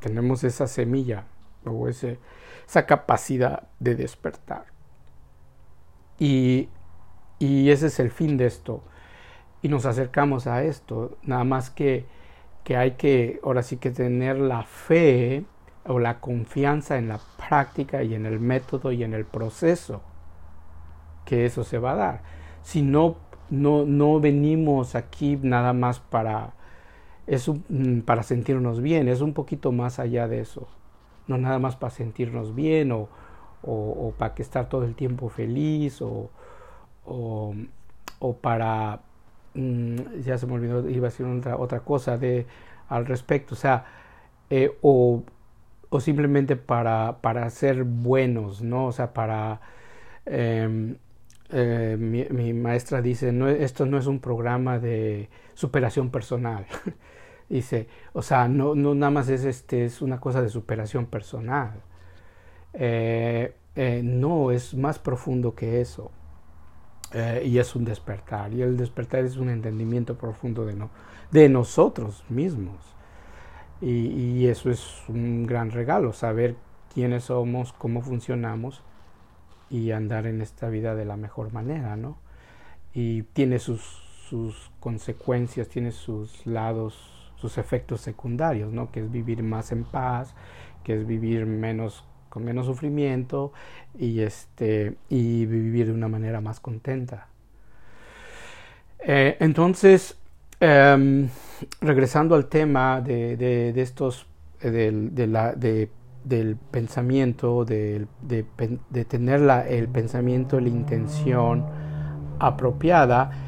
tenemos 0.00 0.42
esa 0.42 0.66
semilla 0.68 1.26
o 1.66 1.86
ese, 1.86 2.18
esa 2.66 2.86
capacidad 2.86 3.68
de 3.80 3.94
despertar. 3.96 4.66
Y, 6.18 6.68
y 7.38 7.70
ese 7.70 7.88
es 7.88 7.98
el 8.00 8.10
fin 8.10 8.36
de 8.36 8.46
esto. 8.46 8.82
Y 9.62 9.68
nos 9.68 9.86
acercamos 9.86 10.46
a 10.46 10.62
esto, 10.62 11.18
nada 11.22 11.44
más 11.44 11.70
que 11.70 12.06
que 12.64 12.76
hay 12.76 12.92
que, 12.92 13.40
ahora 13.44 13.62
sí 13.62 13.76
que 13.76 13.90
tener 13.90 14.38
la 14.38 14.62
fe 14.64 15.44
o 15.86 15.98
la 15.98 16.20
confianza 16.20 16.96
en 16.96 17.08
la 17.08 17.20
práctica 17.36 18.02
y 18.02 18.14
en 18.14 18.26
el 18.26 18.40
método 18.40 18.90
y 18.90 19.04
en 19.04 19.12
el 19.12 19.26
proceso 19.26 20.02
que 21.26 21.44
eso 21.44 21.62
se 21.62 21.78
va 21.78 21.92
a 21.92 21.96
dar. 21.96 22.22
Si 22.62 22.82
no, 22.82 23.16
no, 23.50 23.84
no 23.84 24.18
venimos 24.18 24.94
aquí 24.94 25.38
nada 25.42 25.74
más 25.74 26.00
para, 26.00 26.54
es 27.26 27.50
mm, 27.68 28.00
para 28.00 28.22
sentirnos 28.22 28.80
bien, 28.80 29.08
es 29.08 29.20
un 29.20 29.34
poquito 29.34 29.70
más 29.70 29.98
allá 29.98 30.26
de 30.26 30.40
eso. 30.40 30.66
No 31.26 31.38
nada 31.38 31.58
más 31.58 31.76
para 31.76 31.90
sentirnos 31.90 32.54
bien 32.54 32.92
o, 32.92 33.08
o, 33.62 34.12
para 34.18 34.34
que 34.34 34.42
estar 34.42 34.68
todo 34.68 34.84
el 34.84 34.94
tiempo 34.94 35.28
feliz 35.28 36.02
o, 36.02 36.30
o 37.04 38.36
para 38.40 39.00
Mm, 39.54 40.20
ya 40.22 40.36
se 40.36 40.46
me 40.46 40.54
olvidó, 40.54 40.88
iba 40.90 41.06
a 41.06 41.10
decir 41.10 41.26
otra, 41.26 41.56
otra 41.56 41.80
cosa 41.80 42.18
de, 42.18 42.46
al 42.88 43.06
respecto, 43.06 43.54
o 43.54 43.56
sea, 43.56 43.84
eh, 44.50 44.76
o, 44.82 45.22
o, 45.90 46.00
simplemente 46.00 46.56
para, 46.56 47.18
para 47.22 47.48
ser 47.50 47.84
buenos, 47.84 48.62
¿no? 48.62 48.86
O 48.86 48.92
sea, 48.92 49.12
para... 49.14 49.60
Em, 50.26 50.96
eh, 51.50 51.96
mi, 51.98 52.52
maestra 52.54 53.02
dice, 53.02 53.32
no, 53.32 53.48
esto 53.48 53.86
no 53.86 53.98
es 53.98 54.06
un 54.06 54.20
programa 54.20 54.78
de 54.78 55.28
superación 55.54 56.10
personal. 56.10 56.66
dice, 57.58 57.88
o 58.12 58.22
sea, 58.22 58.48
no, 58.48 58.74
no 58.74 58.94
nada 58.94 59.10
más 59.10 59.28
es, 59.28 59.44
este, 59.44 59.84
es 59.84 60.02
una 60.02 60.20
cosa 60.20 60.42
de 60.42 60.48
superación 60.48 61.06
personal. 61.06 61.82
Eh, 62.74 63.54
no, 64.04 64.50
es 64.50 64.74
más 64.74 64.98
profundo 64.98 65.54
que 65.54 65.80
eso. 65.80 66.10
Eh, 67.12 67.42
y 67.46 67.58
es 67.58 67.76
un 67.76 67.84
despertar. 67.84 68.52
Y 68.52 68.62
el 68.62 68.76
despertar 68.76 69.24
es 69.24 69.36
un 69.36 69.48
entendimiento 69.48 70.16
profundo 70.18 70.66
de, 70.66 70.74
no, 70.74 70.90
de 71.30 71.48
nosotros 71.48 72.24
mismos. 72.28 72.76
Y, 73.80 73.90
y, 73.90 74.48
eso 74.48 74.70
es 74.70 75.02
un 75.08 75.46
gran 75.46 75.70
regalo, 75.70 76.12
saber 76.12 76.56
quiénes 76.92 77.24
somos, 77.24 77.72
cómo 77.72 78.02
funcionamos 78.02 78.82
y 79.68 79.90
andar 79.90 80.26
en 80.26 80.40
esta 80.40 80.68
vida 80.68 80.94
de 80.94 81.04
la 81.04 81.16
mejor 81.16 81.52
manera, 81.52 81.96
¿no? 81.96 82.16
Y 82.94 83.22
tiene 83.22 83.58
sus, 83.58 83.80
sus 84.28 84.70
consecuencias, 84.80 85.68
tiene 85.68 85.90
sus 85.90 86.46
lados, 86.46 87.13
sus 87.44 87.58
efectos 87.58 88.00
secundarios, 88.00 88.72
¿no? 88.72 88.90
Que 88.90 89.00
es 89.00 89.10
vivir 89.12 89.42
más 89.42 89.70
en 89.70 89.84
paz, 89.84 90.34
que 90.82 90.94
es 90.94 91.06
vivir 91.06 91.44
menos 91.44 92.02
con 92.30 92.42
menos 92.42 92.64
sufrimiento 92.64 93.52
y, 93.98 94.20
este, 94.20 94.96
y 95.10 95.44
vivir 95.44 95.88
de 95.88 95.92
una 95.92 96.08
manera 96.08 96.40
más 96.40 96.58
contenta. 96.58 97.28
Eh, 98.98 99.36
entonces, 99.40 100.18
em, 100.58 101.28
regresando 101.82 102.34
al 102.34 102.46
tema 102.46 103.02
de, 103.02 103.74
estos, 103.76 104.26
eh, 104.62 104.70
del, 104.70 105.14
del 106.24 106.56
pensamiento, 106.70 107.66
de, 107.66 108.06
de 108.22 109.04
tener 109.04 109.42
la, 109.42 109.68
el 109.68 109.88
pensamiento, 109.88 110.58
la 110.60 110.70
intención 110.70 111.66
apropiada, 112.38 113.43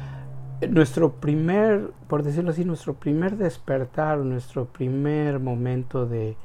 nuestro 0.69 1.13
primer, 1.13 1.91
por 2.07 2.23
decirlo 2.23 2.51
así, 2.51 2.65
nuestro 2.65 2.95
primer 2.95 3.37
despertar, 3.37 4.17
nuestro 4.19 4.65
primer 4.65 5.39
momento 5.39 6.05
de, 6.05 6.35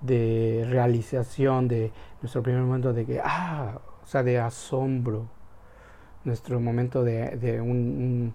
de 0.00 0.66
realización, 0.68 1.68
de 1.68 1.92
nuestro 2.20 2.42
primer 2.42 2.62
momento 2.62 2.92
de 2.92 3.06
que, 3.06 3.20
ah, 3.22 3.78
o 4.02 4.06
sea, 4.06 4.22
de 4.22 4.38
asombro, 4.40 5.28
nuestro 6.24 6.58
momento 6.58 7.04
de, 7.04 7.36
de 7.36 7.60
un, 7.60 8.34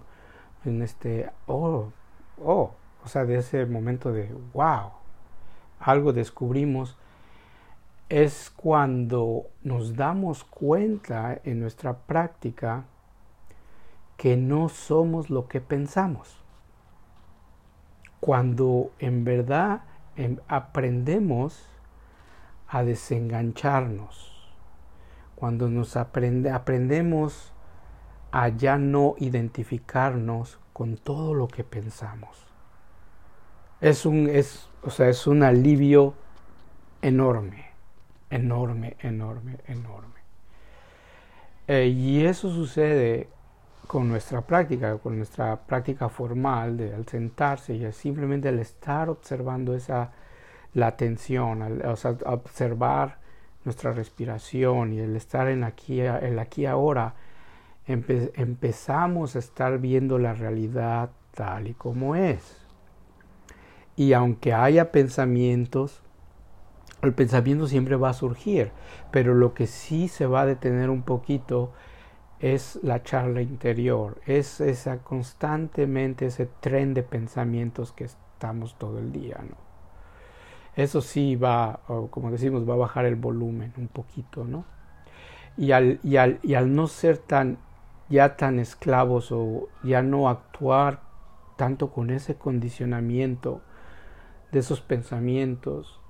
en 0.64 0.82
este, 0.82 1.30
oh, 1.46 1.92
oh, 2.42 2.72
o 3.04 3.08
sea, 3.08 3.24
de 3.24 3.36
ese 3.36 3.66
momento 3.66 4.12
de, 4.12 4.32
wow, 4.54 4.92
algo 5.80 6.12
descubrimos, 6.12 6.96
es 8.08 8.50
cuando 8.50 9.46
nos 9.62 9.94
damos 9.94 10.44
cuenta 10.44 11.40
en 11.44 11.60
nuestra 11.60 11.96
práctica 11.96 12.84
que 14.20 14.36
no 14.36 14.68
somos 14.68 15.30
lo 15.30 15.48
que 15.48 15.62
pensamos. 15.62 16.36
Cuando 18.20 18.92
en 18.98 19.24
verdad 19.24 19.80
Em, 20.20 20.36
aprendemos 20.48 21.66
a 22.68 22.84
desengancharnos. 22.84 24.52
Cuando 25.34 25.70
nos 25.70 25.96
aprende, 25.96 26.50
aprendemos 26.50 27.54
a 28.30 28.48
ya 28.48 28.76
no 28.76 29.14
identificarnos 29.18 30.58
con 30.74 30.98
todo 30.98 31.32
lo 31.32 31.48
que 31.48 31.64
pensamos. 31.64 32.46
Es 33.80 34.04
un, 34.04 34.28
es, 34.28 34.68
o 34.82 34.90
sea, 34.90 35.08
es 35.08 35.26
un 35.26 35.42
alivio 35.42 36.12
enorme, 37.00 37.70
enorme, 38.28 38.98
enorme, 39.00 39.56
enorme. 39.66 40.20
Eh, 41.66 41.86
y 41.86 42.26
eso 42.26 42.50
sucede 42.50 43.30
con 43.86 44.08
nuestra 44.08 44.40
práctica, 44.42 44.98
con 44.98 45.16
nuestra 45.16 45.56
práctica 45.56 46.08
formal 46.08 46.76
de 46.76 46.94
al 46.94 47.06
sentarse 47.06 47.74
y 47.74 47.92
simplemente 47.92 48.48
al 48.48 48.58
estar 48.58 49.08
observando 49.08 49.74
esa 49.74 50.12
la 50.74 50.86
atención, 50.88 51.62
al, 51.62 51.84
o 51.86 51.96
sea, 51.96 52.16
observar 52.26 53.18
nuestra 53.64 53.92
respiración 53.92 54.92
y 54.92 55.00
el 55.00 55.16
estar 55.16 55.48
en 55.48 55.64
aquí, 55.64 56.00
el 56.00 56.38
aquí 56.38 56.66
ahora, 56.66 57.14
empezamos 57.86 59.34
a 59.34 59.40
estar 59.40 59.78
viendo 59.78 60.18
la 60.18 60.32
realidad 60.32 61.10
tal 61.34 61.68
y 61.68 61.74
como 61.74 62.14
es. 62.14 62.58
Y 63.96 64.12
aunque 64.12 64.54
haya 64.54 64.92
pensamientos, 64.92 66.00
el 67.02 67.12
pensamiento 67.12 67.66
siempre 67.66 67.96
va 67.96 68.10
a 68.10 68.14
surgir, 68.14 68.70
pero 69.10 69.34
lo 69.34 69.54
que 69.54 69.66
sí 69.66 70.08
se 70.08 70.26
va 70.26 70.42
a 70.42 70.46
detener 70.46 70.90
un 70.90 71.02
poquito 71.02 71.72
es 72.40 72.78
la 72.82 73.02
charla 73.02 73.42
interior, 73.42 74.20
es 74.26 74.60
esa 74.60 74.98
constantemente 74.98 76.26
ese 76.26 76.46
tren 76.46 76.94
de 76.94 77.02
pensamientos 77.02 77.92
que 77.92 78.04
estamos 78.04 78.78
todo 78.78 78.98
el 78.98 79.12
día, 79.12 79.38
¿no? 79.48 79.56
Eso 80.74 81.02
sí 81.02 81.36
va, 81.36 81.80
como 82.10 82.30
decimos, 82.30 82.68
va 82.68 82.74
a 82.74 82.78
bajar 82.78 83.04
el 83.04 83.16
volumen 83.16 83.72
un 83.76 83.88
poquito, 83.88 84.44
¿no? 84.44 84.64
Y 85.56 85.72
al, 85.72 86.00
y 86.02 86.16
al, 86.16 86.38
y 86.42 86.54
al 86.54 86.74
no 86.74 86.86
ser 86.86 87.18
tan, 87.18 87.58
ya 88.08 88.36
tan 88.36 88.58
esclavos 88.58 89.30
o 89.32 89.68
ya 89.82 90.02
no 90.02 90.28
actuar 90.28 91.02
tanto 91.56 91.90
con 91.90 92.08
ese 92.10 92.36
condicionamiento 92.36 93.60
de 94.52 94.60
esos 94.60 94.80
pensamientos, 94.80 96.00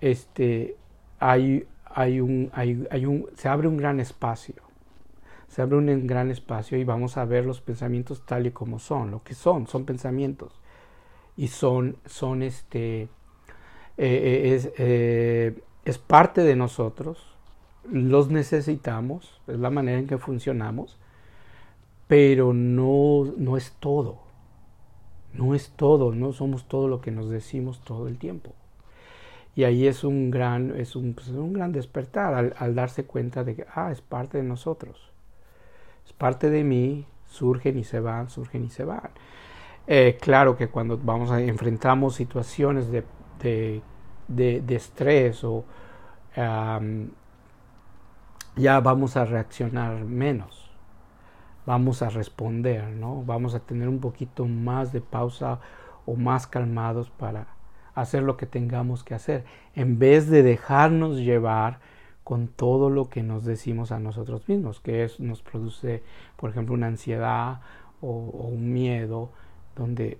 este, 0.00 0.76
hay, 1.18 1.66
hay 1.84 2.20
un, 2.20 2.50
hay, 2.54 2.86
hay 2.90 3.04
un, 3.04 3.26
se 3.34 3.48
abre 3.48 3.68
un 3.68 3.76
gran 3.76 4.00
espacio. 4.00 4.67
Se 5.48 5.62
abre 5.62 5.76
un 5.76 6.06
gran 6.06 6.30
espacio 6.30 6.78
y 6.78 6.84
vamos 6.84 7.16
a 7.16 7.24
ver 7.24 7.46
los 7.46 7.60
pensamientos 7.60 8.24
tal 8.26 8.46
y 8.46 8.50
como 8.50 8.78
son, 8.78 9.10
lo 9.10 9.22
que 9.22 9.34
son, 9.34 9.66
son 9.66 9.84
pensamientos. 9.84 10.60
Y 11.36 11.48
son, 11.48 11.96
son 12.06 12.42
este, 12.42 13.02
eh, 13.02 13.08
eh, 13.98 14.54
es, 14.54 14.72
eh, 14.78 15.62
es 15.84 15.98
parte 15.98 16.42
de 16.42 16.56
nosotros, 16.56 17.34
los 17.90 18.30
necesitamos, 18.30 19.40
es 19.46 19.58
la 19.58 19.70
manera 19.70 19.98
en 19.98 20.06
que 20.06 20.18
funcionamos, 20.18 20.98
pero 22.06 22.52
no, 22.52 23.24
no 23.36 23.56
es 23.56 23.72
todo. 23.80 24.20
No 25.32 25.54
es 25.54 25.70
todo, 25.76 26.14
no 26.14 26.32
somos 26.32 26.66
todo 26.66 26.88
lo 26.88 27.00
que 27.00 27.10
nos 27.10 27.28
decimos 27.30 27.80
todo 27.84 28.08
el 28.08 28.18
tiempo. 28.18 28.54
Y 29.54 29.64
ahí 29.64 29.86
es 29.86 30.04
un 30.04 30.30
gran, 30.30 30.74
es 30.78 30.96
un, 30.96 31.14
pues, 31.14 31.28
un 31.28 31.52
gran 31.52 31.72
despertar 31.72 32.54
al, 32.56 32.74
darse 32.74 33.04
cuenta 33.04 33.44
de 33.44 33.56
que, 33.56 33.66
ah, 33.74 33.90
es 33.92 34.00
parte 34.00 34.38
de 34.38 34.44
nosotros. 34.44 35.07
Es 36.08 36.14
parte 36.14 36.48
de 36.48 36.64
mí, 36.64 37.06
surgen 37.26 37.78
y 37.78 37.84
se 37.84 38.00
van, 38.00 38.30
surgen 38.30 38.64
y 38.64 38.70
se 38.70 38.84
van. 38.84 39.10
Eh, 39.86 40.18
claro 40.20 40.56
que 40.56 40.68
cuando 40.68 40.98
vamos 40.98 41.30
a 41.30 41.40
enfrentamos 41.40 42.14
situaciones 42.14 42.90
de, 42.90 43.04
de, 43.38 43.82
de, 44.26 44.74
estrés 44.74 45.44
o 45.44 45.64
ya 48.56 48.80
vamos 48.80 49.16
a 49.16 49.24
reaccionar 49.24 50.04
menos 50.04 50.68
vamos 51.68 52.00
a 52.00 52.08
responder, 52.08 52.88
¿no? 52.88 53.22
Vamos 53.24 53.54
a 53.54 53.60
tener 53.60 53.90
un 53.90 54.00
poquito 54.00 54.46
más 54.46 54.90
de 54.90 55.02
pausa 55.02 55.60
o 56.06 56.16
más 56.16 56.46
calmados 56.46 57.10
para 57.10 57.48
hacer 57.94 58.22
lo 58.22 58.38
que 58.38 58.46
tengamos 58.46 59.04
que 59.04 59.14
hacer, 59.14 59.44
en 59.74 59.98
vez 59.98 60.30
de 60.30 60.42
dejarnos 60.42 61.18
llevar 61.18 61.80
con 62.28 62.48
todo 62.48 62.90
lo 62.90 63.08
que 63.08 63.22
nos 63.22 63.46
decimos 63.46 63.90
a 63.90 63.98
nosotros 63.98 64.46
mismos, 64.50 64.80
que 64.80 65.02
es, 65.02 65.18
nos 65.18 65.40
produce, 65.40 66.02
por 66.36 66.50
ejemplo, 66.50 66.74
una 66.74 66.86
ansiedad 66.86 67.62
o, 68.02 68.10
un 68.10 68.70
miedo, 68.70 69.30
donde 69.74 70.18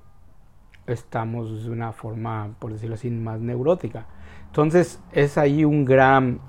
estamos 0.86 1.64
de 1.64 1.70
una 1.70 1.92
forma, 1.92 2.54
por 2.60 2.72
decirlo 2.72 2.94
así, 2.94 3.10
más 3.10 3.40
neurótica. 3.40 4.06
Entonces 4.46 5.02
es 5.12 5.36
ahí 5.36 5.66
un 5.66 5.84
gran, 5.84 6.40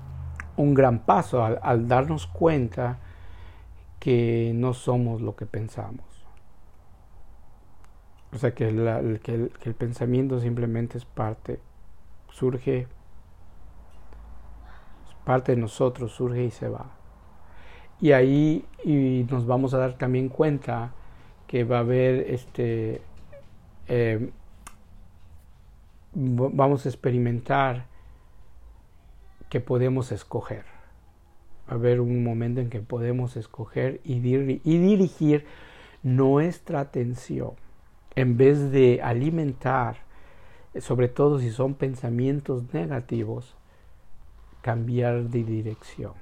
un 0.56 0.72
gran 0.72 1.00
paso 1.00 1.44
al, 1.44 1.86
darnos 1.86 2.26
cuenta 2.26 2.98
que 3.98 4.52
no 4.54 4.72
somos 4.72 5.20
lo 5.20 5.36
que 5.36 5.44
pensamos. 5.44 6.06
O 8.32 8.38
sea 8.38 8.54
que, 8.54 8.66
el, 8.66 9.74
pensamiento 9.76 10.40
simplemente 10.40 10.96
es 10.96 11.04
parte, 11.04 11.60
surge, 12.30 12.86
parte 15.30 15.54
de 15.54 15.60
nosotros, 15.60 16.10
surge 16.10 16.44
y 16.44 16.50
se 16.50 16.68
va. 16.68 16.90
Y 18.00 18.10
ahí 18.10 18.64
y 18.82 19.24
nos 19.30 19.46
vamos 19.46 19.74
a 19.74 19.78
dar 19.78 19.92
también 19.96 20.28
cuenta 20.28 20.92
que 21.46 21.62
va 21.62 21.76
a 21.76 21.80
haber 21.80 22.30
este, 22.30 23.00
eh, 23.86 24.30
vamos 26.14 26.84
a 26.84 26.88
experimentar 26.88 27.86
que 29.48 29.60
podemos 29.60 30.10
escoger 30.10 30.64
haber 31.70 32.00
un 32.00 32.24
momento 32.24 32.60
en 32.60 32.68
que 32.68 32.80
podemos 32.80 33.36
escoger 33.36 34.00
y, 34.02 34.18
dirigir 34.18 35.46
nuestra 36.02 36.80
atención 36.80 37.52
en 38.16 38.36
vez 38.36 38.72
de 38.72 39.00
alimentar, 39.00 39.98
sobre 40.80 41.06
todo 41.06 41.38
si 41.38 41.50
son 41.50 41.74
pensamientos 41.74 42.74
negativos, 42.74 43.54
cambiar 44.62 45.24
de 45.24 45.44
dirección. 45.44 46.12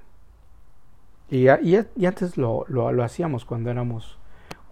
Y, 1.30 1.48
antes 1.48 2.36
lo, 2.38 2.64
hacíamos 3.02 3.44
cuando 3.44 3.70
éramos, 3.70 4.16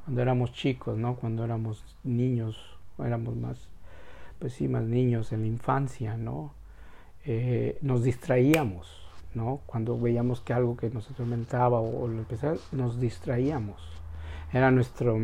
cuando 0.05 0.22
éramos 0.22 0.52
chicos, 0.52 0.98
cuando 1.20 1.44
éramos 1.44 1.85
niños, 2.02 2.79
éramos 2.98 3.37
más, 3.37 3.68
pues 4.38 4.55
sí, 4.55 4.66
más 4.66 4.85
niños 4.85 5.33
en 5.33 5.42
la 5.42 5.46
infancia. 5.48 6.16
Eh, 7.24 7.79
nos 7.83 8.02
distraíamos. 8.02 9.02
Cuando 9.66 9.98
veíamos 10.00 10.40
que 10.40 10.55
algo 10.55 10.79
que 10.79 10.88
nos 10.88 11.11
atormentaba 11.11 11.79
o, 11.79 12.09
lo 12.09 12.18
empezaba, 12.18 12.57
nos 12.72 12.98
distraíamos. 12.98 13.83
Era 14.50 14.70
nuestro, 14.70 15.18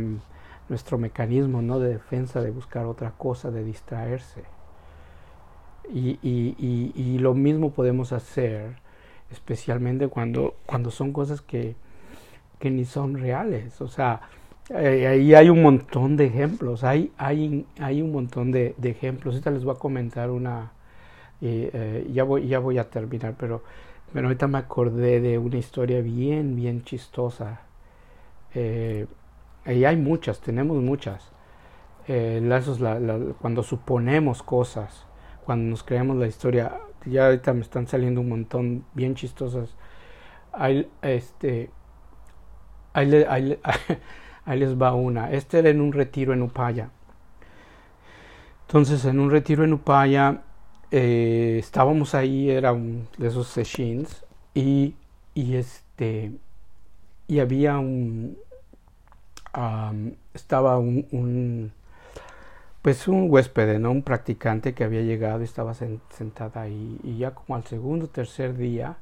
nuestro 0.68 0.98
mecanismo 0.98 1.78
de 1.78 1.94
defensa 1.94 2.42
de 2.42 2.50
buscar 2.50 2.84
otra 2.84 3.12
cosa, 3.12 3.50
de 3.50 3.64
distraerse. 3.64 4.44
Y, 5.92 6.18
y, 6.22 6.92
y, 6.94 7.18
lo 7.18 7.34
mismo 7.34 7.70
podemos 7.72 8.12
hacer, 8.12 8.76
especialmente 9.30 10.08
cuando, 10.08 10.54
cuando 10.64 10.90
son 10.90 11.12
cosas 11.12 11.42
que, 11.42 11.74
que 12.58 12.70
ni 12.70 12.84
son 12.86 13.18
reales. 13.18 13.80
O 13.82 13.88
sea, 13.88 14.22
eh, 14.70 15.06
ahí 15.06 15.34
hay 15.34 15.50
un 15.50 15.62
montón 15.62 16.16
de 16.16 16.26
ejemplos, 16.26 16.82
hay, 16.82 17.12
hay, 17.18 17.66
hay 17.78 18.00
un 18.00 18.12
montón 18.12 18.52
de, 18.52 18.74
de 18.78 18.90
ejemplos. 18.90 19.34
Ahorita 19.34 19.50
les 19.50 19.64
voy 19.64 19.74
a 19.74 19.78
comentar 19.78 20.30
una, 20.30 20.72
eh, 21.42 22.08
ya, 22.12 22.24
voy, 22.24 22.48
ya 22.48 22.58
voy 22.58 22.78
a 22.78 22.88
terminar, 22.88 23.34
pero 23.38 23.62
pero 24.12 24.28
ahorita 24.28 24.46
me 24.46 24.58
acordé 24.58 25.20
de 25.20 25.38
una 25.38 25.56
historia 25.56 26.00
bien, 26.02 26.54
bien 26.54 26.84
chistosa. 26.84 27.62
Eh, 28.54 29.06
y 29.66 29.84
hay 29.84 29.96
muchas, 29.96 30.40
tenemos 30.40 30.76
muchas. 30.82 31.30
Eh, 32.08 32.42
cuando 33.40 33.62
suponemos 33.62 34.42
cosas, 34.42 35.06
cuando 35.44 35.70
nos 35.70 35.82
creamos 35.82 36.16
la 36.16 36.26
historia, 36.26 36.78
ya 37.04 37.26
ahorita 37.26 37.52
me 37.52 37.60
están 37.60 37.86
saliendo 37.86 38.20
un 38.20 38.28
montón 38.28 38.84
bien 38.94 39.14
chistosas. 39.14 39.74
Ahí, 40.52 40.88
este, 41.02 41.70
ahí, 42.94 43.48
les 44.58 44.80
va 44.80 44.94
una. 44.94 45.32
Este 45.32 45.58
era 45.58 45.70
en 45.70 45.80
un 45.80 45.92
retiro 45.92 46.32
en 46.32 46.42
Upaya. 46.42 46.90
Entonces, 48.66 49.04
en 49.04 49.20
un 49.20 49.30
retiro 49.30 49.64
en 49.64 49.72
Upaya, 49.72 50.42
eh, 50.90 51.56
estábamos 51.58 52.14
ahí, 52.14 52.50
era 52.50 52.72
un 52.72 53.08
de 53.18 53.28
esos 53.28 53.48
sessions, 53.48 54.24
y, 54.54 54.94
y 55.34 55.56
este, 55.56 56.32
y 57.28 57.40
había 57.40 57.78
un, 57.78 58.36
estaba 60.34 60.78
un, 60.78 61.72
pues 62.82 63.08
un 63.08 63.30
huésped, 63.30 63.78
¿no? 63.78 63.90
Un 63.92 64.02
practicante 64.02 64.74
que 64.74 64.84
había 64.84 65.02
llegado 65.02 65.40
y 65.40 65.44
estaba 65.44 65.74
sentada 65.74 66.62
ahí, 66.62 66.98
y 67.02 67.18
ya 67.18 67.32
como 67.34 67.56
al 67.56 67.64
segundo 67.64 68.06
o 68.06 68.08
tercer 68.08 68.56
día, 68.56 68.98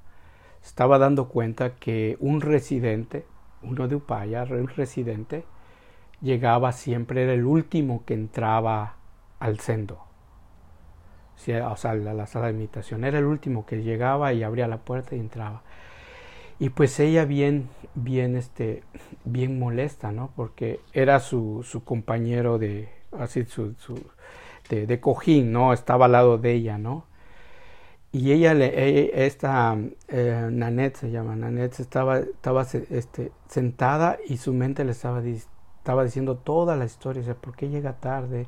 estaba 0.63 0.99
dando 0.99 1.29
cuenta 1.29 1.77
que 1.77 2.17
un 2.21 2.41
residente, 2.43 3.27
uno 3.63 3.89
de 3.89 3.97
Upaya, 3.97 4.45
un 4.45 4.69
residente, 4.69 5.45
llegaba 6.21 6.73
siempre, 6.73 7.25
era 7.25 7.33
el 7.35 7.47
último 7.47 8.05
que 8.05 8.15
entraba 8.15 8.97
al 9.39 9.61
sendo 9.61 10.11
o 11.49 11.77
sea, 11.77 11.95
la, 11.95 12.15
la, 12.15 12.27
sala 12.27 12.49
de 12.49 12.53
meditación. 12.53 13.05
Era 13.05 13.19
el 13.19 13.25
último 13.25 13.65
que 13.65 13.83
llegaba 13.83 14.33
y 14.33 14.43
abría 14.43 14.69
la 14.69 14.79
puerta 14.79 15.17
y 15.17 15.21
entraba. 15.21 15.63
Y 16.59 16.71
pues 16.71 17.01
ella 17.01 17.25
bien, 17.25 17.71
bien, 17.95 18.37
este, 18.37 18.83
bien 19.25 19.59
molesta, 19.59 20.13
¿no? 20.13 20.31
Porque 20.37 20.81
era 20.93 21.19
su, 21.21 21.63
su 21.65 21.85
compañero 21.85 22.59
de, 22.59 22.91
así, 23.19 23.45
su, 23.45 23.75
su 23.75 23.95
de, 24.69 25.01
cojín, 25.01 25.53
¿no? 25.53 25.73
Estaba 25.73 26.07
al 26.07 26.13
lado 26.13 26.39
de 26.39 26.53
ella, 26.53 26.79
¿no? 26.79 27.05
Y 28.13 28.33
ella, 28.33 28.53
e, 28.55 29.27
esta 29.27 29.77
eh, 30.09 30.49
Nanette 30.51 30.97
se 30.97 31.11
llama, 31.11 31.37
Nanette 31.37 31.81
estaba, 31.81 32.19
estaba 32.19 32.67
este, 32.91 33.33
sentada 33.49 34.19
y 34.27 34.39
su 34.39 34.53
mente 34.53 34.85
le 34.85 34.93
estaba, 34.93 35.23
estaba 35.23 36.05
diciendo 36.05 36.37
toda 36.37 36.77
la 36.77 36.85
historia, 36.85 37.23
¿por 37.35 37.55
qué 37.55 37.69
llega 37.69 37.95
tarde? 37.95 38.47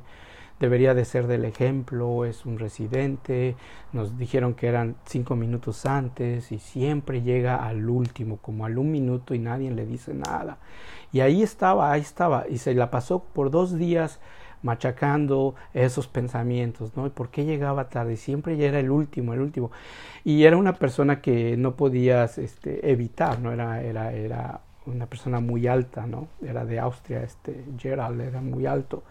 debería 0.59 0.93
de 0.93 1.03
ser 1.03 1.27
del 1.27 1.43
ejemplo, 1.43 2.23
es 2.23 2.45
un 2.45 2.57
residente, 2.57 3.55
nos 3.91 4.17
dijeron 4.17 4.53
que 4.53 4.67
eran 4.67 4.95
cinco 5.05 5.35
minutos 5.35 5.85
antes 5.85 6.53
y 6.53 6.59
siempre 6.59 7.21
llega 7.21 7.67
al 7.67 7.89
último, 7.89 8.37
como 8.37 8.65
al 8.65 8.77
un 8.77 8.89
minuto 8.89 9.33
y 9.33 9.39
nadie 9.39 9.71
le 9.71 9.85
dice 9.85 10.13
nada. 10.13 10.59
Y 11.11 11.19
ahí 11.19 11.43
estaba, 11.43 11.91
ahí 11.91 12.01
estaba, 12.01 12.45
y 12.47 12.59
se 12.59 12.73
la 12.75 12.91
pasó 12.91 13.23
por 13.23 13.51
dos 13.51 13.77
días 13.77 14.21
machacando 14.63 15.55
esos 15.73 16.07
pensamientos, 16.07 16.95
¿no? 16.95 17.05
¿Y 17.05 17.09
por 17.09 17.29
qué 17.29 17.45
llegaba 17.45 17.89
tarde? 17.89 18.17
Siempre 18.17 18.57
ya 18.57 18.67
era 18.67 18.79
el 18.79 18.89
último, 18.89 19.33
el 19.33 19.41
último. 19.41 19.71
Y 20.23 20.45
era 20.45 20.57
una 20.57 20.73
persona 20.73 21.21
que 21.21 21.55
no 21.57 21.75
podías 21.75 22.37
este, 22.37 22.89
evitar, 22.89 23.39
¿no? 23.39 23.51
Era, 23.51 23.83
era, 23.83 24.13
era 24.13 24.61
una 24.85 25.05
persona 25.05 25.39
muy 25.39 25.67
alta, 25.67 26.07
¿no? 26.07 26.27
Era 26.41 26.65
de 26.65 26.79
Austria, 26.79 27.23
este 27.23 27.63
Gerald 27.77 28.19
era 28.21 28.41
muy 28.41 28.65
alto. 28.65 29.03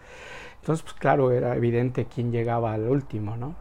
Entonces, 0.60 0.82
pues 0.82 0.94
claro, 0.94 1.30
era 1.32 1.56
evidente 1.56 2.06
quién 2.12 2.32
llegaba 2.32 2.72
al 2.72 2.88
último, 2.88 3.36
¿no? 3.36 3.54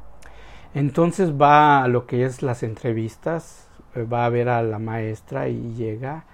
Entonces 0.73 1.33
va 1.33 1.83
a 1.83 1.87
lo 1.87 2.05
que 2.05 2.25
es 2.25 2.41
las 2.41 2.63
entrevistas, 2.63 3.67
eh, 3.95 4.03
va 4.03 4.25
a 4.25 4.29
ver 4.29 4.49
a 4.49 4.63
la 4.63 4.79
maestra 4.79 5.49
y 5.49 5.73
llega 5.73 6.25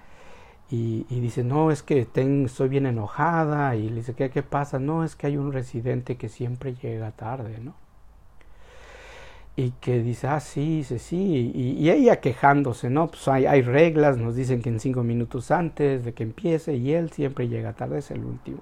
y, 0.70 1.04
dice, 1.08 1.44
no, 1.44 1.70
es 1.70 1.82
que 1.82 2.04
ten, 2.04 2.44
estoy 2.46 2.68
bien 2.68 2.86
enojada 2.86 3.74
y 3.76 3.88
le 3.88 3.96
dice, 3.96 4.14
¿qué, 4.14 4.30
¿qué 4.30 4.42
pasa? 4.42 4.78
No, 4.78 5.04
es 5.04 5.16
que 5.16 5.26
hay 5.26 5.36
un 5.36 5.52
residente 5.52 6.16
que 6.16 6.28
siempre 6.28 6.74
llega 6.74 7.12
tarde, 7.12 7.58
¿no? 7.60 7.74
y 9.58 9.72
que 9.80 10.00
dice, 10.00 10.28
ah, 10.28 10.38
sí, 10.38 10.78
dice, 10.78 11.00
sí, 11.00 11.50
y, 11.52 11.90
ella 11.90 12.20
quejándose, 12.20 12.90
¿no? 12.90 13.08
Pues 13.08 13.26
hay, 13.26 13.44
hay, 13.44 13.62
reglas, 13.62 14.16
nos 14.16 14.36
dicen 14.36 14.62
que 14.62 14.68
en 14.68 14.78
cinco 14.78 15.02
minutos 15.02 15.50
antes 15.50 16.04
de 16.04 16.14
que 16.14 16.22
empiece, 16.22 16.76
y 16.76 16.92
él 16.92 17.10
siempre 17.10 17.48
llega 17.48 17.72
tarde, 17.72 17.98
es 17.98 18.12
el 18.12 18.24
último. 18.24 18.60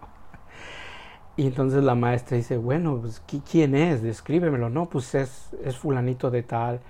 Y 1.36 1.46
entonces 1.46 1.84
la 1.84 1.94
maestra 1.94 2.38
dice, 2.38 2.56
bueno, 2.56 2.98
pues, 2.98 3.22
¿quién 3.50 3.74
es? 3.74 4.00
Descríbemelo, 4.02 4.70
¿no? 4.70 4.88
Pues 4.88 5.14
es, 5.14 5.50
es 5.62 5.76
fulanito 5.76 6.30
de 6.30 6.42
tal. 6.42 6.80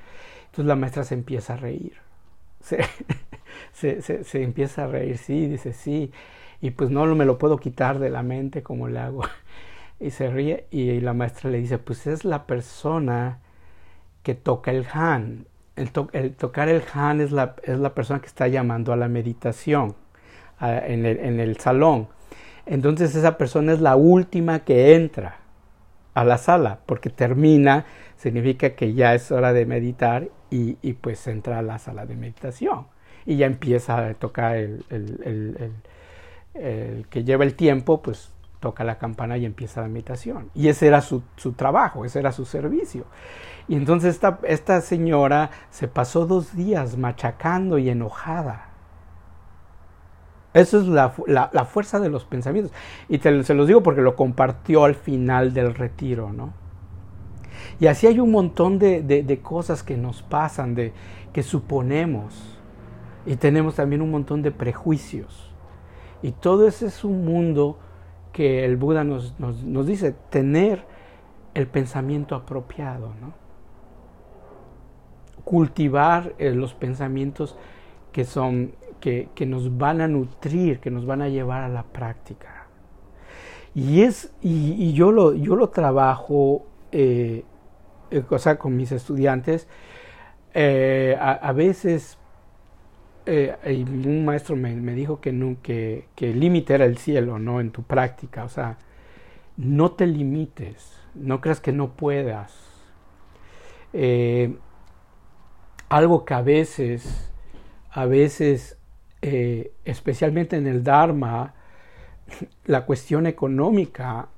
Entonces 0.47 0.67
la 0.67 0.77
maestra 0.77 1.03
se 1.03 1.14
empieza 1.14 1.55
a 1.55 1.57
reír. 1.57 1.95
Se, 2.61 2.79
se, 3.72 4.02
se, 4.02 4.42
empieza 4.42 4.84
a 4.84 4.86
reír, 4.86 5.18
sí, 5.18 5.46
dice, 5.46 5.72
sí. 5.72 6.12
Y 6.61 6.70
pues 6.70 6.90
no 6.90 7.07
me 7.14 7.24
lo 7.24 7.38
puedo 7.38 7.59
quitar 7.59 7.98
de 7.98 8.11
la 8.11 8.22
mente 8.22 8.62
como 8.62 8.88
le 8.88 9.00
hago. 9.00 9.22
Y 9.98 10.11
se 10.11 10.28
ríe 10.28 10.66
y 10.70 11.00
la 11.00 11.14
maestra 11.14 11.48
le 11.48 11.57
dice, 11.59 11.78
pues 11.78 12.07
es 12.07 12.26
la 12.26 12.46
persona 12.46 13.38
que 14.22 14.34
toca 14.34 14.70
el 14.70 14.86
Han. 14.92 15.46
El, 15.76 15.90
tocar 16.34 16.68
el 16.68 16.82
Han 16.92 17.20
es 17.20 17.32
la, 17.32 17.54
es 17.62 17.78
la, 17.78 17.94
persona 17.94 18.20
que 18.20 18.26
está 18.26 18.48
llamando 18.48 18.92
a 18.92 18.96
la 18.96 19.09
meditación 19.09 19.94
en, 20.61 21.07
el, 21.07 21.18
en, 21.18 21.40
el, 21.40 21.57
salón. 21.59 22.09
Entonces 22.66 23.14
esa 23.14 23.38
persona 23.38 23.72
es 23.72 23.80
la 23.80 23.96
última 23.96 24.64
que 24.64 24.94
entra 24.94 25.36
a 26.14 26.24
la 26.24 26.38
sala, 26.38 26.80
porque 26.86 27.09
termina, 27.09 27.86
significa 28.16 28.70
que 28.70 28.94
ya 28.94 29.14
es 29.14 29.30
hora 29.30 29.52
de 29.52 29.64
meditar 29.64 30.28
y, 30.50 30.76
y 30.82 30.94
pues 30.94 31.26
entra 31.26 31.59
a 31.61 31.62
la 31.62 31.78
sala 31.78 32.04
de 32.04 32.16
meditación. 32.16 32.86
Y 33.27 33.37
ya 33.37 33.47
empieza 33.47 33.99
a 33.99 34.14
tocar 34.14 34.57
el, 34.57 34.85
el, 34.91 35.72
el 36.55 37.07
que 37.09 37.24
lleva 37.24 37.45
el 37.45 37.55
tiempo, 37.55 38.01
pues 38.01 38.33
toca 38.61 38.85
la 38.85 38.99
campana 38.99 39.37
y 39.37 39.45
empieza 39.45 39.83
la 39.83 39.89
meditación. 39.89 40.51
Y 40.55 40.68
ese 40.68 40.87
era 40.87 41.01
su, 41.01 41.22
su 41.37 41.53
trabajo, 41.53 42.05
ese 42.05 42.18
era 42.18 42.33
su 42.33 42.45
servicio. 42.45 43.05
Y 43.68 43.77
entonces 43.77 44.14
esta, 44.14 44.39
esta 44.45 44.81
señora 44.81 45.51
se 45.70 45.89
pasó 45.89 46.27
dos 46.27 46.55
días 46.55 46.97
machacando 46.97 47.79
y 47.79 47.91
enojada. 47.91 48.70
Eso 50.55 50.81
es 50.81 50.87
la, 50.87 51.12
la, 51.27 51.64
fuerza 51.66 52.01
de 52.01 52.09
los 52.09 52.24
pensamientos. 52.24 52.72
Y 53.09 53.18
se 53.18 53.55
los 53.55 53.66
digo 53.66 53.83
porque 53.83 54.01
lo 54.01 54.16
compartió 54.16 54.85
al 54.85 54.95
final 54.95 55.53
del 55.53 55.74
retiro, 55.74 56.33
¿no? 56.33 56.55
Y 57.79 57.89
así 57.89 58.07
hay 58.07 58.20
un 58.20 58.31
montón 58.31 58.79
de, 58.79 59.03
de, 59.03 59.22
de, 59.22 59.39
cosas 59.41 59.83
que 59.83 59.99
nos 59.99 60.22
pasan, 60.22 60.74
de, 60.74 60.95
que 61.35 61.43
suponemos. 61.43 62.55
Y 63.27 63.37
tenemos 63.37 63.74
también 63.74 64.03
un 64.03 64.11
montón 64.11 64.43
de 64.43 64.53
prejuicios. 64.53 65.53
Y 66.22 66.33
todo 66.33 66.66
ese 66.66 66.87
es 66.87 67.05
un 67.05 67.24
mundo 67.24 67.79
que 68.33 68.64
el 68.64 68.77
Buda 68.77 69.05
nos, 69.05 69.39
nos, 69.39 69.62
nos 69.62 69.87
dice, 69.87 70.14
tener 70.31 70.85
el 71.55 71.66
pensamiento 71.66 72.35
apropiado, 72.35 73.12
¿no? 73.20 73.47
cultivar 75.47 76.35
eh, 76.39 76.51
los 76.51 76.74
pensamientos 76.74 77.57
que 78.11 78.24
son 78.24 78.72
que, 78.99 79.29
que, 79.37 79.47
nos 79.47 79.79
van 79.79 80.01
a 80.01 80.09
nutrir, 80.09 80.81
que 80.81 80.91
nos 80.91 81.07
van 81.07 81.22
a 81.22 81.29
llevar 81.29 81.62
a 81.62 81.68
la 81.68 81.85
práctica. 81.85 82.66
Y 83.72 84.03
es 84.03 84.33
y, 84.43 84.93
yo 84.95 85.12
lo 85.12 85.35
yo 85.35 85.55
lo 85.55 85.68
trabajo 85.68 86.66
eh, 86.91 87.45
eh 88.11 88.57
con 88.59 88.77
mis 88.77 88.91
estudiantes. 88.91 89.68
Eh, 90.53 91.16
a, 91.20 91.53
veces 91.53 92.18
un 93.27 94.24
maestro 94.24 94.55
me, 94.55 94.74
dijo 94.95 95.20
que, 95.20 95.33
no, 95.33 95.57
que, 95.62 96.07
el 96.16 96.41
límite 96.41 96.74
era 96.74 96.85
el 96.85 96.99
cielo, 96.99 97.39
¿no? 97.39 97.61
En 97.61 97.70
tu 97.70 97.83
práctica. 97.83 98.45
O 98.45 98.49
sea, 98.49 98.79
no 99.57 99.93
te 99.93 100.07
limites, 100.07 100.97
no 101.14 101.41
creas 101.41 101.61
que 101.61 101.72
no 101.72 101.93
puedas. 101.93 102.55
Eh, 103.93 104.57
algo 105.89 106.24
que 106.24 106.35
a 106.35 106.43
veces, 106.43 107.33
a 107.91 108.07
veces, 108.07 108.79
eh, 109.22 109.72
especialmente 109.85 110.57
en 110.57 110.66
el 110.66 110.85
Dharma, 110.85 111.55
la 112.64 112.87
cuestión 112.87 113.27
económica 113.27 114.29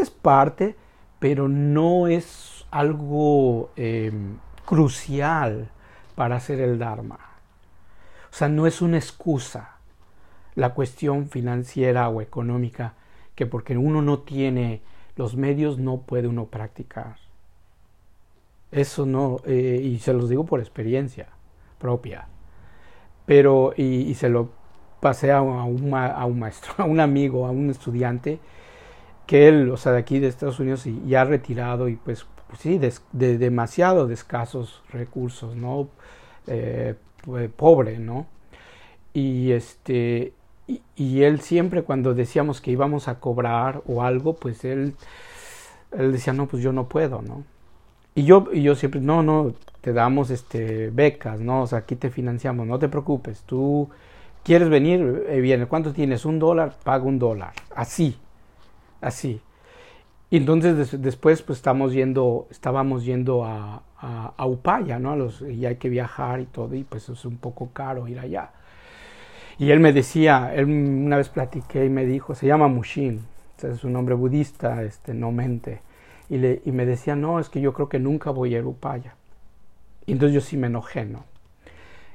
es 0.00 0.10
parte, 0.10 0.76
pero 1.18 1.48
no 1.48 2.06
es 2.06 2.66
algo 2.70 3.70
crucial 4.66 5.70
para 6.14 6.36
hacer 6.36 6.60
el 6.60 6.78
Dharma. 6.78 7.29
O 8.30 8.34
sea, 8.34 8.48
no 8.48 8.66
es 8.66 8.80
una 8.80 8.98
excusa 8.98 9.76
la 10.54 10.74
cuestión 10.74 11.28
financiera 11.28 12.08
o 12.08 12.20
económica 12.20 12.94
que 13.34 13.46
porque 13.46 13.76
uno 13.76 14.02
no 14.02 14.20
tiene 14.20 14.82
los 15.16 15.36
medios 15.36 15.78
no 15.78 16.02
puede 16.02 16.28
uno 16.28 16.46
practicar. 16.46 17.16
Eso 18.72 19.04
no, 19.04 19.40
eh, 19.44 19.80
y 19.82 19.98
se 19.98 20.12
los 20.12 20.28
digo 20.28 20.44
por 20.44 20.60
experiencia 20.60 21.28
propia. 21.78 22.26
Pero, 23.26 23.72
y, 23.76 24.14
se 24.14 24.28
lo 24.28 24.50
pasé 25.00 25.32
a 25.32 25.42
un, 25.42 25.90
maestro, 25.90 26.74
a 26.78 26.84
un 26.84 27.00
amigo, 27.00 27.46
a 27.46 27.50
un 27.50 27.70
estudiante, 27.70 28.40
que 29.26 29.48
él, 29.48 29.70
o 29.70 29.76
sea, 29.76 29.92
de 29.92 29.98
aquí 29.98 30.18
de 30.18 30.28
Estados 30.28 30.60
Unidos, 30.60 30.86
y, 30.86 31.00
ya 31.06 31.24
retirado 31.24 31.88
y 31.88 31.96
pues, 31.96 32.26
pues 32.48 32.60
sí, 32.60 32.78
de, 32.78 33.38
demasiado 33.38 34.06
de 34.06 34.14
escasos 34.14 34.82
recursos, 34.90 35.56
¿no? 35.56 35.88
Eh, 36.46 36.94
pues, 37.22 37.50
pobre, 37.50 37.98
¿no? 37.98 38.26
Y 39.12 39.52
este, 39.52 40.32
y, 40.66 40.82
y, 40.96 41.22
él 41.22 41.40
siempre 41.40 41.82
cuando 41.82 42.14
decíamos 42.14 42.60
que 42.60 42.70
íbamos 42.70 43.08
a 43.08 43.18
cobrar 43.20 43.82
o 43.86 44.02
algo, 44.02 44.34
pues 44.34 44.64
él, 44.64 44.94
él 45.92 46.12
decía, 46.12 46.32
no, 46.32 46.46
pues 46.46 46.62
yo 46.62 46.72
no 46.72 46.88
puedo, 46.88 47.22
¿no? 47.22 47.44
Y 48.14 48.24
yo, 48.24 48.48
y 48.52 48.62
yo 48.62 48.74
siempre, 48.74 49.00
no, 49.00 49.22
no, 49.22 49.54
te 49.80 49.92
damos 49.92 50.30
este, 50.30 50.90
becas, 50.90 51.40
¿no? 51.40 51.62
O 51.62 51.66
sea, 51.66 51.80
aquí 51.80 51.96
te 51.96 52.10
financiamos, 52.10 52.66
no 52.66 52.78
te 52.78 52.88
preocupes, 52.88 53.42
tú 53.46 53.88
quieres 54.44 54.68
venir, 54.68 55.24
eh, 55.28 55.40
viene, 55.40 55.66
¿cuánto 55.66 55.92
tienes? 55.92 56.24
Un 56.24 56.38
dólar, 56.38 56.74
paga 56.84 57.04
un 57.04 57.18
dólar, 57.18 57.52
así, 57.74 58.16
así. 59.00 59.40
Y 60.30 60.36
entonces 60.36 61.00
después 61.00 61.42
pues 61.42 61.58
estamos 61.58 61.92
yendo, 61.92 62.46
estábamos 62.50 63.04
yendo 63.04 63.44
a, 63.44 63.82
a, 64.00 64.46
Upaya, 64.46 64.98
¿no? 64.98 65.12
A 65.12 65.16
los, 65.16 65.42
y 65.42 65.66
hay 65.66 65.76
que 65.76 65.88
viajar 65.88 66.40
y 66.40 66.46
todo, 66.46 66.74
y 66.74 66.84
pues 66.84 67.08
es 67.08 67.24
un 67.24 67.36
poco 67.36 67.70
caro 67.72 68.08
ir 68.08 68.18
allá. 68.18 68.50
Y 69.58 69.70
él 69.70 69.80
me 69.80 69.92
decía, 69.92 70.54
él 70.54 70.64
una 70.66 71.16
vez 71.18 71.28
platiqué 71.28 71.84
y 71.84 71.90
me 71.90 72.06
dijo, 72.06 72.34
se 72.34 72.46
llama 72.46 72.68
Mushin, 72.68 73.20
es 73.62 73.84
un 73.84 73.92
nombre 73.92 74.14
budista, 74.14 74.82
este, 74.82 75.12
no 75.12 75.32
mente 75.32 75.82
y, 76.30 76.38
le, 76.38 76.62
y 76.64 76.70
me 76.70 76.86
decía, 76.86 77.16
no, 77.16 77.40
es 77.40 77.50
que 77.50 77.60
yo 77.60 77.74
creo 77.74 77.88
que 77.88 77.98
nunca 77.98 78.30
voy 78.30 78.54
a 78.54 78.58
Erupaya. 78.58 79.16
Y 80.06 80.12
entonces 80.12 80.32
yo 80.32 80.40
sí 80.40 80.56
me 80.56 80.68
enojé, 80.68 81.04
¿no? 81.04 81.24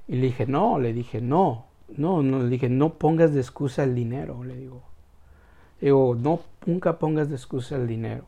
Y 0.08 0.16
le 0.16 0.28
dije, 0.28 0.48
no, 0.48 0.80
le 0.80 0.94
dije, 0.94 1.20
no, 1.20 1.66
no, 1.98 2.24
no, 2.24 2.40
le 2.40 2.50
dije, 2.50 2.70
no 2.70 2.94
pongas 2.94 3.34
de 3.34 3.42
excusa 3.42 3.84
el 3.84 3.94
dinero, 3.94 4.44
le 4.44 4.56
digo. 4.56 4.84
Digo, 5.82 6.16
no, 6.16 6.40
nunca 6.66 6.98
pongas 6.98 7.30
de 7.30 7.36
excusa 7.36 7.76
el 7.76 7.88
dinero. 7.88 8.24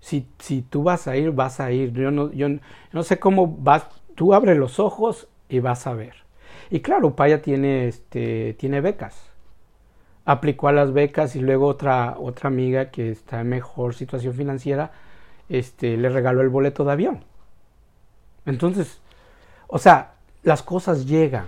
Si, 0.00 0.26
tú 0.70 0.84
vas 0.84 1.08
a 1.08 1.16
ir, 1.16 1.32
vas 1.32 1.60
a 1.60 1.72
ir. 1.72 1.92
Yo 1.92 2.10
no, 2.10 2.32
yo 2.32 2.48
no 2.92 3.02
sé 3.02 3.18
cómo 3.18 3.46
vas, 3.46 3.86
tú 4.14 4.34
abres 4.34 4.56
los 4.56 4.78
ojos 4.78 5.28
y 5.48 5.60
vas 5.60 5.86
a 5.86 5.94
ver. 5.94 6.14
Y 6.70 6.80
claro, 6.80 7.08
Upaya 7.08 7.42
tiene, 7.42 7.88
este, 7.88 8.54
tiene 8.54 8.80
becas 8.80 9.28
aplicó 10.28 10.68
a 10.68 10.72
las 10.72 10.92
becas 10.92 11.36
y 11.36 11.40
luego 11.40 11.66
otra, 11.66 12.16
otra 12.18 12.48
amiga 12.48 12.90
que 12.90 13.10
está 13.10 13.40
en 13.40 13.48
mejor 13.48 13.94
situación 13.94 14.34
financiera 14.34 14.92
este, 15.48 15.96
le 15.96 16.10
regaló 16.10 16.42
el 16.42 16.50
boleto 16.50 16.84
de 16.84 16.92
avión. 16.92 17.24
Entonces, 18.44 19.00
o 19.68 19.78
sea, 19.78 20.16
las 20.42 20.62
cosas 20.62 21.06
llegan. 21.06 21.46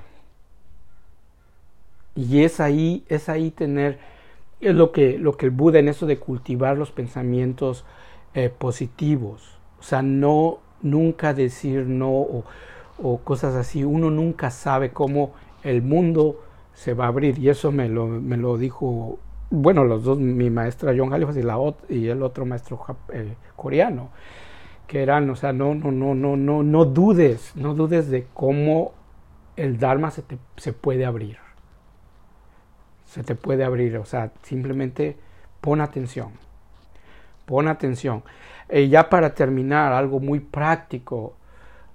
Y 2.15 2.43
es 2.43 2.59
ahí, 2.59 3.05
es 3.11 3.29
ahí 3.29 3.51
tener, 3.51 3.99
es 4.63 4.75
lo 4.75 4.93
que, 4.93 5.19
lo 5.19 5.37
que 5.37 5.45
el 5.45 5.53
Buda 5.53 5.79
en 5.79 5.89
eso 5.89 6.07
de 6.07 6.19
cultivar 6.19 6.79
los 6.79 6.91
pensamientos 6.91 7.85
eh, 8.35 8.49
positivos. 8.49 9.59
O 9.79 9.83
sea, 9.83 10.03
no, 10.03 10.59
nunca 10.83 11.35
decir 11.35 11.87
no 11.87 12.11
o, 12.11 12.45
cosas 13.25 13.55
así. 13.55 13.85
Uno 13.85 14.11
nunca 14.11 14.51
sabe 14.51 14.91
cómo 14.91 15.33
el 15.63 15.83
mundo 15.83 16.43
se 16.75 16.95
va 16.95 17.07
a 17.07 17.09
abrir. 17.09 17.39
Y 17.39 17.49
eso 17.49 17.73
me 17.73 17.89
lo, 17.89 18.07
me 18.07 18.37
lo 18.37 18.59
dijo, 18.59 19.19
bueno, 19.51 19.85
los 19.85 20.05
dos, 20.05 20.19
mi 20.19 20.51
maestra 20.51 20.95
John 20.97 21.13
Halifax 21.13 21.39
y 21.89 22.09
el 22.09 22.23
otro 22.23 22.47
maestro 22.47 22.85
eh, 23.13 23.35
coreano, 23.57 24.11
que 24.87 25.03
eran, 25.03 25.29
o 25.31 25.37
sea, 25.37 25.53
no, 25.53 25.75
no, 25.75 25.91
no, 25.91 26.15
no, 26.15 26.37
no, 26.37 26.63
no 26.63 26.85
dudes, 26.85 27.53
no 27.57 27.75
dudes 27.75 28.11
de 28.11 28.27
cómo 28.35 28.93
el 29.57 29.79
Dharma 29.79 30.11
se, 30.11 30.23
te, 30.23 30.39
se 30.57 30.73
puede 30.73 31.05
abrir. 31.05 31.39
Se 33.07 33.25
te 33.25 33.35
puede 33.35 33.65
abrir, 33.65 33.97
o 33.97 34.05
sea, 34.05 34.33
simplemente 34.43 35.17
pon 35.61 35.81
atención. 35.81 36.31
Pon 37.51 37.67
atención. 37.67 38.23
Y 38.71 38.89
ya 38.89 39.11
para 39.11 39.35
terminar, 39.35 39.93
algo 39.93 40.21
muy 40.21 40.39
práctico 40.39 41.35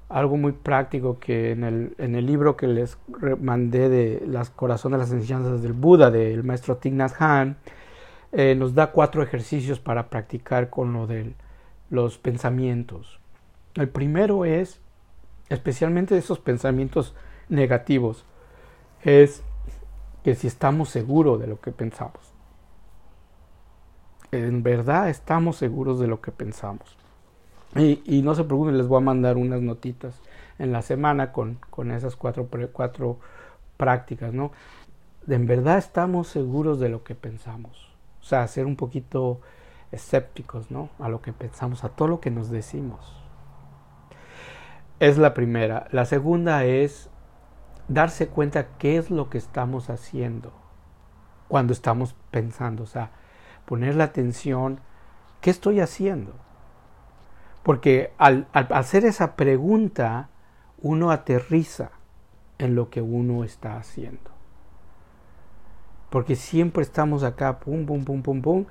algo 0.09 0.37
muy 0.37 0.51
práctico 0.51 1.19
que 1.19 1.51
en 1.51 1.63
el, 1.63 1.95
en 1.97 2.15
el 2.15 2.25
libro 2.25 2.55
que 2.55 2.67
les 2.67 2.97
mandé 3.41 3.89
de 3.89 4.23
las 4.27 4.49
corazones 4.51 4.99
de 4.99 5.03
las 5.03 5.11
enseñanzas 5.11 5.63
del 5.63 5.73
Buda 5.73 6.11
del 6.11 6.43
maestro 6.43 6.77
Thich 6.77 6.93
Nhat 6.93 7.13
Hanh 7.19 7.55
eh, 8.31 8.53
nos 8.53 8.75
da 8.75 8.91
cuatro 8.91 9.23
ejercicios 9.23 9.79
para 9.79 10.09
practicar 10.09 10.69
con 10.69 10.93
lo 10.93 11.07
de 11.07 11.33
los 11.89 12.17
pensamientos 12.17 13.19
El 13.73 13.89
primero 13.89 14.45
es, 14.45 14.79
especialmente 15.49 16.17
esos 16.17 16.39
pensamientos 16.39 17.15
negativos, 17.49 18.25
es 19.03 19.41
que 20.23 20.35
si 20.35 20.47
estamos 20.47 20.89
seguros 20.89 21.39
de 21.39 21.47
lo 21.47 21.59
que 21.59 21.71
pensamos. 21.71 22.34
En 24.43 24.63
verdad 24.63 25.09
estamos 25.09 25.57
seguros 25.57 25.99
de 25.99 26.07
lo 26.07 26.21
que 26.21 26.31
pensamos. 26.31 26.97
Y, 27.75 28.21
no 28.21 28.35
se 28.35 28.45
preocupen, 28.45 28.77
les 28.77 28.87
voy 28.87 28.99
a 28.99 29.05
mandar 29.05 29.35
unas 29.35 29.61
notitas 29.61 30.21
en 30.59 30.71
la 30.71 30.81
semana 30.81 31.33
con, 31.33 31.59
con 31.69 31.91
esas 31.91 32.15
cuatro, 32.15 32.47
cuatro 32.71 33.19
prácticas, 33.75 34.33
¿no? 34.33 34.53
En 35.27 35.45
verdad 35.45 35.77
estamos 35.77 36.29
seguros 36.29 36.79
de 36.79 36.87
lo 36.87 37.03
que 37.03 37.15
pensamos. 37.15 37.89
O 38.21 38.23
sea, 38.23 38.47
ser 38.47 38.65
un 38.65 38.77
poquito 38.77 39.41
escépticos, 39.91 40.71
¿no? 40.71 40.89
A 40.99 41.09
lo 41.09 41.21
que 41.21 41.33
pensamos, 41.33 41.83
a 41.83 41.89
todo 41.89 42.07
lo 42.07 42.19
que 42.21 42.31
nos 42.31 42.49
decimos. 42.49 43.13
Es 44.99 45.17
la 45.17 45.33
primera. 45.33 45.87
La 45.91 46.05
segunda 46.05 46.63
es 46.63 47.09
darse 47.89 48.27
cuenta 48.29 48.77
qué 48.77 48.97
es 48.97 49.11
lo 49.11 49.29
que 49.29 49.37
estamos 49.37 49.89
haciendo 49.89 50.53
cuando 51.49 51.73
estamos 51.73 52.15
pensando. 52.31 52.83
O 52.83 52.87
sea, 52.87 53.11
poner 53.65 53.95
la 53.95 54.05
atención, 54.05 54.79
¿qué 55.41 55.49
estoy 55.49 55.79
haciendo? 55.79 56.33
Porque 57.63 58.11
al, 58.17 58.47
hacer 58.53 59.05
esa 59.05 59.35
pregunta, 59.35 60.29
uno 60.81 61.11
aterriza 61.11 61.91
en 62.59 62.75
lo 62.75 62.89
que 62.89 63.01
uno 63.01 63.43
está 63.43 63.77
haciendo. 63.77 64.31
Porque 66.09 66.35
siempre 66.35 66.83
estamos 66.83 67.23
acá, 67.23 67.59
pum, 67.59 67.85
pum, 67.85 68.05
pum, 68.05 68.21
pum, 68.21 68.41
pum, 68.41 68.65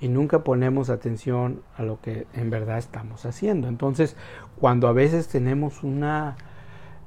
y 0.00 0.08
nunca 0.08 0.44
ponemos 0.44 0.90
atención 0.90 1.62
a 1.76 1.82
lo 1.82 2.00
que 2.00 2.26
en 2.32 2.50
verdad 2.50 2.78
estamos 2.78 3.26
haciendo. 3.26 3.68
Entonces, 3.68 4.16
cuando 4.58 4.88
a 4.88 4.92
veces 4.92 5.28
tenemos 5.28 5.82
una, 5.82 6.36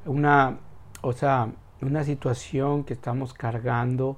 una, 0.05 0.59
o 1.01 1.13
sea, 1.13 1.49
una 1.81 2.03
situación 2.03 2.83
que 2.83 2.93
estamos 2.93 3.33
cargando, 3.33 4.17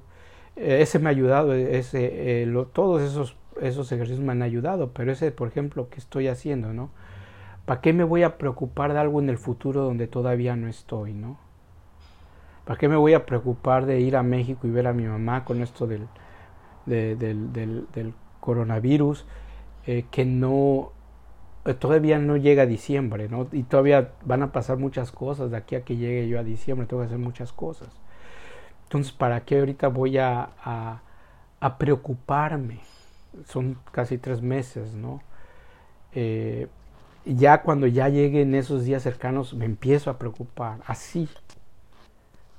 ese 0.56 0.98
me 0.98 1.08
ha 1.08 1.10
ayudado, 1.10 1.52
ese, 1.54 2.42
eh, 2.42 2.66
todos 2.72 3.02
esos, 3.02 3.36
esos 3.60 3.90
ejercicios 3.92 4.24
me 4.24 4.32
han 4.32 4.42
ayudado, 4.42 4.92
pero 4.92 5.12
ese, 5.12 5.30
por 5.32 5.48
ejemplo, 5.48 5.88
que 5.88 5.98
estoy 5.98 6.28
haciendo, 6.28 6.72
¿no? 6.72 6.90
¿Para 7.64 7.80
qué 7.80 7.92
me 7.92 8.04
voy 8.04 8.22
a 8.22 8.36
preocupar 8.38 8.92
de 8.92 8.98
algo 8.98 9.20
en 9.20 9.30
el 9.30 9.38
futuro 9.38 9.82
donde 9.82 10.06
todavía 10.06 10.54
no 10.54 10.68
estoy, 10.68 11.14
¿no? 11.14 11.38
¿Para 12.64 12.78
qué 12.78 12.88
me 12.88 12.96
voy 12.96 13.14
a 13.14 13.26
preocupar 13.26 13.86
de 13.86 14.00
ir 14.00 14.16
a 14.16 14.22
México 14.22 14.66
y 14.66 14.70
ver 14.70 14.86
a 14.86 14.92
mi 14.92 15.04
mamá 15.04 15.44
con 15.44 15.60
esto 15.62 15.86
del, 15.86 16.06
del, 16.86 17.52
del, 17.52 18.14
coronavirus 18.40 19.24
eh, 19.86 20.04
que 20.10 20.26
no 20.26 20.92
eh, 21.64 21.72
todavía 21.72 22.18
no 22.18 22.36
llega 22.36 22.64
a 22.64 22.66
diciembre, 22.66 23.28
¿no? 23.28 23.48
Y 23.52 23.62
todavía 23.62 24.12
van 24.24 24.42
a 24.42 24.52
pasar 24.52 24.76
muchas 24.76 25.10
cosas 25.12 25.50
de 25.50 25.56
aquí 25.56 25.76
a 25.76 25.84
que 25.84 25.96
llegue 25.96 26.28
yo 26.28 26.38
a 26.38 26.44
diciembre, 26.44 26.86
tengo 26.86 27.02
que 27.02 27.06
hacer 27.06 27.18
muchas 27.18 27.52
cosas. 27.52 27.88
Entonces, 28.94 29.12
¿para 29.12 29.44
qué 29.44 29.58
ahorita 29.58 29.88
voy 29.88 30.18
a, 30.18 30.50
a, 31.60 31.78
preocuparme? 31.78 32.78
Son 33.48 33.76
casi 33.90 34.18
tres 34.18 34.40
meses, 34.40 34.94
¿no? 34.94 35.20
Eh, 36.12 36.68
ya 37.24 37.62
cuando 37.62 37.88
ya 37.88 38.08
lleguen 38.08 38.54
esos 38.54 38.84
días 38.84 39.02
cercanos 39.02 39.52
me 39.52 39.64
empiezo 39.64 40.10
a 40.10 40.18
preocupar, 40.20 40.78
así, 40.86 41.28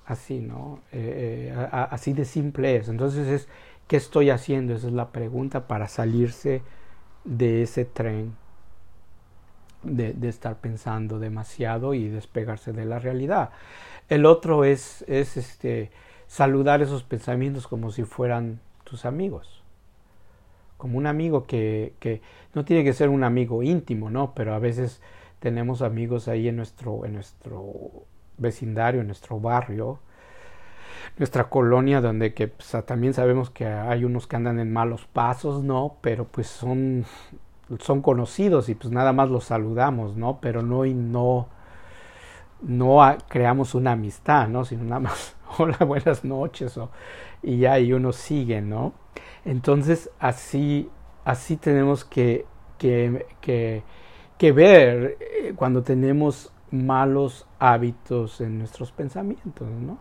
así, 0.06 0.42
¿no? 0.42 0.82
Eh, 0.92 1.54
eh, 1.56 1.68
así 1.72 2.12
de 2.12 2.26
simple 2.26 2.76
es. 2.76 2.90
Entonces 2.90 3.30
es, 3.30 3.48
¿qué 3.88 3.96
estoy 3.96 4.30
haciendo? 4.30 4.74
Esa 4.76 4.88
es 4.88 4.94
la 4.94 5.14
pregunta 5.14 5.68
para 5.68 5.88
salirse 5.88 6.64
de 7.24 7.62
ese 7.62 7.86
tren 7.86 8.36
de, 9.84 10.12
de, 10.12 10.28
estar 10.28 10.58
pensando 10.58 11.18
demasiado 11.18 11.94
y 11.94 12.10
despegarse 12.10 12.74
de 12.74 12.84
la 12.84 13.00
realidad. 13.00 13.52
El 14.10 14.26
otro 14.26 14.66
es, 14.66 15.06
es 15.08 15.38
este, 15.38 15.92
saludar 16.28 16.82
esos 16.82 17.03
pensamientos 17.03 17.67
como 17.67 17.91
si 17.91 18.03
fueran 18.03 18.59
tus 18.84 19.05
amigos 19.05 19.65
como 20.78 20.97
un 20.97 21.07
amigo 21.07 21.45
que, 21.45 21.93
que 21.99 22.21
no 22.53 22.65
tiene 22.65 22.84
que 22.84 22.93
ser 22.93 23.09
un 23.09 23.23
amigo 23.23 23.63
íntimo, 23.63 24.09
¿no? 24.09 24.34
Pero 24.36 24.53
a 24.53 24.59
veces 24.59 25.01
tenemos 25.39 25.82
amigos 25.82 26.28
ahí 26.28 26.47
en 26.47 26.57
nuestro, 26.57 27.05
en 27.05 27.13
nuestro 27.13 28.05
vecindario, 28.38 29.01
en 29.01 29.07
nuestro 29.07 29.39
barrio, 29.39 29.99
nuestra 31.17 31.49
colonia, 31.49 32.01
donde 32.01 32.34
que 32.34 32.49
pues, 32.49 32.76
también 32.86 33.13
sabemos 33.13 33.49
que 33.49 33.65
hay 33.65 34.03
unos 34.03 34.28
que 34.28 34.36
andan 34.36 34.59
en 34.59 34.71
malos 34.73 35.05
pasos, 35.05 35.63
¿no? 35.63 35.97
Pero 36.01 36.26
pues 36.26 36.47
son, 36.47 37.05
son 37.80 38.01
conocidos 38.01 38.69
y 38.69 38.76
pues 38.76 38.91
nada 38.91 39.13
más 39.13 39.30
los 39.30 39.45
saludamos, 39.45 40.17
¿no? 40.17 40.39
Pero 40.41 40.61
no 40.61 40.86
y 40.86 40.93
no, 40.93 41.47
no 42.66 42.99
creamos 43.30 43.76
una 43.76 43.91
amistad, 43.91 44.47
¿no? 44.47 44.66
Sino 44.66 44.84
nada 44.84 44.99
más, 44.99 45.36
hola, 45.57 45.78
buenas 45.86 46.26
noches, 46.26 46.78
o, 46.78 46.89
y 47.41 47.59
ya, 47.59 47.80
y 47.80 47.93
uno 47.93 48.11
sigue, 48.11 48.61
¿no? 48.61 48.93
Entonces, 49.45 50.09
así, 50.20 50.89
así 51.24 51.57
tenemos 51.57 52.03
que, 52.03 52.45
que, 52.78 53.26
que, 54.38 54.51
ver 54.51 55.18
eh, 55.20 55.53
cuando 55.55 55.84
tenemos 55.84 56.51
malos 56.72 57.47
hábitos 57.59 58.41
en 58.41 58.57
nuestros 58.59 58.91
pensamientos, 58.91 59.68
¿no? 59.68 59.99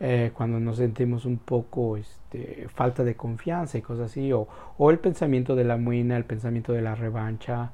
Eh, 0.00 0.32
cuando 0.34 0.58
nos 0.58 0.78
sentimos 0.78 1.24
un 1.26 1.38
poco 1.38 1.96
este, 1.96 2.66
falta 2.74 3.04
de 3.04 3.14
confianza 3.14 3.78
y 3.78 3.82
cosas 3.82 4.10
así, 4.10 4.32
o, 4.32 4.48
o 4.76 4.90
el 4.90 4.98
pensamiento 4.98 5.54
de 5.54 5.62
la 5.62 5.76
muina, 5.76 6.16
el 6.16 6.24
pensamiento 6.24 6.72
de 6.72 6.82
la 6.82 6.96
revancha, 6.96 7.70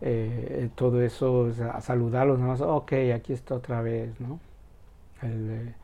eh, 0.00 0.70
todo 0.74 1.02
eso, 1.02 1.52
saludarlos, 1.80 2.38
nada 2.38 2.52
más, 2.52 2.60
ok, 2.60 2.92
aquí 3.14 3.32
está 3.32 3.54
otra 3.54 3.82
vez, 3.82 4.20
¿no? 4.20 4.40
El, 5.22 5.74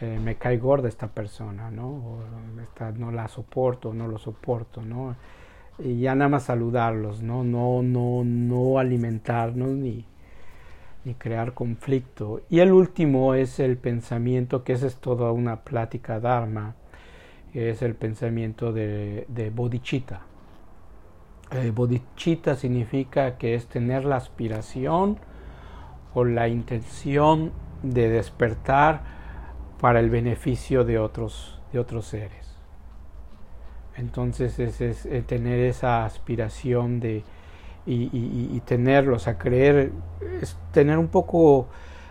eh, 0.00 0.18
me 0.22 0.36
cae 0.36 0.58
gorda 0.58 0.88
esta 0.88 1.08
persona, 1.08 1.70
¿no? 1.70 2.20
No 2.96 3.10
la 3.10 3.28
soporto, 3.28 3.92
no 3.94 4.06
lo 4.06 4.18
soporto, 4.18 4.82
¿no? 4.82 5.16
Y 5.78 6.00
ya 6.00 6.14
nada 6.14 6.28
más 6.28 6.44
saludarlos, 6.44 7.22
¿no? 7.22 7.44
No, 7.44 7.82
no, 7.82 8.22
no 8.24 8.78
alimentarnos 8.78 9.70
ni, 9.70 10.04
ni 11.04 11.14
crear 11.14 11.54
conflicto. 11.54 12.42
Y 12.50 12.60
el 12.60 12.72
último 12.72 13.34
es 13.34 13.58
el 13.60 13.76
pensamiento, 13.76 14.64
que 14.64 14.74
esa 14.74 14.86
es 14.86 14.96
toda 14.96 15.32
una 15.32 15.64
plática 15.64 16.20
dharma, 16.20 16.74
es 17.54 17.82
el 17.82 17.94
pensamiento 17.94 18.72
de, 18.72 19.26
de. 19.28 19.50
Eh, 21.50 21.72
significa 22.56 23.38
que 23.38 23.54
es 23.54 23.66
tener 23.66 24.04
la 24.04 24.16
aspiración 24.16 25.18
o 26.14 26.24
la 26.24 26.48
intención 26.48 27.52
de 27.82 28.08
despertar 28.08 29.02
para 29.80 30.00
el 30.00 30.10
beneficio 30.10 30.84
de 30.84 30.98
otros, 30.98 31.60
de 31.72 31.78
otros 31.78 32.06
seres. 32.06 32.56
Entonces 33.96 34.58
es, 34.58 35.06
eh, 35.06 35.22
tener 35.26 35.58
esa 35.60 36.04
aspiración 36.04 37.00
de 37.00 37.24
y, 37.90 38.60
tenerlos, 38.66 39.28
a 39.28 39.38
creer, 39.38 39.92
es 40.42 40.58
tener 40.72 40.98
un 40.98 41.08
poco, 41.08 41.68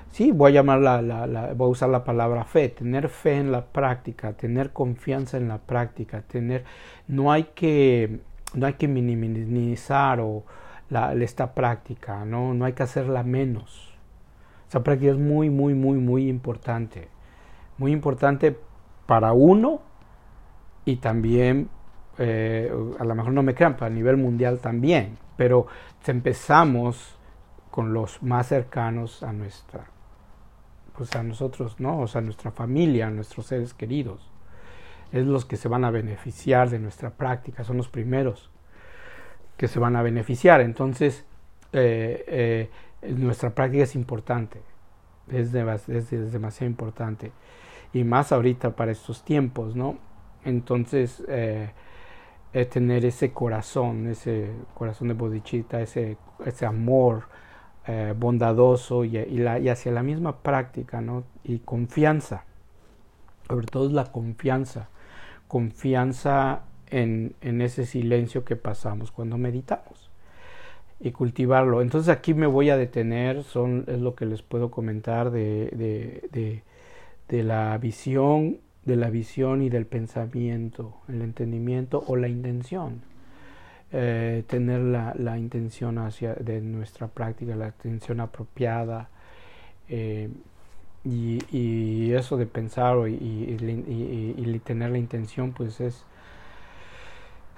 sí, 0.10 0.32
voy 0.32 0.52
a 0.52 0.56
llamar 0.56 0.80
la, 0.80 1.02
la, 1.04 1.54
voy 1.54 1.68
a 1.68 1.72
usar 1.72 1.90
la 1.90 2.04
palabra 2.04 2.46
fe, 2.46 2.70
tener 2.70 3.10
fe 3.10 3.38
en 3.38 3.52
la 3.52 3.66
práctica, 3.66 4.34
tener 4.34 4.74
confianza 4.74 5.38
en 5.38 5.48
la 5.48 5.60
práctica, 5.60 6.24
tener, 6.24 6.64
no 7.08 7.32
hay 7.32 7.44
que, 7.56 8.22
no 8.54 8.66
hay 8.66 8.74
que 8.74 8.88
minimizar 8.88 10.20
o 10.20 10.44
la, 10.90 11.14
esta 11.14 11.54
práctica, 11.54 12.26
¿no? 12.26 12.54
no 12.54 12.66
hay 12.66 12.74
que 12.74 12.84
hacerla 12.84 13.24
menos. 13.24 13.94
Esa 14.68 14.84
práctica 14.84 15.12
es 15.12 15.18
muy, 15.18 15.50
muy, 15.50 15.74
muy, 15.74 15.98
muy 15.98 16.28
importante 16.28 17.10
muy 17.78 17.92
importante 17.92 18.58
para 19.06 19.34
uno 19.34 19.82
y 20.86 20.98
también, 20.98 21.70
eh, 22.18 22.72
a 23.00 23.04
lo 23.04 23.16
mejor 23.16 23.34
no 23.34 23.44
me 23.44 23.54
crean, 23.54 23.76
para 23.76 23.88
a 23.88 23.90
nivel 23.90 24.18
mundial 24.18 24.60
también, 24.60 25.18
pero 25.36 25.68
empezamos 26.06 27.18
con 27.72 27.94
los 27.94 28.24
más 28.24 28.48
cercanos 28.48 29.22
a 29.24 29.34
nuestra, 29.34 29.86
pues 30.98 31.16
a 31.16 31.24
nosotros, 31.24 31.80
¿no? 31.80 32.00
O 32.00 32.08
sea, 32.08 32.20
a 32.20 32.24
nuestra 32.24 32.52
familia, 32.52 33.08
a 33.08 33.12
nuestros 33.12 33.48
seres 33.48 33.74
queridos. 33.74 34.32
Es 35.12 35.26
los 35.26 35.46
que 35.46 35.58
se 35.58 35.68
van 35.68 35.86
a 35.86 35.92
beneficiar 35.92 36.70
de 36.70 36.80
nuestra 36.80 37.12
práctica, 37.12 37.64
son 37.64 37.78
los 37.78 37.88
primeros 37.88 38.50
que 39.58 39.68
se 39.68 39.80
van 39.80 39.96
a 39.96 40.02
beneficiar. 40.02 40.62
Entonces, 40.62 41.26
eh, 41.74 42.70
eh, 43.02 43.14
nuestra 43.14 43.52
práctica 43.52 43.84
es 43.84 43.96
importante, 43.96 44.62
es, 45.30 45.54
es 45.54 46.32
demasiado 46.32 46.70
importante 46.70 47.32
y 47.94 48.04
más 48.04 48.32
ahorita 48.32 48.76
para 48.76 48.92
estos 48.92 49.24
tiempos, 49.24 49.76
¿no? 49.76 49.98
Entonces, 50.44 51.24
eh, 51.28 52.66
tener 52.66 53.06
ese 53.06 53.34
corazón, 53.34 54.08
ese 54.08 54.52
corazón 54.74 55.10
de 55.10 55.14
bodhicitta, 55.14 55.82
ese, 55.82 56.18
ese 56.46 56.66
amor 56.66 57.28
eh, 57.86 58.14
bondadoso 58.18 59.04
y, 59.04 59.12
la, 59.38 59.60
y, 59.60 59.70
hacia 59.70 59.92
la 59.92 60.04
misma 60.04 60.38
práctica, 60.38 61.02
¿no? 61.02 61.24
Y 61.44 61.60
confianza, 61.60 62.46
sobre 63.48 63.68
todo 63.68 63.88
es 63.88 63.94
la 63.94 64.12
confianza, 64.12 64.90
confianza 65.48 66.64
en, 66.90 67.36
en 67.42 67.62
ese 67.62 67.86
silencio 67.86 68.44
que 68.44 68.56
pasamos 68.56 69.12
cuando 69.12 69.38
meditamos. 69.38 70.10
y 71.00 71.12
cultivarlo. 71.12 71.82
Entonces 71.82 72.10
aquí 72.10 72.34
me 72.34 72.48
voy 72.48 72.70
a 72.72 72.78
detener, 72.78 73.44
son, 73.44 73.86
es 73.88 74.00
lo 74.00 74.16
que 74.16 74.26
les 74.26 74.42
puedo 74.42 74.72
comentar 74.72 75.30
de, 75.32 75.70
de, 76.32 76.64
de, 77.30 77.44
la 77.44 77.78
visión, 77.78 78.58
de 78.84 78.96
la 78.96 79.10
visión 79.12 79.62
y 79.62 79.70
del 79.70 79.86
pensamiento, 79.86 80.96
el 81.08 81.22
entendimiento 81.22 82.04
o 82.08 82.16
la 82.16 82.28
intención. 82.28 83.02
Eh, 83.92 84.44
tener 84.48 84.82
la, 84.82 85.14
la, 85.18 85.38
intención 85.38 85.98
hacia 86.00 86.34
de 86.36 86.62
nuestra 86.62 87.08
práctica, 87.08 87.56
la 87.56 87.68
intención 87.68 88.20
apropiada 88.20 89.10
eh, 89.88 90.30
y, 91.04 92.12
eso 92.14 92.38
de 92.38 92.46
pensar 92.46 93.08
y, 93.08 93.14
y, 93.14 94.60
tener 94.64 94.92
la 94.92 94.98
intención 94.98 95.54
pues 95.54 95.80
es, 95.80 96.04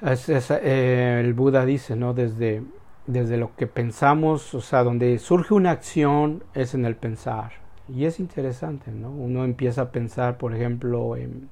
es, 0.01 0.29
es 0.29 0.51
eh, 0.51 1.19
el 1.21 1.33
Buda 1.33 1.65
dice 1.65 1.95
no 1.95 2.13
desde 2.13 2.61
desde 3.09 3.37
lo 3.37 3.55
que 3.55 3.65
pensamos, 3.65 4.53
o 4.53 4.61
sea, 4.61 4.83
donde 4.83 5.17
surge 5.17 5.55
una 5.55 5.71
acción 5.71 6.43
es 6.53 6.75
en 6.75 6.85
el 6.85 6.95
pensar. 6.95 7.53
Y 7.87 8.05
es 8.05 8.19
interesante, 8.19 8.91
¿no? 8.91 9.09
Uno 9.09 9.45
empieza 9.45 9.81
a 9.81 9.91
pensar, 9.91 10.37
por 10.37 10.53
ejemplo, 10.53 11.17
en, 11.17 11.49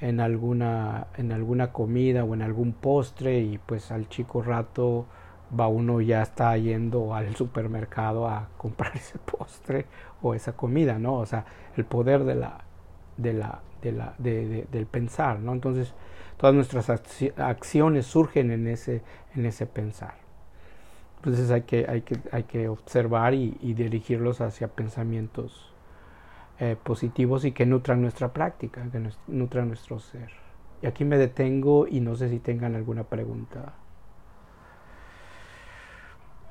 en, 0.00 0.20
alguna, 0.20 1.08
en 1.18 1.32
alguna 1.32 1.70
comida 1.72 2.24
o 2.24 2.32
en 2.32 2.40
algún 2.40 2.72
postre 2.72 3.40
y 3.40 3.58
pues 3.58 3.90
al 3.90 4.08
chico 4.08 4.42
rato 4.42 5.04
va 5.58 5.68
uno 5.68 6.00
ya 6.00 6.22
está 6.22 6.56
yendo 6.56 7.14
al 7.14 7.36
supermercado 7.36 8.26
a 8.26 8.48
comprar 8.56 8.96
ese 8.96 9.18
postre 9.18 9.84
o 10.22 10.34
esa 10.34 10.52
comida, 10.52 10.98
¿no? 10.98 11.14
O 11.14 11.26
sea, 11.26 11.44
el 11.76 11.84
poder 11.84 12.24
de 12.24 12.34
la, 12.34 12.64
de 13.16 13.32
la, 13.32 13.60
de 13.82 13.92
la, 13.92 14.14
de, 14.18 14.66
del 14.70 14.86
pensar, 14.86 15.40
¿no? 15.40 15.52
Entonces, 15.52 15.94
todas 16.36 16.54
nuestras 16.54 16.90
acciones 16.90 18.06
surgen 18.06 18.50
en 18.50 18.66
ese, 18.66 19.02
en 19.34 19.46
ese 19.46 19.66
pensar. 19.66 20.14
Entonces 21.16 21.50
hay 21.50 21.62
que, 21.62 21.86
hay 21.88 22.02
que, 22.02 22.16
hay 22.30 22.44
que 22.44 22.68
observar 22.68 23.34
y, 23.34 23.56
y 23.60 23.74
dirigirlos 23.74 24.40
hacia 24.40 24.68
pensamientos 24.68 25.72
eh, 26.60 26.76
positivos 26.82 27.44
y 27.44 27.52
que 27.52 27.66
nutran 27.66 28.02
nuestra 28.02 28.32
práctica, 28.32 28.84
que 28.90 29.00
nutran 29.28 29.68
nuestro 29.68 30.00
ser. 30.00 30.30
Y 30.82 30.86
aquí 30.86 31.04
me 31.04 31.16
detengo 31.16 31.86
y 31.86 32.00
no 32.00 32.16
sé 32.16 32.28
si 32.30 32.40
tengan 32.40 32.74
alguna 32.74 33.04
pregunta. 33.04 33.74